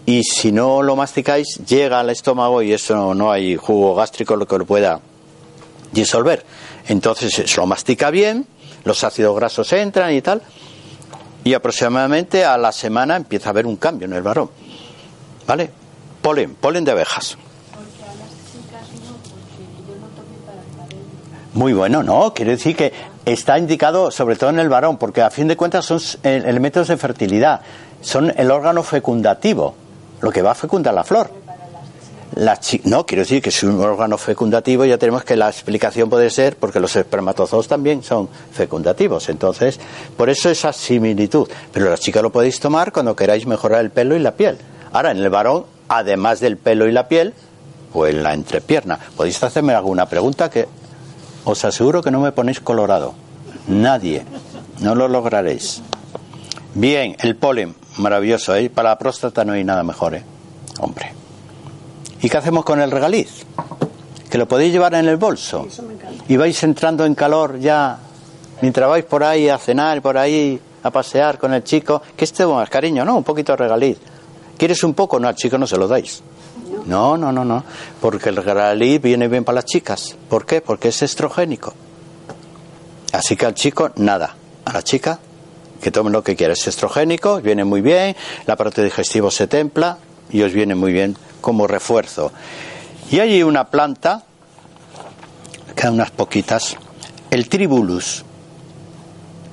y 0.06 0.24
si 0.24 0.50
no 0.50 0.82
lo 0.82 0.96
masticáis 0.96 1.60
llega 1.66 2.00
al 2.00 2.10
estómago 2.10 2.62
y 2.62 2.72
eso 2.72 3.14
no, 3.14 3.30
hay 3.30 3.56
jugo 3.56 3.94
gástrico 3.94 4.36
lo 4.36 4.46
que 4.46 4.58
lo 4.58 4.64
pueda 4.64 5.00
disolver. 5.92 6.44
Entonces 6.88 7.32
se 7.32 7.56
lo 7.56 7.66
mastica 7.66 8.10
bien, 8.10 8.46
los 8.84 9.04
ácidos 9.04 9.36
grasos 9.36 9.72
entran 9.72 10.12
y 10.12 10.22
tal, 10.22 10.42
y 11.44 11.54
aproximadamente 11.54 12.44
a 12.44 12.56
la 12.56 12.72
semana 12.72 13.16
empieza 13.16 13.48
a 13.48 13.50
haber 13.50 13.66
un 13.66 13.76
cambio 13.76 14.06
en 14.06 14.14
el 14.14 14.22
varón. 14.22 14.50
¿Vale? 15.46 15.70
Polen, 16.20 16.54
polen 16.54 16.84
de 16.84 16.92
abejas. 16.92 17.36
Muy 21.54 21.74
bueno, 21.74 22.02
¿no? 22.02 22.32
Quiere 22.32 22.52
decir 22.52 22.74
que 22.74 22.92
está 23.26 23.58
indicado 23.58 24.10
sobre 24.10 24.36
todo 24.36 24.50
en 24.50 24.58
el 24.58 24.70
varón, 24.70 24.96
porque 24.96 25.20
a 25.20 25.30
fin 25.30 25.48
de 25.48 25.56
cuentas 25.56 25.84
son 25.84 26.00
elementos 26.22 26.88
de 26.88 26.96
fertilidad, 26.96 27.60
son 28.00 28.32
el 28.36 28.50
órgano 28.50 28.82
fecundativo, 28.82 29.74
lo 30.22 30.30
que 30.30 30.40
va 30.40 30.52
a 30.52 30.54
fecundar 30.54 30.94
la 30.94 31.04
flor. 31.04 31.30
no, 32.84 33.04
quiero 33.04 33.22
decir 33.22 33.42
que 33.42 33.50
si 33.50 33.66
un 33.66 33.78
órgano 33.82 34.16
fecundativo 34.16 34.86
ya 34.86 34.96
tenemos 34.96 35.24
que 35.24 35.36
la 35.36 35.50
explicación 35.50 36.08
puede 36.08 36.30
ser 36.30 36.56
porque 36.56 36.80
los 36.80 36.96
espermatozoos 36.96 37.68
también 37.68 38.02
son 38.02 38.30
fecundativos. 38.52 39.28
Entonces, 39.28 39.78
por 40.16 40.30
eso 40.30 40.48
esa 40.48 40.72
similitud. 40.72 41.48
Pero 41.70 41.90
la 41.90 41.98
chica 41.98 42.22
lo 42.22 42.32
podéis 42.32 42.60
tomar 42.60 42.92
cuando 42.92 43.14
queráis 43.14 43.46
mejorar 43.46 43.82
el 43.82 43.90
pelo 43.90 44.16
y 44.16 44.20
la 44.20 44.36
piel. 44.36 44.56
Ahora, 44.92 45.10
en 45.10 45.18
el 45.18 45.28
varón, 45.28 45.66
además 45.88 46.40
del 46.40 46.56
pelo 46.56 46.88
y 46.88 46.92
la 46.92 47.08
piel, 47.08 47.34
pues 47.92 48.14
la 48.14 48.32
entrepierna. 48.32 48.98
¿Podéis 49.14 49.42
hacerme 49.42 49.74
alguna 49.74 50.06
pregunta 50.06 50.48
que 50.48 50.66
os 51.44 51.64
aseguro 51.64 52.02
que 52.02 52.10
no 52.10 52.20
me 52.20 52.32
ponéis 52.32 52.60
colorado. 52.60 53.14
Nadie. 53.68 54.24
No 54.80 54.94
lo 54.94 55.08
lograréis. 55.08 55.82
Bien, 56.74 57.16
el 57.20 57.36
polen, 57.36 57.74
maravilloso. 57.98 58.54
¿eh? 58.56 58.70
Para 58.70 58.90
la 58.90 58.98
próstata 58.98 59.44
no 59.44 59.52
hay 59.52 59.64
nada 59.64 59.82
mejor, 59.82 60.14
¿eh? 60.14 60.24
Hombre. 60.80 61.12
¿Y 62.20 62.28
qué 62.28 62.36
hacemos 62.36 62.64
con 62.64 62.80
el 62.80 62.90
regaliz? 62.90 63.44
Que 64.30 64.38
lo 64.38 64.48
podéis 64.48 64.72
llevar 64.72 64.94
en 64.94 65.06
el 65.06 65.16
bolso. 65.16 65.66
Y 66.28 66.36
vais 66.36 66.62
entrando 66.62 67.04
en 67.04 67.14
calor 67.14 67.58
ya, 67.58 67.98
mientras 68.60 68.88
vais 68.88 69.04
por 69.04 69.22
ahí 69.22 69.48
a 69.48 69.58
cenar, 69.58 70.00
por 70.00 70.16
ahí 70.16 70.58
a 70.82 70.90
pasear 70.90 71.38
con 71.38 71.52
el 71.52 71.62
chico. 71.62 72.00
Que 72.16 72.24
este 72.24 72.46
más 72.46 72.70
cariño, 72.70 73.04
¿no? 73.04 73.16
Un 73.16 73.24
poquito 73.24 73.52
de 73.52 73.58
regaliz. 73.58 73.98
¿Quieres 74.56 74.82
un 74.84 74.94
poco? 74.94 75.18
No, 75.18 75.28
al 75.28 75.34
chico 75.34 75.58
no 75.58 75.66
se 75.66 75.76
lo 75.76 75.86
dais. 75.88 76.22
No, 76.86 77.16
no, 77.16 77.32
no, 77.32 77.44
no. 77.44 77.64
Porque 78.00 78.30
el 78.30 78.42
Gralí 78.42 78.98
viene 78.98 79.28
bien 79.28 79.44
para 79.44 79.56
las 79.56 79.64
chicas. 79.64 80.16
¿Por 80.28 80.46
qué? 80.46 80.60
Porque 80.60 80.88
es 80.88 81.02
estrogénico. 81.02 81.74
Así 83.12 83.36
que 83.36 83.46
al 83.46 83.54
chico, 83.54 83.90
nada. 83.96 84.34
A 84.64 84.72
la 84.72 84.82
chica, 84.82 85.18
que 85.80 85.90
tome 85.90 86.10
lo 86.10 86.22
que 86.22 86.36
quiera. 86.36 86.52
Es 86.52 86.66
estrogénico, 86.66 87.40
viene 87.40 87.64
muy 87.64 87.80
bien, 87.80 88.16
la 88.46 88.56
parte 88.56 88.82
digestivo 88.82 89.30
se 89.30 89.48
templa 89.48 89.98
y 90.30 90.42
os 90.42 90.52
viene 90.52 90.74
muy 90.74 90.92
bien 90.92 91.16
como 91.40 91.66
refuerzo. 91.66 92.32
Y 93.10 93.18
hay 93.18 93.42
una 93.42 93.64
planta, 93.64 94.22
quedan 95.74 95.94
unas 95.94 96.10
poquitas, 96.10 96.76
el 97.30 97.48
tribulus. 97.48 98.24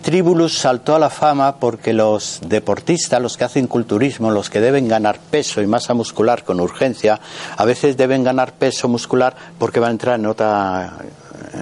Tribulus 0.01 0.57
saltó 0.57 0.95
a 0.95 0.99
la 0.99 1.09
fama 1.09 1.57
porque 1.57 1.93
los 1.93 2.39
deportistas, 2.45 3.21
los 3.21 3.37
que 3.37 3.43
hacen 3.43 3.67
culturismo, 3.67 4.31
los 4.31 4.49
que 4.49 4.61
deben 4.61 4.87
ganar 4.87 5.19
peso 5.19 5.61
y 5.61 5.67
masa 5.67 5.93
muscular 5.93 6.43
con 6.43 6.59
urgencia, 6.59 7.19
a 7.57 7.65
veces 7.65 7.97
deben 7.97 8.23
ganar 8.23 8.53
peso 8.53 8.87
muscular 8.87 9.35
porque 9.57 9.79
van 9.79 9.89
a 9.89 9.91
entrar 9.91 10.19
en 10.19 10.25
otra 10.25 10.97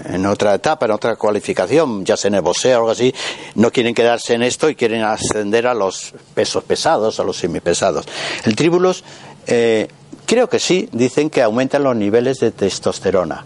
en 0.05 0.25
otra 0.25 0.55
etapa, 0.55 0.85
en 0.85 0.91
otra 0.91 1.15
cualificación, 1.15 2.03
ya 2.05 2.17
sea 2.17 2.29
en 2.29 2.35
el 2.35 2.41
boxeo 2.41 2.77
o 2.77 2.81
algo 2.81 2.91
así, 2.91 3.13
no 3.55 3.71
quieren 3.71 3.93
quedarse 3.93 4.33
en 4.33 4.43
esto 4.43 4.69
y 4.69 4.75
quieren 4.75 5.03
ascender 5.03 5.67
a 5.67 5.73
los 5.73 6.13
pesos 6.33 6.63
pesados, 6.63 7.19
a 7.19 7.23
los 7.23 7.38
semipesados. 7.38 8.05
El 8.43 8.55
tribulus, 8.55 9.03
eh, 9.45 9.88
creo 10.25 10.49
que 10.49 10.59
sí, 10.59 10.89
dicen 10.91 11.29
que 11.29 11.41
aumentan 11.41 11.83
los 11.83 11.95
niveles 11.95 12.39
de 12.39 12.51
testosterona. 12.51 13.45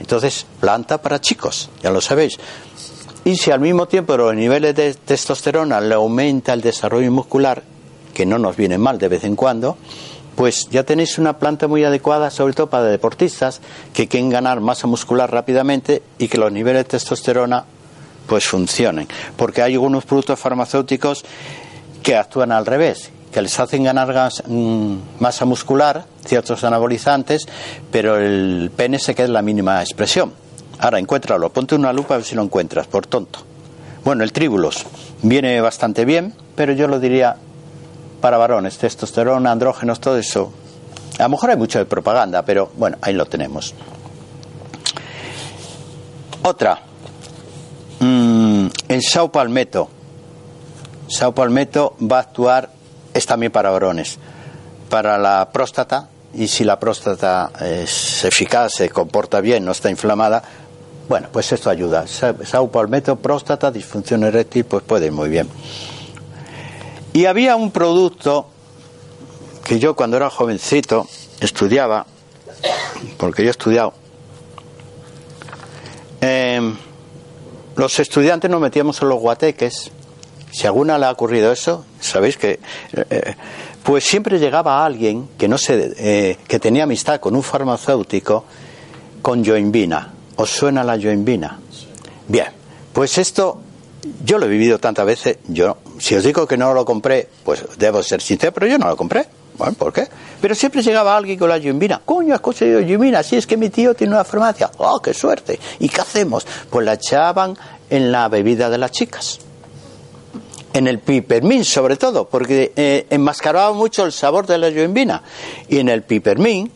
Entonces, 0.00 0.46
planta 0.60 0.98
para 0.98 1.20
chicos, 1.20 1.70
ya 1.82 1.90
lo 1.90 2.00
sabéis. 2.00 2.38
Y 3.28 3.36
si 3.36 3.50
al 3.50 3.60
mismo 3.60 3.86
tiempo 3.86 4.16
los 4.16 4.34
niveles 4.34 4.74
de 4.74 4.94
testosterona 4.94 5.82
le 5.82 5.94
aumenta 5.94 6.54
el 6.54 6.62
desarrollo 6.62 7.12
muscular, 7.12 7.62
que 8.14 8.24
no 8.24 8.38
nos 8.38 8.56
viene 8.56 8.78
mal 8.78 8.96
de 8.96 9.08
vez 9.08 9.22
en 9.24 9.36
cuando, 9.36 9.76
pues 10.34 10.70
ya 10.70 10.82
tenéis 10.82 11.18
una 11.18 11.38
planta 11.38 11.68
muy 11.68 11.84
adecuada, 11.84 12.30
sobre 12.30 12.54
todo 12.54 12.70
para 12.70 12.84
deportistas 12.84 13.60
que 13.92 14.08
quieren 14.08 14.30
ganar 14.30 14.60
masa 14.60 14.86
muscular 14.86 15.30
rápidamente 15.30 16.02
y 16.16 16.28
que 16.28 16.38
los 16.38 16.50
niveles 16.50 16.84
de 16.84 16.88
testosterona 16.88 17.66
pues 18.26 18.46
funcionen. 18.46 19.06
Porque 19.36 19.60
hay 19.60 19.74
algunos 19.74 20.06
productos 20.06 20.40
farmacéuticos 20.40 21.22
que 22.02 22.16
actúan 22.16 22.50
al 22.50 22.64
revés, 22.64 23.10
que 23.30 23.42
les 23.42 23.60
hacen 23.60 23.84
ganar 23.84 24.32
mm, 24.46 24.96
masa 25.20 25.44
muscular, 25.44 26.06
ciertos 26.24 26.64
anabolizantes, 26.64 27.46
pero 27.92 28.16
el 28.16 28.70
pene 28.74 28.98
se 28.98 29.14
queda 29.14 29.26
en 29.26 29.32
la 29.34 29.42
mínima 29.42 29.82
expresión. 29.82 30.47
Ahora, 30.78 30.98
encuéntralo, 30.98 31.50
ponte 31.50 31.74
una 31.74 31.92
lupa 31.92 32.14
a 32.14 32.18
ver 32.18 32.26
si 32.26 32.34
lo 32.34 32.42
encuentras, 32.42 32.86
por 32.86 33.06
tonto. 33.06 33.40
Bueno, 34.04 34.22
el 34.22 34.32
tríbulos 34.32 34.86
viene 35.22 35.60
bastante 35.60 36.04
bien, 36.04 36.32
pero 36.54 36.72
yo 36.72 36.86
lo 36.86 37.00
diría 37.00 37.36
para 38.20 38.36
varones, 38.36 38.78
testosterona, 38.78 39.50
andrógenos, 39.50 40.00
todo 40.00 40.18
eso. 40.18 40.52
A 41.18 41.24
lo 41.24 41.30
mejor 41.30 41.50
hay 41.50 41.56
mucho 41.56 41.78
de 41.78 41.84
propaganda, 41.84 42.42
pero 42.42 42.70
bueno, 42.76 42.96
ahí 43.00 43.12
lo 43.12 43.26
tenemos. 43.26 43.74
Otra, 46.42 46.80
mm, 47.98 48.66
el 48.88 49.02
Sao 49.02 49.30
Palmetto. 49.30 49.88
Sao 51.08 51.34
Palmetto 51.34 51.96
va 52.00 52.18
a 52.18 52.20
actuar, 52.20 52.70
es 53.12 53.26
también 53.26 53.50
para 53.50 53.70
varones, 53.70 54.18
para 54.88 55.18
la 55.18 55.50
próstata, 55.52 56.08
y 56.34 56.46
si 56.46 56.62
la 56.64 56.78
próstata 56.78 57.50
es 57.60 58.24
eficaz, 58.24 58.74
se 58.74 58.90
comporta 58.90 59.40
bien, 59.40 59.64
no 59.64 59.72
está 59.72 59.90
inflamada, 59.90 60.42
bueno, 61.08 61.28
pues 61.32 61.50
esto 61.52 61.70
ayuda. 61.70 62.06
Sao 62.06 62.70
palmetto, 62.70 63.16
próstata, 63.16 63.70
disfunción 63.70 64.24
eréctil, 64.24 64.64
pues 64.64 64.82
puede 64.84 65.06
ir 65.06 65.12
muy 65.12 65.28
bien. 65.28 65.48
Y 67.14 67.24
había 67.24 67.56
un 67.56 67.70
producto 67.70 68.46
que 69.64 69.78
yo 69.78 69.96
cuando 69.96 70.18
era 70.18 70.28
jovencito 70.28 71.08
estudiaba, 71.40 72.06
porque 73.16 73.42
yo 73.42 73.48
he 73.48 73.50
estudiado, 73.50 73.94
em, 76.20 76.76
los 77.76 77.98
estudiantes 77.98 78.50
nos 78.50 78.60
metíamos 78.60 79.00
en 79.00 79.08
los 79.08 79.18
guateques. 79.18 79.90
Si 80.50 80.66
alguna 80.66 80.98
le 80.98 81.06
ha 81.06 81.10
ocurrido 81.10 81.52
eso, 81.52 81.84
sabéis 82.00 82.36
que, 82.36 82.60
eh, 82.92 83.34
pues 83.82 84.04
siempre 84.04 84.38
llegaba 84.38 84.84
alguien 84.84 85.28
que 85.38 85.48
no 85.48 85.56
se, 85.56 85.94
eh, 85.96 86.38
que 86.46 86.58
tenía 86.58 86.82
amistad 86.82 87.20
con 87.20 87.34
un 87.34 87.42
farmacéutico 87.42 88.44
con 89.22 89.44
joinvina 89.44 90.17
¿Os 90.38 90.50
suena 90.50 90.84
la 90.84 90.96
joinvina? 90.96 91.58
Bien, 92.28 92.46
pues 92.92 93.18
esto 93.18 93.60
yo 94.24 94.38
lo 94.38 94.46
he 94.46 94.48
vivido 94.48 94.78
tantas 94.78 95.04
veces. 95.04 95.38
Yo, 95.48 95.78
si 95.98 96.14
os 96.14 96.22
digo 96.22 96.46
que 96.46 96.56
no 96.56 96.72
lo 96.74 96.84
compré, 96.84 97.28
pues 97.42 97.64
debo 97.76 98.04
ser 98.04 98.20
sincero, 98.20 98.52
pero 98.52 98.68
yo 98.68 98.78
no 98.78 98.88
lo 98.88 98.96
compré. 98.96 99.26
Bueno, 99.56 99.72
¿por 99.72 99.92
qué? 99.92 100.06
Pero 100.40 100.54
siempre 100.54 100.80
llegaba 100.80 101.16
alguien 101.16 101.40
con 101.40 101.48
la 101.48 101.58
yoimbina. 101.58 102.00
Coño, 102.04 102.34
has 102.34 102.40
conseguido 102.40 102.80
yoimbina. 102.80 103.24
Si 103.24 103.34
es 103.34 103.48
que 103.48 103.56
mi 103.56 103.68
tío 103.68 103.94
tiene 103.94 104.14
una 104.14 104.22
farmacia. 104.22 104.70
¡Oh, 104.76 105.00
qué 105.00 105.12
suerte! 105.12 105.58
¿Y 105.80 105.88
qué 105.88 106.00
hacemos? 106.02 106.46
Pues 106.70 106.86
la 106.86 106.92
echaban 106.92 107.58
en 107.90 108.12
la 108.12 108.28
bebida 108.28 108.70
de 108.70 108.78
las 108.78 108.92
chicas. 108.92 109.40
En 110.72 110.86
el 110.86 111.00
pipermín, 111.00 111.64
sobre 111.64 111.96
todo, 111.96 112.28
porque 112.28 112.72
eh, 112.76 113.08
enmascaraba 113.10 113.72
mucho 113.72 114.04
el 114.04 114.12
sabor 114.12 114.46
de 114.46 114.58
la 114.58 114.68
yoimbina. 114.68 115.20
Y 115.68 115.78
en 115.78 115.88
el 115.88 116.04
pipermín, 116.04 116.70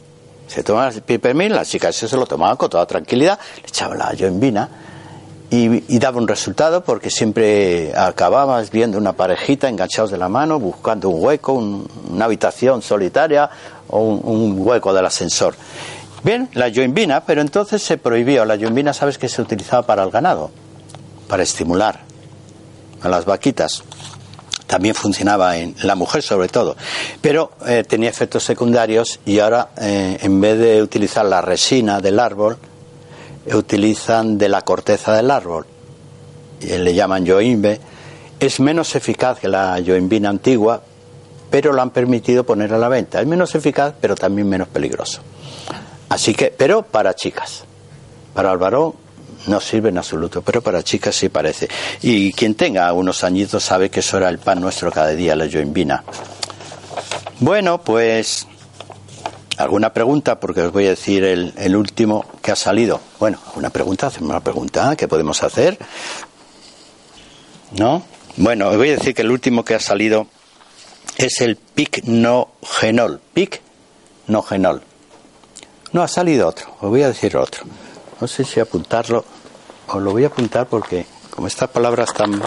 se 0.53 0.62
tomaba 0.62 0.88
el 0.88 1.00
pipermín, 1.00 1.55
las 1.55 1.68
chicas 1.68 1.96
se 1.96 2.16
lo 2.16 2.26
tomaban 2.26 2.57
con 2.57 2.68
toda 2.68 2.84
tranquilidad, 2.84 3.38
le 3.57 3.68
echaban 3.68 3.98
la 3.98 4.12
yoimbina 4.12 4.68
y, 5.48 5.94
y, 5.94 5.98
daba 5.98 6.18
un 6.18 6.28
resultado 6.28 6.84
porque 6.84 7.11
siempre 7.11 7.92
acababas 7.96 8.70
viendo 8.70 8.98
una 8.98 9.14
parejita 9.14 9.68
enganchados 9.68 10.11
de 10.11 10.18
la 10.18 10.28
mano, 10.28 10.59
buscando 10.59 11.09
un 11.09 11.24
hueco, 11.24 11.55
un, 11.55 11.88
una 12.11 12.26
habitación 12.26 12.82
solitaria 12.82 13.48
o 13.88 14.00
un, 14.00 14.55
hueco 14.59 14.92
del 14.92 15.07
ascensor. 15.07 15.55
Bien, 16.22 16.48
la 16.53 16.68
yoimbina, 16.68 17.24
pero 17.24 17.40
entonces 17.40 17.82
se 17.82 17.98
prohibió. 17.98 18.44
La 18.44 18.57
yoimbina, 18.57 18.92
sabes 18.92 19.18
que 19.18 19.28
se 19.28 19.42
utilizaba 19.42 19.82
para 19.82 20.03
el 20.03 20.11
ganado, 20.11 20.50
para 21.28 21.42
estimular 21.42 22.00
a 23.03 23.09
las 23.09 23.24
vaquitas. 23.24 23.82
También 24.72 24.94
funcionaba 24.94 25.58
en 25.58 25.74
la 25.82 25.94
mujer 25.94 26.22
sobre 26.22 26.48
todo, 26.48 26.74
pero 27.20 27.50
eh, 27.66 27.84
tenía 27.86 28.08
efectos 28.08 28.42
secundarios 28.42 29.20
y 29.26 29.38
ahora 29.38 29.68
eh, 29.78 30.16
en 30.22 30.40
vez 30.40 30.58
de 30.58 30.80
utilizar 30.80 31.26
la 31.26 31.42
resina 31.42 32.00
del 32.00 32.18
árbol, 32.18 32.56
utilizan 33.52 34.38
de 34.38 34.48
la 34.48 34.62
corteza 34.62 35.12
del 35.12 35.30
árbol, 35.30 35.66
y 36.58 36.68
le 36.68 36.94
llaman 36.94 37.26
yoimbe, 37.26 37.80
es 38.40 38.60
menos 38.60 38.94
eficaz 38.94 39.38
que 39.38 39.46
la 39.46 39.78
yoimbina 39.78 40.30
antigua, 40.30 40.80
pero 41.50 41.74
lo 41.74 41.82
han 41.82 41.90
permitido 41.90 42.44
poner 42.44 42.72
a 42.72 42.78
la 42.78 42.88
venta. 42.88 43.20
Es 43.20 43.26
menos 43.26 43.54
eficaz, 43.54 43.92
pero 44.00 44.14
también 44.14 44.48
menos 44.48 44.68
peligroso. 44.68 45.20
Así 46.08 46.32
que, 46.32 46.46
pero 46.46 46.80
para 46.80 47.12
chicas. 47.12 47.64
Para 48.32 48.50
el 48.50 48.56
varón 48.56 48.94
no 49.47 49.61
sirve 49.61 49.88
en 49.88 49.99
absoluto, 49.99 50.43
pero 50.43 50.62
para 50.62 50.82
chicas 50.82 51.14
sí 51.14 51.28
parece. 51.28 51.68
Y 52.03 52.32
quien 52.32 52.55
tenga 52.55 52.93
unos 52.93 53.24
añitos 53.24 53.64
sabe 53.64 53.90
que 53.90 54.01
eso 54.01 54.16
era 54.16 54.28
el 54.28 54.38
pan 54.38 54.61
nuestro 54.61 54.90
cada 54.90 55.11
día, 55.11 55.36
la 55.36 55.47
yoimbina. 55.47 56.05
Bueno, 57.40 57.82
pues 57.82 58.47
¿Alguna 59.59 59.93
pregunta? 59.93 60.40
Porque 60.40 60.62
os 60.62 60.72
voy 60.72 60.86
a 60.86 60.90
decir 60.90 61.24
el, 61.24 61.53
el 61.57 61.76
último 61.76 62.24
que 62.43 62.51
ha 62.51 62.57
salido. 62.57 63.01
Bueno, 63.20 63.38
¿alguna 63.49 63.70
pregunta? 63.70 64.07
Hacemos 64.07 64.30
una 64.30 64.40
pregunta. 64.40 64.97
¿Qué 64.97 65.07
podemos 65.07 65.43
hacer? 65.43 65.78
¿No? 67.78 68.03
Bueno, 68.36 68.68
os 68.68 68.76
voy 68.76 68.88
a 68.90 68.97
decir 68.97 69.14
que 69.14 69.22
el 69.22 69.30
último 69.30 69.64
que 69.64 69.74
ha 69.74 69.80
salido 69.80 70.26
es 71.16 71.40
el 71.43 71.57
picnogenol. 71.57 73.20
Picnogenol. 73.34 74.82
No, 75.93 76.03
ha 76.03 76.09
salido 76.09 76.49
otro. 76.49 76.74
Os 76.80 76.88
voy 76.88 77.03
a 77.03 77.09
decir 77.09 77.36
otro. 77.36 77.64
No 78.22 78.28
sé 78.28 78.44
si 78.44 78.60
apuntarlo. 78.60 79.24
Os 79.88 80.00
lo 80.00 80.12
voy 80.12 80.22
a 80.22 80.28
apuntar 80.28 80.68
porque 80.68 81.04
como 81.34 81.48
estas 81.48 81.68
palabras 81.70 82.08
están... 82.08 82.40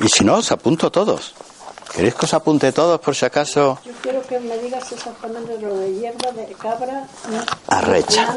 Y 0.00 0.08
si 0.08 0.24
no, 0.24 0.36
os 0.36 0.50
apunto 0.50 0.90
todos. 0.90 1.34
¿Queréis 1.94 2.14
que 2.14 2.24
os 2.24 2.32
apunte 2.32 2.72
todos 2.72 2.98
por 3.00 3.14
si 3.14 3.26
acaso? 3.26 3.78
Yo 3.84 3.92
quiero 4.00 4.22
que 4.22 4.40
me 4.40 4.56
digas 4.56 4.90
exactamente 4.90 5.60
lo 5.60 5.76
de 5.76 5.92
hierba 5.92 6.32
de 6.32 6.46
cabra. 6.54 7.06
Arrecha. 7.68 8.34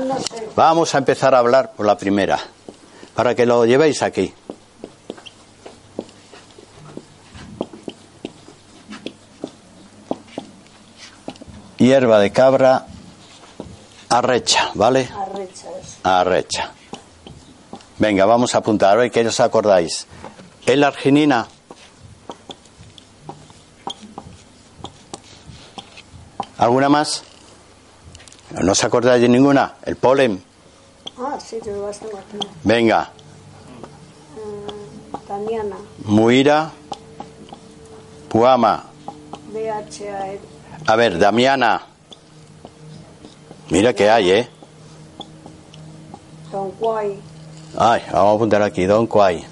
Vamos 0.58 0.94
a 0.94 0.98
empezar 0.98 1.34
a 1.34 1.40
hablar 1.40 1.72
por 1.72 1.86
la 1.86 1.98
primera, 1.98 2.38
para 3.16 3.34
que 3.34 3.46
lo 3.46 3.66
llevéis 3.66 4.02
aquí. 4.02 4.34
Hierba 11.78 12.20
de 12.20 12.32
cabra, 12.34 12.88
arrecha, 14.10 14.72
¿vale? 14.74 15.10
Arrecha. 16.04 16.72
Venga, 18.00 18.26
vamos 18.26 18.54
a 18.56 18.60
apuntar, 18.60 18.92
a 18.92 18.96
ver 18.96 19.12
qué 19.12 19.26
os 19.28 19.40
acordáis. 19.40 20.08
¿Es 20.66 20.78
la 20.78 20.88
arginina? 20.88 21.48
¿Alguna 26.58 26.90
más? 26.90 27.24
¿No 28.62 28.72
os 28.72 28.84
acordáis 28.84 29.22
de 29.22 29.30
ninguna? 29.30 29.76
¿El 29.84 29.96
polen? 29.96 30.44
Ah, 31.18 31.38
sí, 31.40 31.58
yo 31.66 31.72
lo 31.74 31.92
tengo 31.92 32.18
aquí. 32.18 32.48
Venga. 32.64 33.10
Uh, 34.36 35.18
Taniana. 35.28 35.76
Muira. 36.06 36.72
Puama. 38.30 38.86
DHA. 39.52 40.38
A 40.86 40.96
ver, 40.96 41.18
Damiana. 41.18 41.82
Mira 43.70 43.94
que 43.94 44.10
hay, 44.10 44.32
¿eh? 44.32 44.50
Don 46.52 46.72
Quay. 46.72 47.20
Ay, 47.78 48.02
vamos 48.12 48.32
a 48.32 48.36
apuntar 48.36 48.62
aquí, 48.62 48.86
Don 48.86 49.08
Quay. 49.08 49.46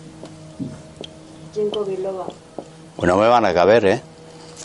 Ginkgo 1.54 1.86
biloba. 1.86 2.26
Bueno, 2.98 3.18
me 3.18 3.28
van 3.28 3.46
a 3.46 3.54
caber, 3.54 3.86
¿eh? 3.86 4.02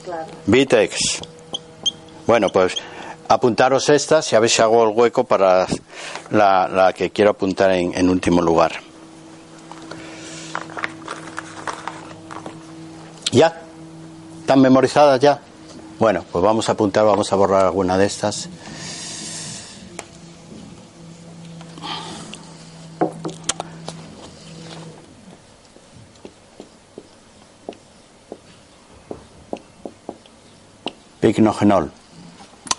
Claro. 0.04 0.26
Vitex. 0.46 1.20
Bueno, 2.26 2.48
pues 2.50 2.76
apuntaros 3.28 3.88
estas 3.88 4.32
y 4.32 4.36
a 4.36 4.40
ver 4.40 4.50
si 4.50 4.62
hago 4.62 4.84
el 4.88 4.96
hueco 4.96 5.24
para 5.24 5.66
la, 6.30 6.68
la 6.68 6.92
que 6.92 7.10
quiero 7.10 7.30
apuntar 7.30 7.72
en, 7.72 7.92
en, 7.96 8.08
último 8.08 8.42
lugar. 8.42 8.72
¿Ya? 13.32 13.62
¿Están 14.40 14.60
memorizadas 14.60 15.20
ya? 15.20 15.40
Bueno, 15.98 16.24
pues 16.30 16.42
vamos 16.42 16.68
a 16.68 16.72
apuntar, 16.72 17.04
vamos 17.04 17.32
a 17.32 17.36
borrar 17.36 17.66
alguna 17.66 17.98
de 17.98 18.06
estas. 18.06 18.48
Picnogenol. 31.20 31.92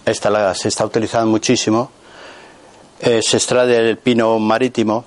Esta 0.06 0.56
se 0.56 0.68
está 0.68 0.86
utilizando 0.86 1.28
muchísimo. 1.28 1.92
Eh, 3.00 3.22
se 3.24 3.38
extrae 3.38 3.68
del 3.68 3.98
pino 3.98 4.38
marítimo 4.40 5.06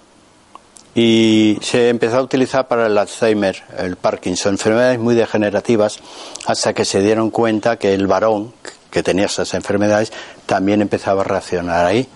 y 0.94 1.58
se 1.60 1.88
empezó 1.88 2.18
a 2.18 2.22
utilizar 2.22 2.68
para 2.68 2.86
el 2.86 2.96
Alzheimer, 2.96 3.62
el 3.78 3.96
Parkinson, 3.96 4.54
enfermedades 4.54 4.98
muy 4.98 5.14
degenerativas, 5.14 5.98
hasta 6.46 6.72
que 6.72 6.84
se 6.84 7.00
dieron 7.02 7.30
cuenta 7.30 7.76
que 7.76 7.94
el 7.94 8.06
varón 8.06 8.54
que 8.90 9.02
tenía 9.02 9.26
esas 9.26 9.54
enfermedades 9.54 10.12
también 10.46 10.82
empezaba 10.82 11.22
a 11.22 11.24
reaccionar 11.24 11.84
ahí. 11.84 12.08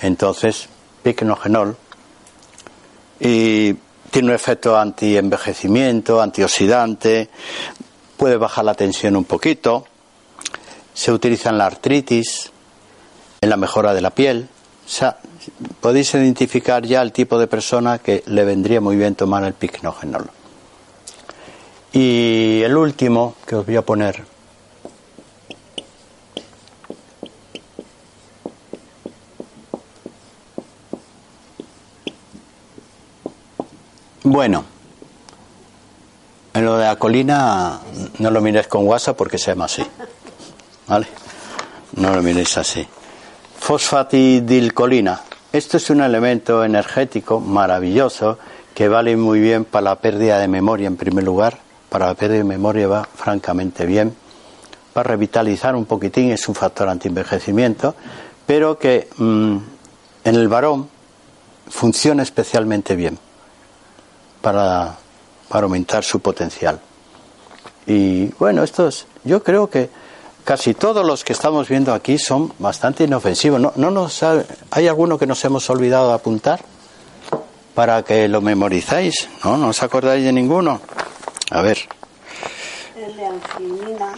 Entonces, 0.00 0.68
picnogenol 1.02 1.76
y 3.22 3.74
tiene 4.10 4.28
un 4.28 4.34
efecto 4.34 4.76
anti-envejecimiento, 4.76 6.20
antioxidante, 6.20 7.30
puede 8.16 8.36
bajar 8.36 8.64
la 8.64 8.74
tensión 8.74 9.16
un 9.16 9.24
poquito 9.24 9.86
se 10.94 11.12
utiliza 11.12 11.50
en 11.50 11.58
la 11.58 11.66
artritis, 11.66 12.50
en 13.40 13.50
la 13.50 13.56
mejora 13.56 13.94
de 13.94 14.00
la 14.00 14.10
piel. 14.10 14.48
O 14.84 14.88
sea, 14.88 15.18
podéis 15.80 16.14
identificar 16.14 16.84
ya 16.84 17.02
el 17.02 17.12
tipo 17.12 17.38
de 17.38 17.46
persona 17.46 17.98
que 17.98 18.22
le 18.26 18.44
vendría 18.44 18.80
muy 18.80 18.96
bien 18.96 19.14
tomar 19.14 19.44
el 19.44 19.54
picnogenol. 19.54 20.30
Y 21.92 22.62
el 22.62 22.76
último 22.76 23.34
que 23.46 23.56
os 23.56 23.66
voy 23.66 23.76
a 23.76 23.82
poner. 23.82 24.31
Bueno, 34.32 34.64
en 36.54 36.64
lo 36.64 36.78
de 36.78 36.86
la 36.86 36.96
colina 36.96 37.80
no 38.18 38.30
lo 38.30 38.40
mires 38.40 38.66
con 38.66 38.86
WhatsApp 38.86 39.14
porque 39.14 39.36
se 39.36 39.50
llama 39.50 39.66
así. 39.66 39.84
¿Vale? 40.86 41.06
No 41.96 42.14
lo 42.14 42.22
miréis 42.22 42.56
así. 42.56 42.88
Fosfatidilcolina. 43.58 45.20
Esto 45.52 45.76
es 45.76 45.90
un 45.90 46.00
elemento 46.00 46.64
energético 46.64 47.40
maravilloso 47.40 48.38
que 48.74 48.88
vale 48.88 49.18
muy 49.18 49.38
bien 49.38 49.66
para 49.66 49.84
la 49.84 49.96
pérdida 49.96 50.38
de 50.38 50.48
memoria 50.48 50.86
en 50.86 50.96
primer 50.96 51.24
lugar. 51.24 51.58
Para 51.90 52.06
la 52.06 52.14
pérdida 52.14 52.38
de 52.38 52.44
memoria 52.44 52.88
va 52.88 53.04
francamente 53.14 53.84
bien. 53.84 54.16
Para 54.94 55.10
revitalizar 55.10 55.76
un 55.76 55.84
poquitín 55.84 56.30
es 56.30 56.48
un 56.48 56.54
factor 56.54 56.88
antienvejecimiento, 56.88 57.94
pero 58.46 58.78
que 58.78 59.10
mmm, 59.14 59.58
en 60.24 60.34
el 60.34 60.48
varón 60.48 60.88
funciona 61.68 62.22
especialmente 62.22 62.96
bien 62.96 63.18
para, 64.42 64.96
para 65.48 65.64
aumentar 65.64 66.04
su 66.04 66.20
potencial. 66.20 66.78
Y 67.86 68.26
bueno, 68.38 68.62
estos, 68.62 69.06
yo 69.24 69.42
creo 69.42 69.70
que 69.70 69.88
casi 70.44 70.74
todos 70.74 71.04
los 71.06 71.24
que 71.24 71.32
estamos 71.32 71.68
viendo 71.68 71.94
aquí 71.94 72.18
son 72.18 72.52
bastante 72.58 73.04
inofensivos. 73.04 73.60
¿No, 73.60 73.72
no 73.76 73.90
nos 73.90 74.22
ha, 74.22 74.44
¿Hay 74.70 74.88
alguno 74.88 75.16
que 75.18 75.26
nos 75.26 75.44
hemos 75.44 75.68
olvidado 75.70 76.08
de 76.08 76.14
apuntar 76.14 76.60
para 77.74 78.02
que 78.02 78.28
lo 78.28 78.40
memorizáis? 78.40 79.28
¿No? 79.44 79.56
¿No 79.56 79.68
os 79.68 79.82
acordáis 79.82 80.24
de 80.24 80.32
ninguno? 80.32 80.80
A 81.50 81.62
ver. 81.62 81.78
El 82.96 83.16
de 83.16 83.26
anginina. 83.26 84.14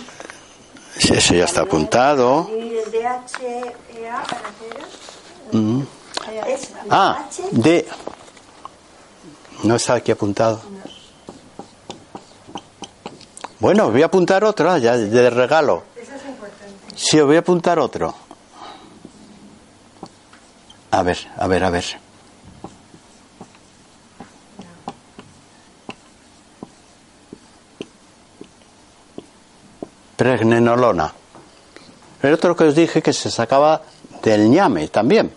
Ese 0.97 1.39
ya 1.39 1.45
está 1.45 1.63
apuntado. 1.63 2.49
¿Y 2.51 2.77
el 2.77 2.91
DHEA 2.91 4.23
para 4.23 4.43
qué 4.59 4.69
era? 4.73 5.59
Mm. 5.59 5.87
Es 6.47 6.71
Ah, 6.91 7.25
de. 7.51 7.87
No 9.63 9.77
está 9.77 9.95
aquí 9.95 10.13
apuntado. 10.13 10.61
Bueno, 13.61 13.91
voy 13.91 14.03
a 14.03 14.07
apuntar 14.07 14.45
otro, 14.45 14.77
ya 14.77 14.97
de 14.97 15.31
regalo. 15.31 15.85
Sí, 16.95 17.19
os 17.19 17.27
voy 17.27 17.37
a 17.37 17.41
apuntar 17.41 17.79
otro. 17.79 18.15
A 20.91 21.03
ver, 21.03 21.19
a 21.37 21.47
ver, 21.47 21.65
a 21.65 21.71
ver. 21.71 21.85
Pregnenolona. 30.17 31.13
El 32.23 32.35
otro 32.35 32.55
que 32.55 32.65
os 32.65 32.75
dije 32.75 33.03
que 33.03 33.13
se 33.13 33.31
sacaba 33.31 33.83
del 34.23 34.49
ñame 34.49 34.89
también. 34.89 35.33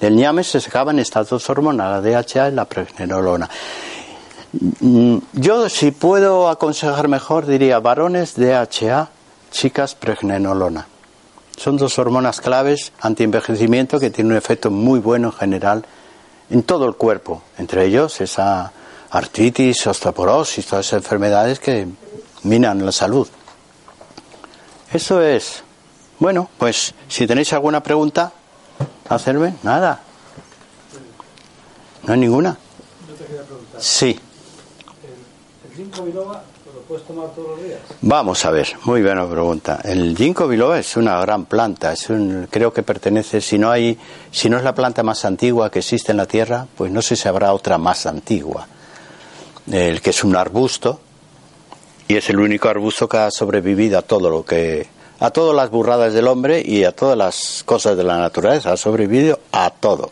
Del 0.00 0.16
ñame 0.16 0.44
se 0.44 0.60
sacaban 0.60 0.98
estas 0.98 1.28
dos 1.28 1.48
hormonas, 1.50 2.02
la 2.02 2.22
DHA 2.22 2.48
y 2.48 2.52
la 2.52 2.64
pregnenolona. 2.64 3.48
Mm, 4.80 5.18
Yo, 5.34 5.68
si 5.68 5.90
puedo 5.90 6.48
aconsejar 6.48 7.08
mejor, 7.08 7.46
diría 7.46 7.78
varones 7.80 8.34
DHA, 8.34 9.10
chicas 9.50 9.94
pregnenolona. 9.94 10.86
Son 11.56 11.76
dos 11.76 11.98
hormonas 11.98 12.40
claves 12.40 12.92
antienvejecimiento 13.00 14.00
que 14.00 14.10
tienen 14.10 14.32
un 14.32 14.38
efecto 14.38 14.70
muy 14.70 14.98
bueno 14.98 15.28
en 15.28 15.34
general 15.34 15.84
en 16.48 16.62
todo 16.62 16.86
el 16.86 16.94
cuerpo. 16.94 17.42
Entre 17.58 17.84
ellos 17.84 18.20
esa 18.22 18.72
artritis, 19.10 19.86
osteoporosis, 19.86 20.66
todas 20.66 20.86
esas 20.86 21.02
enfermedades 21.02 21.60
que 21.60 21.86
minan 22.44 22.84
la 22.84 22.92
salud. 22.92 23.28
Eso 24.92 25.20
es. 25.20 25.62
Bueno, 26.18 26.48
pues 26.58 26.94
si 27.08 27.26
tenéis 27.26 27.52
alguna 27.52 27.82
pregunta, 27.82 28.32
hacerme. 29.16 29.54
Nada. 29.62 30.00
No 32.06 32.12
hay 32.14 32.20
ninguna. 32.20 32.56
Yo 33.08 33.14
te 33.14 33.24
quería 33.24 33.42
preguntar, 33.42 33.80
Sí. 33.82 34.18
¿el, 35.04 35.70
el 35.70 35.76
ginkgo 35.76 36.04
biloba 36.04 36.42
lo 36.74 36.80
puedes 36.82 37.06
tomar 37.06 37.28
todos 37.34 37.50
los 37.58 37.62
días? 37.62 37.78
Vamos 38.00 38.44
a 38.44 38.50
ver, 38.50 38.68
muy 38.84 39.02
buena 39.02 39.28
pregunta. 39.28 39.80
El 39.84 40.16
ginkgo 40.16 40.48
biloba 40.48 40.78
es 40.78 40.96
una 40.96 41.20
gran 41.20 41.44
planta, 41.44 41.92
es 41.92 42.08
un, 42.08 42.48
creo 42.50 42.72
que 42.72 42.82
pertenece, 42.82 43.40
si 43.40 43.58
no 43.58 43.70
hay, 43.70 43.98
si 44.30 44.48
no 44.48 44.56
es 44.56 44.64
la 44.64 44.74
planta 44.74 45.02
más 45.02 45.24
antigua 45.24 45.70
que 45.70 45.80
existe 45.80 46.12
en 46.12 46.16
la 46.18 46.26
tierra, 46.26 46.66
pues 46.76 46.90
no 46.90 47.02
sé 47.02 47.16
si 47.16 47.28
habrá 47.28 47.52
otra 47.52 47.76
más 47.78 48.06
antigua. 48.06 48.66
El 49.70 50.00
que 50.00 50.10
es 50.10 50.24
un 50.24 50.34
arbusto 50.36 51.00
y 52.08 52.16
es 52.16 52.28
el 52.30 52.40
único 52.40 52.68
arbusto 52.68 53.08
que 53.08 53.18
ha 53.18 53.30
sobrevivido 53.30 53.98
a 53.98 54.02
todo 54.02 54.30
lo 54.30 54.44
que, 54.44 54.88
a 55.20 55.30
todas 55.30 55.54
las 55.54 55.70
burradas 55.70 56.14
del 56.14 56.26
hombre 56.26 56.62
y 56.64 56.84
a 56.84 56.92
todas 56.92 57.16
las 57.16 57.62
cosas 57.64 57.96
de 57.96 58.02
la 58.02 58.18
naturaleza, 58.18 58.72
ha 58.72 58.76
sobrevivido 58.76 59.38
a 59.52 59.70
todo. 59.70 60.10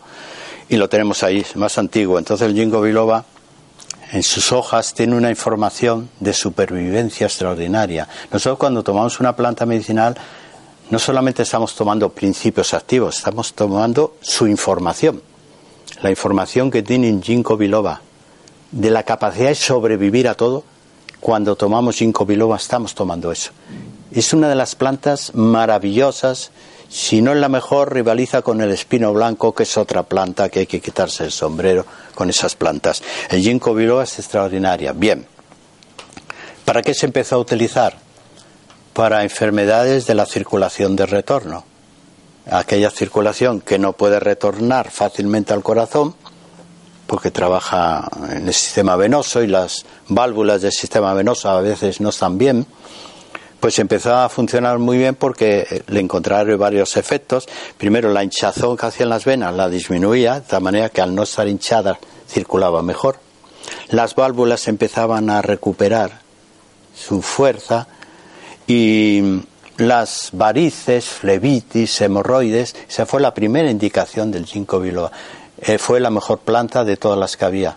Y 0.68 0.76
lo 0.76 0.88
tenemos 0.90 1.22
ahí, 1.22 1.44
más 1.54 1.78
antiguo. 1.78 2.18
Entonces 2.18 2.46
el 2.46 2.54
ginkgo 2.54 2.82
biloba 2.82 3.24
en 4.12 4.22
sus 4.22 4.52
hojas 4.52 4.92
tiene 4.92 5.16
una 5.16 5.30
información 5.30 6.10
de 6.20 6.34
supervivencia 6.34 7.26
extraordinaria. 7.26 8.06
Nosotros 8.30 8.58
cuando 8.58 8.82
tomamos 8.82 9.18
una 9.18 9.34
planta 9.34 9.64
medicinal 9.64 10.14
no 10.90 10.98
solamente 10.98 11.42
estamos 11.42 11.74
tomando 11.74 12.10
principios 12.10 12.72
activos, 12.72 13.18
estamos 13.18 13.54
tomando 13.54 14.16
su 14.20 14.46
información. 14.46 15.22
La 16.02 16.10
información 16.10 16.70
que 16.70 16.82
tiene 16.82 17.08
en 17.08 17.22
ginkgo 17.22 17.56
biloba 17.56 18.02
de 18.72 18.90
la 18.90 19.02
capacidad 19.02 19.48
de 19.48 19.54
sobrevivir 19.54 20.28
a 20.28 20.34
todo. 20.34 20.64
Cuando 21.20 21.56
tomamos 21.56 21.96
ginkgo 21.96 22.26
biloba 22.26 22.56
estamos 22.56 22.94
tomando 22.94 23.32
eso. 23.32 23.52
Es 24.12 24.32
una 24.32 24.48
de 24.48 24.54
las 24.54 24.74
plantas 24.74 25.34
maravillosas, 25.34 26.50
si 26.88 27.20
no 27.20 27.32
es 27.32 27.38
la 27.38 27.50
mejor, 27.50 27.92
rivaliza 27.92 28.40
con 28.40 28.62
el 28.62 28.70
espino 28.70 29.12
blanco, 29.12 29.54
que 29.54 29.64
es 29.64 29.76
otra 29.76 30.04
planta 30.04 30.48
que 30.48 30.60
hay 30.60 30.66
que 30.66 30.80
quitarse 30.80 31.24
el 31.24 31.30
sombrero 31.30 31.84
con 32.14 32.30
esas 32.30 32.56
plantas. 32.56 33.02
El 33.28 33.42
ginkgo 33.42 33.74
biloba 33.74 34.04
es 34.04 34.18
extraordinaria. 34.18 34.92
Bien. 34.92 35.26
¿Para 36.64 36.80
qué 36.80 36.94
se 36.94 37.06
empezó 37.06 37.36
a 37.36 37.38
utilizar? 37.38 37.98
Para 38.94 39.22
enfermedades 39.22 40.06
de 40.06 40.14
la 40.14 40.24
circulación 40.24 40.96
de 40.96 41.04
retorno. 41.04 41.64
Aquella 42.50 42.90
circulación 42.90 43.60
que 43.60 43.78
no 43.78 43.92
puede 43.92 44.18
retornar 44.18 44.90
fácilmente 44.90 45.52
al 45.52 45.62
corazón, 45.62 46.14
porque 47.06 47.30
trabaja 47.30 48.08
en 48.30 48.48
el 48.48 48.54
sistema 48.54 48.96
venoso 48.96 49.42
y 49.42 49.46
las 49.46 49.84
válvulas 50.08 50.62
del 50.62 50.72
sistema 50.72 51.12
venoso 51.12 51.50
a 51.50 51.60
veces 51.60 52.00
no 52.00 52.08
están 52.08 52.38
bien, 52.38 52.66
pues 53.60 53.78
empezó 53.78 54.14
a 54.14 54.28
funcionar 54.28 54.78
muy 54.78 54.98
bien 54.98 55.14
porque 55.14 55.82
le 55.88 56.00
encontraron 56.00 56.58
varios 56.58 56.96
efectos. 56.96 57.48
Primero, 57.76 58.12
la 58.12 58.22
hinchazón 58.22 58.76
que 58.76 58.86
hacían 58.86 59.08
las 59.08 59.24
venas 59.24 59.54
la 59.54 59.68
disminuía, 59.68 60.40
de 60.40 60.46
tal 60.46 60.62
manera 60.62 60.90
que 60.90 61.00
al 61.00 61.14
no 61.14 61.24
estar 61.24 61.48
hinchada 61.48 61.98
circulaba 62.28 62.82
mejor. 62.82 63.18
Las 63.88 64.14
válvulas 64.14 64.68
empezaban 64.68 65.30
a 65.30 65.42
recuperar 65.42 66.20
su 66.94 67.22
fuerza 67.22 67.88
y 68.66 69.42
las 69.78 70.30
varices, 70.32 71.06
flebitis, 71.06 72.00
hemorroides, 72.00 72.74
esa 72.88 73.06
fue 73.06 73.20
la 73.20 73.32
primera 73.32 73.70
indicación 73.70 74.30
del 74.30 74.46
ginkgo 74.46 74.80
biloba. 74.80 75.12
Eh, 75.60 75.78
fue 75.78 76.00
la 76.00 76.10
mejor 76.10 76.38
planta 76.38 76.84
de 76.84 76.96
todas 76.96 77.18
las 77.18 77.36
que 77.36 77.44
había. 77.44 77.76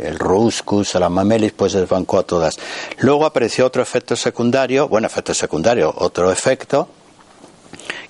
El 0.00 0.18
ruscus, 0.18 0.94
la 0.94 1.08
mamelis, 1.08 1.52
pues 1.52 1.72
desbancó 1.72 2.18
a 2.18 2.22
todas. 2.22 2.58
Luego 2.98 3.26
apareció 3.26 3.66
otro 3.66 3.82
efecto 3.82 4.16
secundario, 4.16 4.88
bueno, 4.88 5.06
efecto 5.06 5.34
secundario, 5.34 5.92
otro 5.96 6.30
efecto 6.30 6.88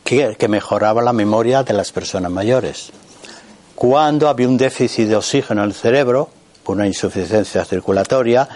que, 0.05 0.49
mejoraba 0.49 1.03
la 1.03 1.13
memoria 1.13 1.63
de 1.63 1.75
las 1.75 1.93
personas 1.93 2.31
mayores. 2.31 2.91
Cuando 3.75 4.29
había 4.29 4.49
un 4.49 4.57
déficit 4.57 5.09
de 5.09 5.17
oxígeno 5.17 5.63
en 5.63 5.69
el 5.69 5.75
cerebro, 5.75 6.31
una 6.67 6.87
insuficiencia 6.87 7.65
circulatoria, 7.65 8.49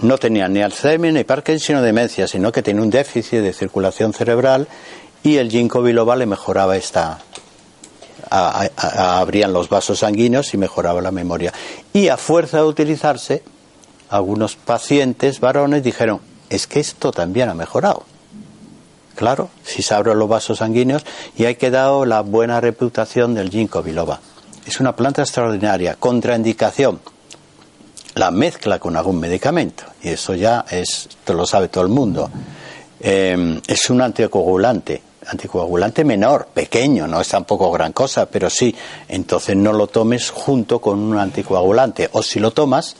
no 0.00 0.18
tenía 0.18 0.48
ni 0.48 0.62
Alzheimer, 0.62 1.12
ni 1.12 1.24
Parkinson, 1.24 1.76
ni 1.76 1.82
demencia, 1.82 2.26
sino 2.26 2.52
que 2.52 2.62
tenía 2.62 2.82
un 2.82 2.90
déficit 2.90 3.40
de 3.40 3.52
circulación 3.52 4.12
cerebral 4.12 4.66
y 5.22 5.36
el 5.36 5.50
ginkgo 5.50 5.82
biloba 5.82 6.16
le 6.16 6.26
mejoraba 6.26 6.76
esta, 6.76 7.18
abrían 8.30 9.52
los 9.52 9.68
vasos 9.68 10.00
sanguíneos 10.00 10.54
y 10.54 10.56
mejoraba 10.56 11.00
la 11.00 11.10
memoria. 11.10 11.52
Y 11.92 12.08
a 12.08 12.16
fuerza 12.16 12.58
de 12.58 12.64
utilizarse, 12.64 13.42
algunos 14.08 14.56
pacientes 14.56 15.40
varones 15.40 15.82
dijeron, 15.82 16.20
es 16.48 16.66
que 16.66 16.80
esto 16.80 17.12
también 17.12 17.48
ha 17.48 17.54
mejorado. 17.54 18.04
Claro, 19.16 19.50
si 19.64 19.82
se 19.82 19.94
abren 19.94 20.18
los 20.18 20.28
vasos 20.28 20.58
sanguíneos 20.58 21.04
y 21.36 21.44
ha 21.44 21.54
quedado 21.54 22.06
la 22.06 22.22
buena 22.22 22.60
reputación 22.60 23.34
del 23.34 23.50
ginkgo 23.50 23.82
biloba. 23.82 24.20
Es 24.66 24.80
una 24.80 24.94
planta 24.96 25.22
extraordinaria, 25.22 25.96
contraindicación, 25.96 27.00
la 28.14 28.30
mezcla 28.30 28.78
con 28.78 28.96
algún 28.96 29.20
medicamento, 29.20 29.84
y 30.02 30.10
eso 30.10 30.34
ya 30.34 30.64
es, 30.70 31.08
lo 31.26 31.46
sabe 31.46 31.68
todo 31.68 31.84
el 31.84 31.90
mundo. 31.90 32.30
Eh, 33.00 33.60
es 33.66 33.90
un 33.90 34.00
anticoagulante, 34.00 35.02
anticoagulante 35.26 36.04
menor, 36.04 36.48
pequeño, 36.52 37.06
no 37.06 37.20
es 37.20 37.28
tampoco 37.28 37.70
gran 37.70 37.92
cosa, 37.92 38.26
pero 38.26 38.48
sí, 38.50 38.74
entonces 39.08 39.56
no 39.56 39.72
lo 39.72 39.86
tomes 39.86 40.30
junto 40.30 40.80
con 40.80 40.98
un 40.98 41.18
anticoagulante, 41.18 42.08
o 42.12 42.22
si 42.22 42.40
lo 42.40 42.52
tomas, 42.52 42.96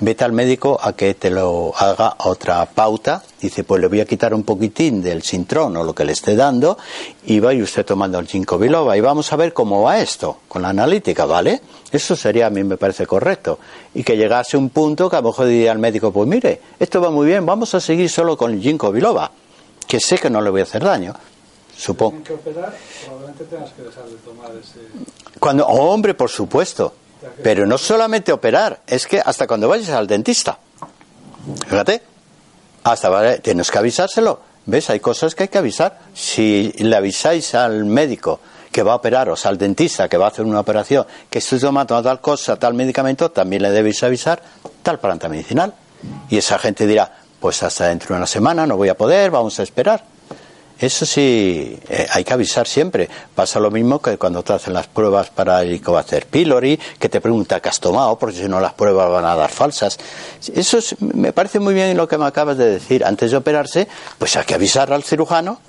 vete 0.00 0.24
al 0.24 0.32
médico 0.32 0.78
a 0.80 0.92
que 0.92 1.14
te 1.14 1.28
lo 1.28 1.72
haga 1.76 2.14
otra 2.18 2.64
pauta, 2.66 3.22
dice, 3.40 3.64
pues 3.64 3.80
le 3.80 3.88
voy 3.88 4.00
a 4.00 4.04
quitar 4.04 4.32
un 4.32 4.44
poquitín 4.44 5.02
del 5.02 5.22
sintrón 5.22 5.76
o 5.76 5.82
lo 5.82 5.94
que 5.94 6.04
le 6.04 6.12
esté 6.12 6.36
dando, 6.36 6.78
y 7.26 7.40
vaya 7.40 7.62
usted 7.62 7.84
tomando 7.84 8.18
el 8.18 8.28
ginkgo 8.28 8.58
biloba, 8.58 8.96
y 8.96 9.00
vamos 9.00 9.32
a 9.32 9.36
ver 9.36 9.52
cómo 9.52 9.82
va 9.82 9.98
esto, 9.98 10.38
con 10.46 10.62
la 10.62 10.68
analítica, 10.68 11.26
¿vale? 11.26 11.60
Eso 11.90 12.14
sería, 12.14 12.46
a 12.46 12.50
mí 12.50 12.62
me 12.62 12.76
parece 12.76 13.06
correcto, 13.06 13.58
y 13.94 14.04
que 14.04 14.16
llegase 14.16 14.56
un 14.56 14.70
punto 14.70 15.10
que 15.10 15.16
a 15.16 15.20
lo 15.20 15.30
mejor 15.30 15.46
diría 15.46 15.72
al 15.72 15.78
médico, 15.78 16.12
pues 16.12 16.28
mire, 16.28 16.60
esto 16.78 17.00
va 17.00 17.10
muy 17.10 17.26
bien, 17.26 17.44
vamos 17.44 17.74
a 17.74 17.80
seguir 17.80 18.08
solo 18.08 18.36
con 18.36 18.52
el 18.52 18.60
ginkgo 18.60 18.92
biloba, 18.92 19.32
que 19.86 19.98
sé 19.98 20.18
que 20.18 20.30
no 20.30 20.40
le 20.40 20.50
voy 20.50 20.60
a 20.60 20.64
hacer 20.64 20.84
daño, 20.84 21.14
supongo. 21.78 22.22
Que 22.24 22.34
operar, 22.34 22.76
probablemente 23.04 23.44
tengas 23.44 23.72
que 23.72 23.82
dejar 23.82 24.04
de 24.04 24.16
tomar 24.16 24.50
ese... 24.50 24.80
Cuando, 25.38 25.66
oh, 25.66 25.92
hombre, 25.92 26.14
por 26.14 26.28
supuesto. 26.28 26.92
Pero 27.42 27.66
no 27.66 27.78
solamente 27.78 28.32
operar, 28.32 28.82
es 28.86 29.06
que 29.06 29.20
hasta 29.20 29.46
cuando 29.46 29.68
vayas 29.68 29.90
al 29.90 30.06
dentista. 30.06 30.58
Fíjate, 31.66 32.02
hasta 32.84 33.08
vale, 33.08 33.38
tienes 33.38 33.70
que 33.70 33.78
avisárselo. 33.78 34.40
¿Ves? 34.66 34.90
Hay 34.90 35.00
cosas 35.00 35.34
que 35.34 35.44
hay 35.44 35.48
que 35.48 35.58
avisar. 35.58 35.98
Si 36.14 36.72
le 36.78 36.94
avisáis 36.94 37.54
al 37.54 37.86
médico 37.86 38.40
que 38.70 38.82
va 38.82 38.92
a 38.92 38.96
operaros, 38.96 39.46
al 39.46 39.56
dentista 39.56 40.08
que 40.08 40.16
va 40.16 40.26
a 40.26 40.28
hacer 40.28 40.44
una 40.44 40.60
operación, 40.60 41.06
que 41.30 41.38
estoy 41.38 41.58
tomando 41.58 42.00
tal 42.02 42.20
cosa, 42.20 42.56
tal 42.56 42.74
medicamento, 42.74 43.30
también 43.30 43.62
le 43.62 43.70
debéis 43.70 44.02
avisar 44.02 44.42
tal 44.82 45.00
planta 45.00 45.28
medicinal. 45.28 45.74
Y 46.28 46.36
esa 46.36 46.58
gente 46.58 46.86
dirá, 46.86 47.18
pues 47.40 47.62
hasta 47.62 47.86
dentro 47.86 48.08
de 48.10 48.18
una 48.18 48.26
semana 48.26 48.66
no 48.66 48.76
voy 48.76 48.90
a 48.90 48.96
poder, 48.96 49.30
vamos 49.30 49.58
a 49.58 49.62
esperar. 49.62 50.04
Eso 50.80 51.04
sí, 51.04 51.76
eh, 51.88 52.06
hay 52.10 52.22
que 52.22 52.32
avisar 52.32 52.66
siempre. 52.68 53.08
Pasa 53.34 53.58
lo 53.58 53.70
mismo 53.70 54.00
que 54.00 54.16
cuando 54.16 54.42
te 54.44 54.52
hacen 54.52 54.74
las 54.74 54.86
pruebas 54.86 55.28
para 55.30 55.62
el 55.62 55.80
hacer 55.96 56.26
pylori, 56.26 56.78
que 56.98 57.08
te 57.08 57.20
pregunta 57.20 57.58
qué 57.60 57.68
has 57.68 57.80
tomado, 57.80 58.16
porque 58.16 58.36
si 58.38 58.48
no 58.48 58.60
las 58.60 58.74
pruebas 58.74 59.10
van 59.10 59.24
a 59.24 59.34
dar 59.34 59.50
falsas. 59.50 59.98
Eso 60.54 60.78
es- 60.78 60.94
me 61.00 61.32
parece 61.32 61.58
muy 61.58 61.74
bien 61.74 61.96
lo 61.96 62.06
que 62.06 62.16
me 62.16 62.26
acabas 62.26 62.58
de 62.58 62.66
decir. 62.70 63.04
Antes 63.04 63.32
de 63.32 63.36
operarse, 63.36 63.88
pues 64.18 64.36
hay 64.36 64.44
que 64.44 64.54
avisar 64.54 64.92
al 64.92 65.02
cirujano 65.02 65.60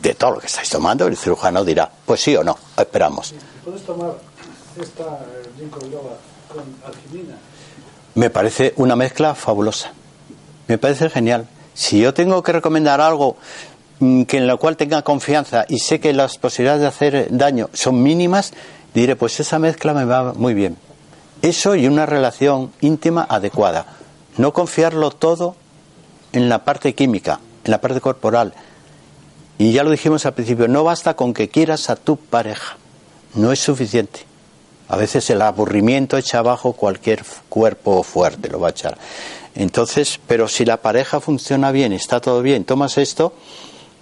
de 0.00 0.14
todo 0.14 0.32
lo 0.32 0.38
que 0.38 0.46
estáis 0.46 0.70
tomando. 0.70 1.06
El 1.08 1.16
cirujano 1.16 1.64
dirá, 1.64 1.90
pues 2.06 2.20
sí 2.20 2.36
o 2.36 2.44
no, 2.44 2.56
esperamos. 2.76 3.34
¿Puedes 3.64 3.82
tomar 3.82 4.12
esta 4.80 5.02
eh, 5.02 5.68
con 5.70 6.62
alquimina? 6.86 7.34
Me 8.14 8.30
parece 8.30 8.74
una 8.76 8.94
mezcla 8.94 9.34
fabulosa. 9.34 9.92
Me 10.68 10.78
parece 10.78 11.10
genial. 11.10 11.48
Si 11.74 11.98
yo 12.00 12.12
tengo 12.12 12.42
que 12.42 12.52
recomendar 12.52 13.00
algo 13.00 13.36
que 14.26 14.38
en 14.38 14.46
lo 14.46 14.58
cual 14.58 14.76
tenga 14.76 15.02
confianza 15.02 15.64
y 15.68 15.78
sé 15.78 16.00
que 16.00 16.12
las 16.12 16.38
posibilidades 16.38 16.80
de 16.80 16.88
hacer 16.88 17.26
daño 17.30 17.70
son 17.72 18.02
mínimas, 18.02 18.52
diré, 18.94 19.14
pues 19.14 19.38
esa 19.38 19.58
mezcla 19.58 19.94
me 19.94 20.04
va 20.04 20.32
muy 20.32 20.54
bien. 20.54 20.76
Eso 21.40 21.74
y 21.76 21.86
una 21.86 22.06
relación 22.06 22.72
íntima 22.80 23.26
adecuada. 23.28 23.86
No 24.38 24.52
confiarlo 24.52 25.10
todo 25.10 25.56
en 26.32 26.48
la 26.48 26.64
parte 26.64 26.94
química, 26.94 27.40
en 27.64 27.70
la 27.70 27.80
parte 27.80 28.00
corporal. 28.00 28.54
Y 29.58 29.72
ya 29.72 29.84
lo 29.84 29.90
dijimos 29.90 30.26
al 30.26 30.34
principio, 30.34 30.66
no 30.66 30.82
basta 30.82 31.14
con 31.14 31.34
que 31.34 31.48
quieras 31.48 31.90
a 31.90 31.96
tu 31.96 32.16
pareja. 32.16 32.76
No 33.34 33.52
es 33.52 33.60
suficiente. 33.60 34.20
A 34.88 34.96
veces 34.96 35.30
el 35.30 35.42
aburrimiento 35.42 36.16
echa 36.16 36.38
abajo 36.38 36.72
cualquier 36.72 37.22
cuerpo 37.48 38.02
fuerte, 38.02 38.48
lo 38.48 38.58
va 38.58 38.68
a 38.68 38.70
echar. 38.72 38.98
Entonces, 39.54 40.18
pero 40.26 40.48
si 40.48 40.64
la 40.64 40.78
pareja 40.78 41.20
funciona 41.20 41.70
bien, 41.70 41.92
está 41.92 42.20
todo 42.20 42.42
bien, 42.42 42.64
tomas 42.64 42.98
esto, 42.98 43.34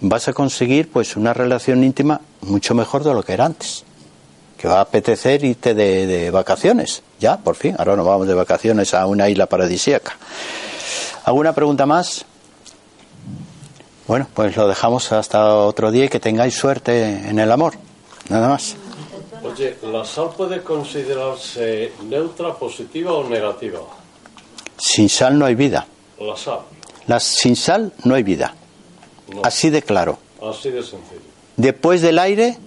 vas 0.01 0.27
a 0.27 0.33
conseguir 0.33 0.91
pues 0.91 1.15
una 1.15 1.33
relación 1.33 1.83
íntima 1.83 2.21
mucho 2.41 2.75
mejor 2.75 3.03
de 3.03 3.13
lo 3.13 3.23
que 3.23 3.33
era 3.33 3.45
antes. 3.45 3.83
Que 4.57 4.67
va 4.67 4.77
a 4.79 4.81
apetecer 4.81 5.43
irte 5.43 5.73
de, 5.73 6.05
de 6.05 6.29
vacaciones. 6.29 7.01
Ya, 7.19 7.37
por 7.37 7.55
fin. 7.55 7.75
Ahora 7.79 7.95
nos 7.95 8.05
vamos 8.05 8.27
de 8.27 8.33
vacaciones 8.33 8.93
a 8.93 9.07
una 9.07 9.29
isla 9.29 9.47
paradisíaca. 9.47 10.17
¿Alguna 11.23 11.53
pregunta 11.53 11.85
más? 11.85 12.25
Bueno, 14.07 14.27
pues 14.33 14.55
lo 14.57 14.67
dejamos 14.67 15.11
hasta 15.11 15.55
otro 15.55 15.91
día 15.91 16.05
y 16.05 16.09
que 16.09 16.19
tengáis 16.19 16.55
suerte 16.55 17.29
en 17.29 17.39
el 17.39 17.51
amor. 17.51 17.73
Nada 18.29 18.49
más. 18.49 18.75
Oye, 19.43 19.77
¿la 19.83 20.05
sal 20.05 20.29
puede 20.37 20.61
considerarse 20.61 21.93
neutra, 22.03 22.53
positiva 22.53 23.13
o 23.13 23.27
negativa? 23.27 23.79
Sin 24.77 25.09
sal 25.09 25.37
no 25.37 25.45
hay 25.45 25.55
vida. 25.55 25.87
La 26.19 26.35
sal, 26.35 26.59
sin 27.19 27.55
sal 27.55 27.93
no 28.03 28.15
hay 28.15 28.23
vida. 28.23 28.53
No. 29.35 29.41
Así 29.43 29.69
de 29.69 29.81
claro. 29.81 30.17
Así 30.41 30.69
de 30.69 30.81
sencillo. 30.83 31.21
Después 31.57 32.01
del 32.01 32.19
aire 32.19 32.57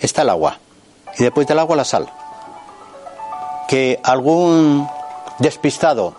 está 0.00 0.22
el 0.22 0.30
agua. 0.30 0.58
Y 1.18 1.22
después 1.22 1.46
del 1.46 1.58
agua 1.58 1.76
la 1.76 1.84
sal. 1.84 2.08
Que 3.68 3.98
algún 4.02 4.88
despistado 5.38 6.14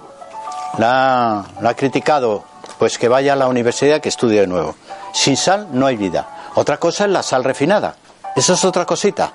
la, 0.78 1.40
ha- 1.40 1.46
la 1.62 1.70
ha 1.70 1.76
criticado, 1.76 2.44
pues 2.80 2.98
que 2.98 3.08
vaya 3.08 3.34
a 3.34 3.36
la 3.36 3.48
universidad 3.48 4.02
que 4.02 4.10
estudie 4.10 4.42
de 4.42 4.48
nuevo. 4.48 4.76
Sin 5.14 5.38
sal 5.38 5.68
no 5.72 5.86
hay 5.86 5.96
vida. 5.96 6.28
Otra 6.56 6.78
cosa 6.78 7.06
es 7.06 7.12
la 7.12 7.24
sal 7.24 7.44
refinada. 7.44 7.96
Eso 8.36 8.54
es 8.54 8.66
otra 8.66 8.86
cosita. 8.86 9.32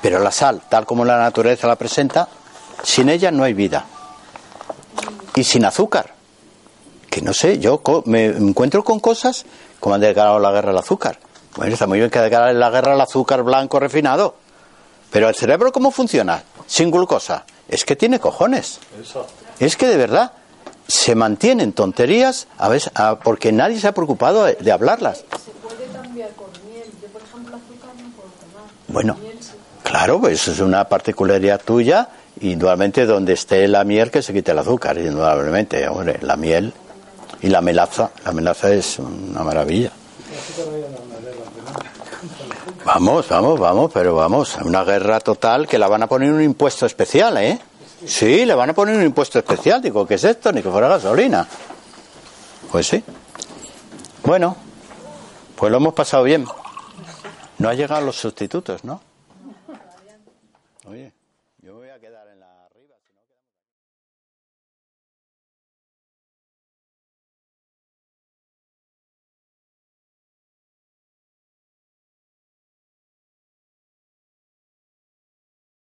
Pero 0.00 0.18
la 0.18 0.32
sal, 0.32 0.62
tal 0.68 0.84
como 0.86 1.04
la 1.04 1.16
naturaleza 1.18 1.68
la 1.68 1.76
presenta, 1.76 2.28
sin 2.82 3.08
ella 3.08 3.30
no 3.30 3.44
hay 3.44 3.52
vida. 3.54 3.84
Y 5.34 5.44
sin 5.44 5.64
azúcar. 5.64 6.11
Que 7.12 7.20
no 7.20 7.34
sé, 7.34 7.58
yo 7.58 7.82
co- 7.82 8.02
me 8.06 8.24
encuentro 8.24 8.82
con 8.82 8.98
cosas 8.98 9.44
como 9.80 9.94
han 9.94 10.00
declarado 10.00 10.38
la 10.38 10.50
guerra 10.50 10.70
al 10.70 10.78
azúcar. 10.78 11.18
Bueno, 11.56 11.74
está 11.74 11.86
muy 11.86 11.98
bien 11.98 12.08
que 12.08 12.18
declaren 12.20 12.58
la 12.58 12.70
guerra 12.70 12.94
al 12.94 13.00
azúcar 13.02 13.42
blanco 13.42 13.78
refinado. 13.78 14.34
Pero 15.10 15.28
el 15.28 15.34
cerebro, 15.34 15.72
¿cómo 15.72 15.90
funciona? 15.90 16.42
Sin 16.66 16.90
glucosa. 16.90 17.44
Es 17.68 17.84
que 17.84 17.96
tiene 17.96 18.18
cojones. 18.18 18.78
Es 19.60 19.76
que 19.76 19.88
de 19.88 19.98
verdad 19.98 20.32
se 20.88 21.14
mantienen 21.14 21.74
tonterías 21.74 22.48
a 22.56 22.70
veces, 22.70 22.90
a- 22.94 23.18
porque 23.18 23.52
nadie 23.52 23.78
se 23.78 23.88
ha 23.88 23.92
preocupado 23.92 24.44
de, 24.44 24.54
de 24.54 24.72
hablarlas. 24.72 25.18
Se 25.18 25.50
puede 25.50 25.84
cambiar 25.92 26.30
con 26.30 26.46
miel. 26.66 26.84
Yo, 27.02 27.08
por 27.08 27.20
ejemplo, 27.20 27.56
azúcar 27.56 27.90
no 28.02 28.10
puedo 28.16 28.28
tomar. 28.40 28.70
Bueno, 28.88 29.18
Miel 29.20 29.36
sí. 29.38 29.50
claro, 29.82 30.18
pues 30.18 30.40
eso 30.40 30.52
es 30.52 30.60
una 30.60 30.88
particularidad 30.88 31.60
tuya. 31.62 32.08
Indudablemente 32.40 33.04
donde 33.04 33.34
esté 33.34 33.68
la 33.68 33.84
miel 33.84 34.10
que 34.10 34.22
se 34.22 34.32
quite 34.32 34.52
el 34.52 34.58
azúcar, 34.58 34.96
indudablemente. 34.96 35.86
Hombre, 35.88 36.18
la 36.22 36.36
miel 36.36 36.72
y 37.42 37.48
la 37.48 37.60
melaza. 37.60 38.10
La 38.24 38.32
melaza 38.32 38.72
es 38.72 38.98
una 38.98 39.42
maravilla. 39.42 39.92
Vamos, 42.84 43.28
vamos, 43.28 43.60
vamos, 43.60 43.90
pero 43.92 44.14
vamos, 44.14 44.56
una 44.64 44.84
guerra 44.84 45.20
total 45.20 45.68
que 45.68 45.78
la 45.78 45.88
van 45.88 46.02
a 46.02 46.06
poner 46.06 46.32
un 46.32 46.42
impuesto 46.42 46.86
especial, 46.86 47.36
¿eh? 47.38 47.60
Sí, 48.04 48.44
le 48.44 48.54
van 48.54 48.70
a 48.70 48.74
poner 48.74 48.96
un 48.96 49.02
impuesto 49.02 49.38
especial. 49.38 49.80
Digo, 49.80 50.06
¿qué 50.06 50.14
es 50.14 50.24
esto? 50.24 50.52
Ni 50.52 50.62
que 50.62 50.70
fuera 50.70 50.88
gasolina. 50.88 51.46
Pues 52.70 52.88
sí. 52.88 53.02
Bueno, 54.24 54.56
pues 55.54 55.70
lo 55.70 55.78
hemos 55.78 55.94
pasado 55.94 56.24
bien. 56.24 56.44
No 57.58 57.68
ha 57.68 57.74
llegado 57.74 58.04
los 58.04 58.16
sustitutos, 58.16 58.82
¿no? 58.82 59.00
Oye, 60.86 61.12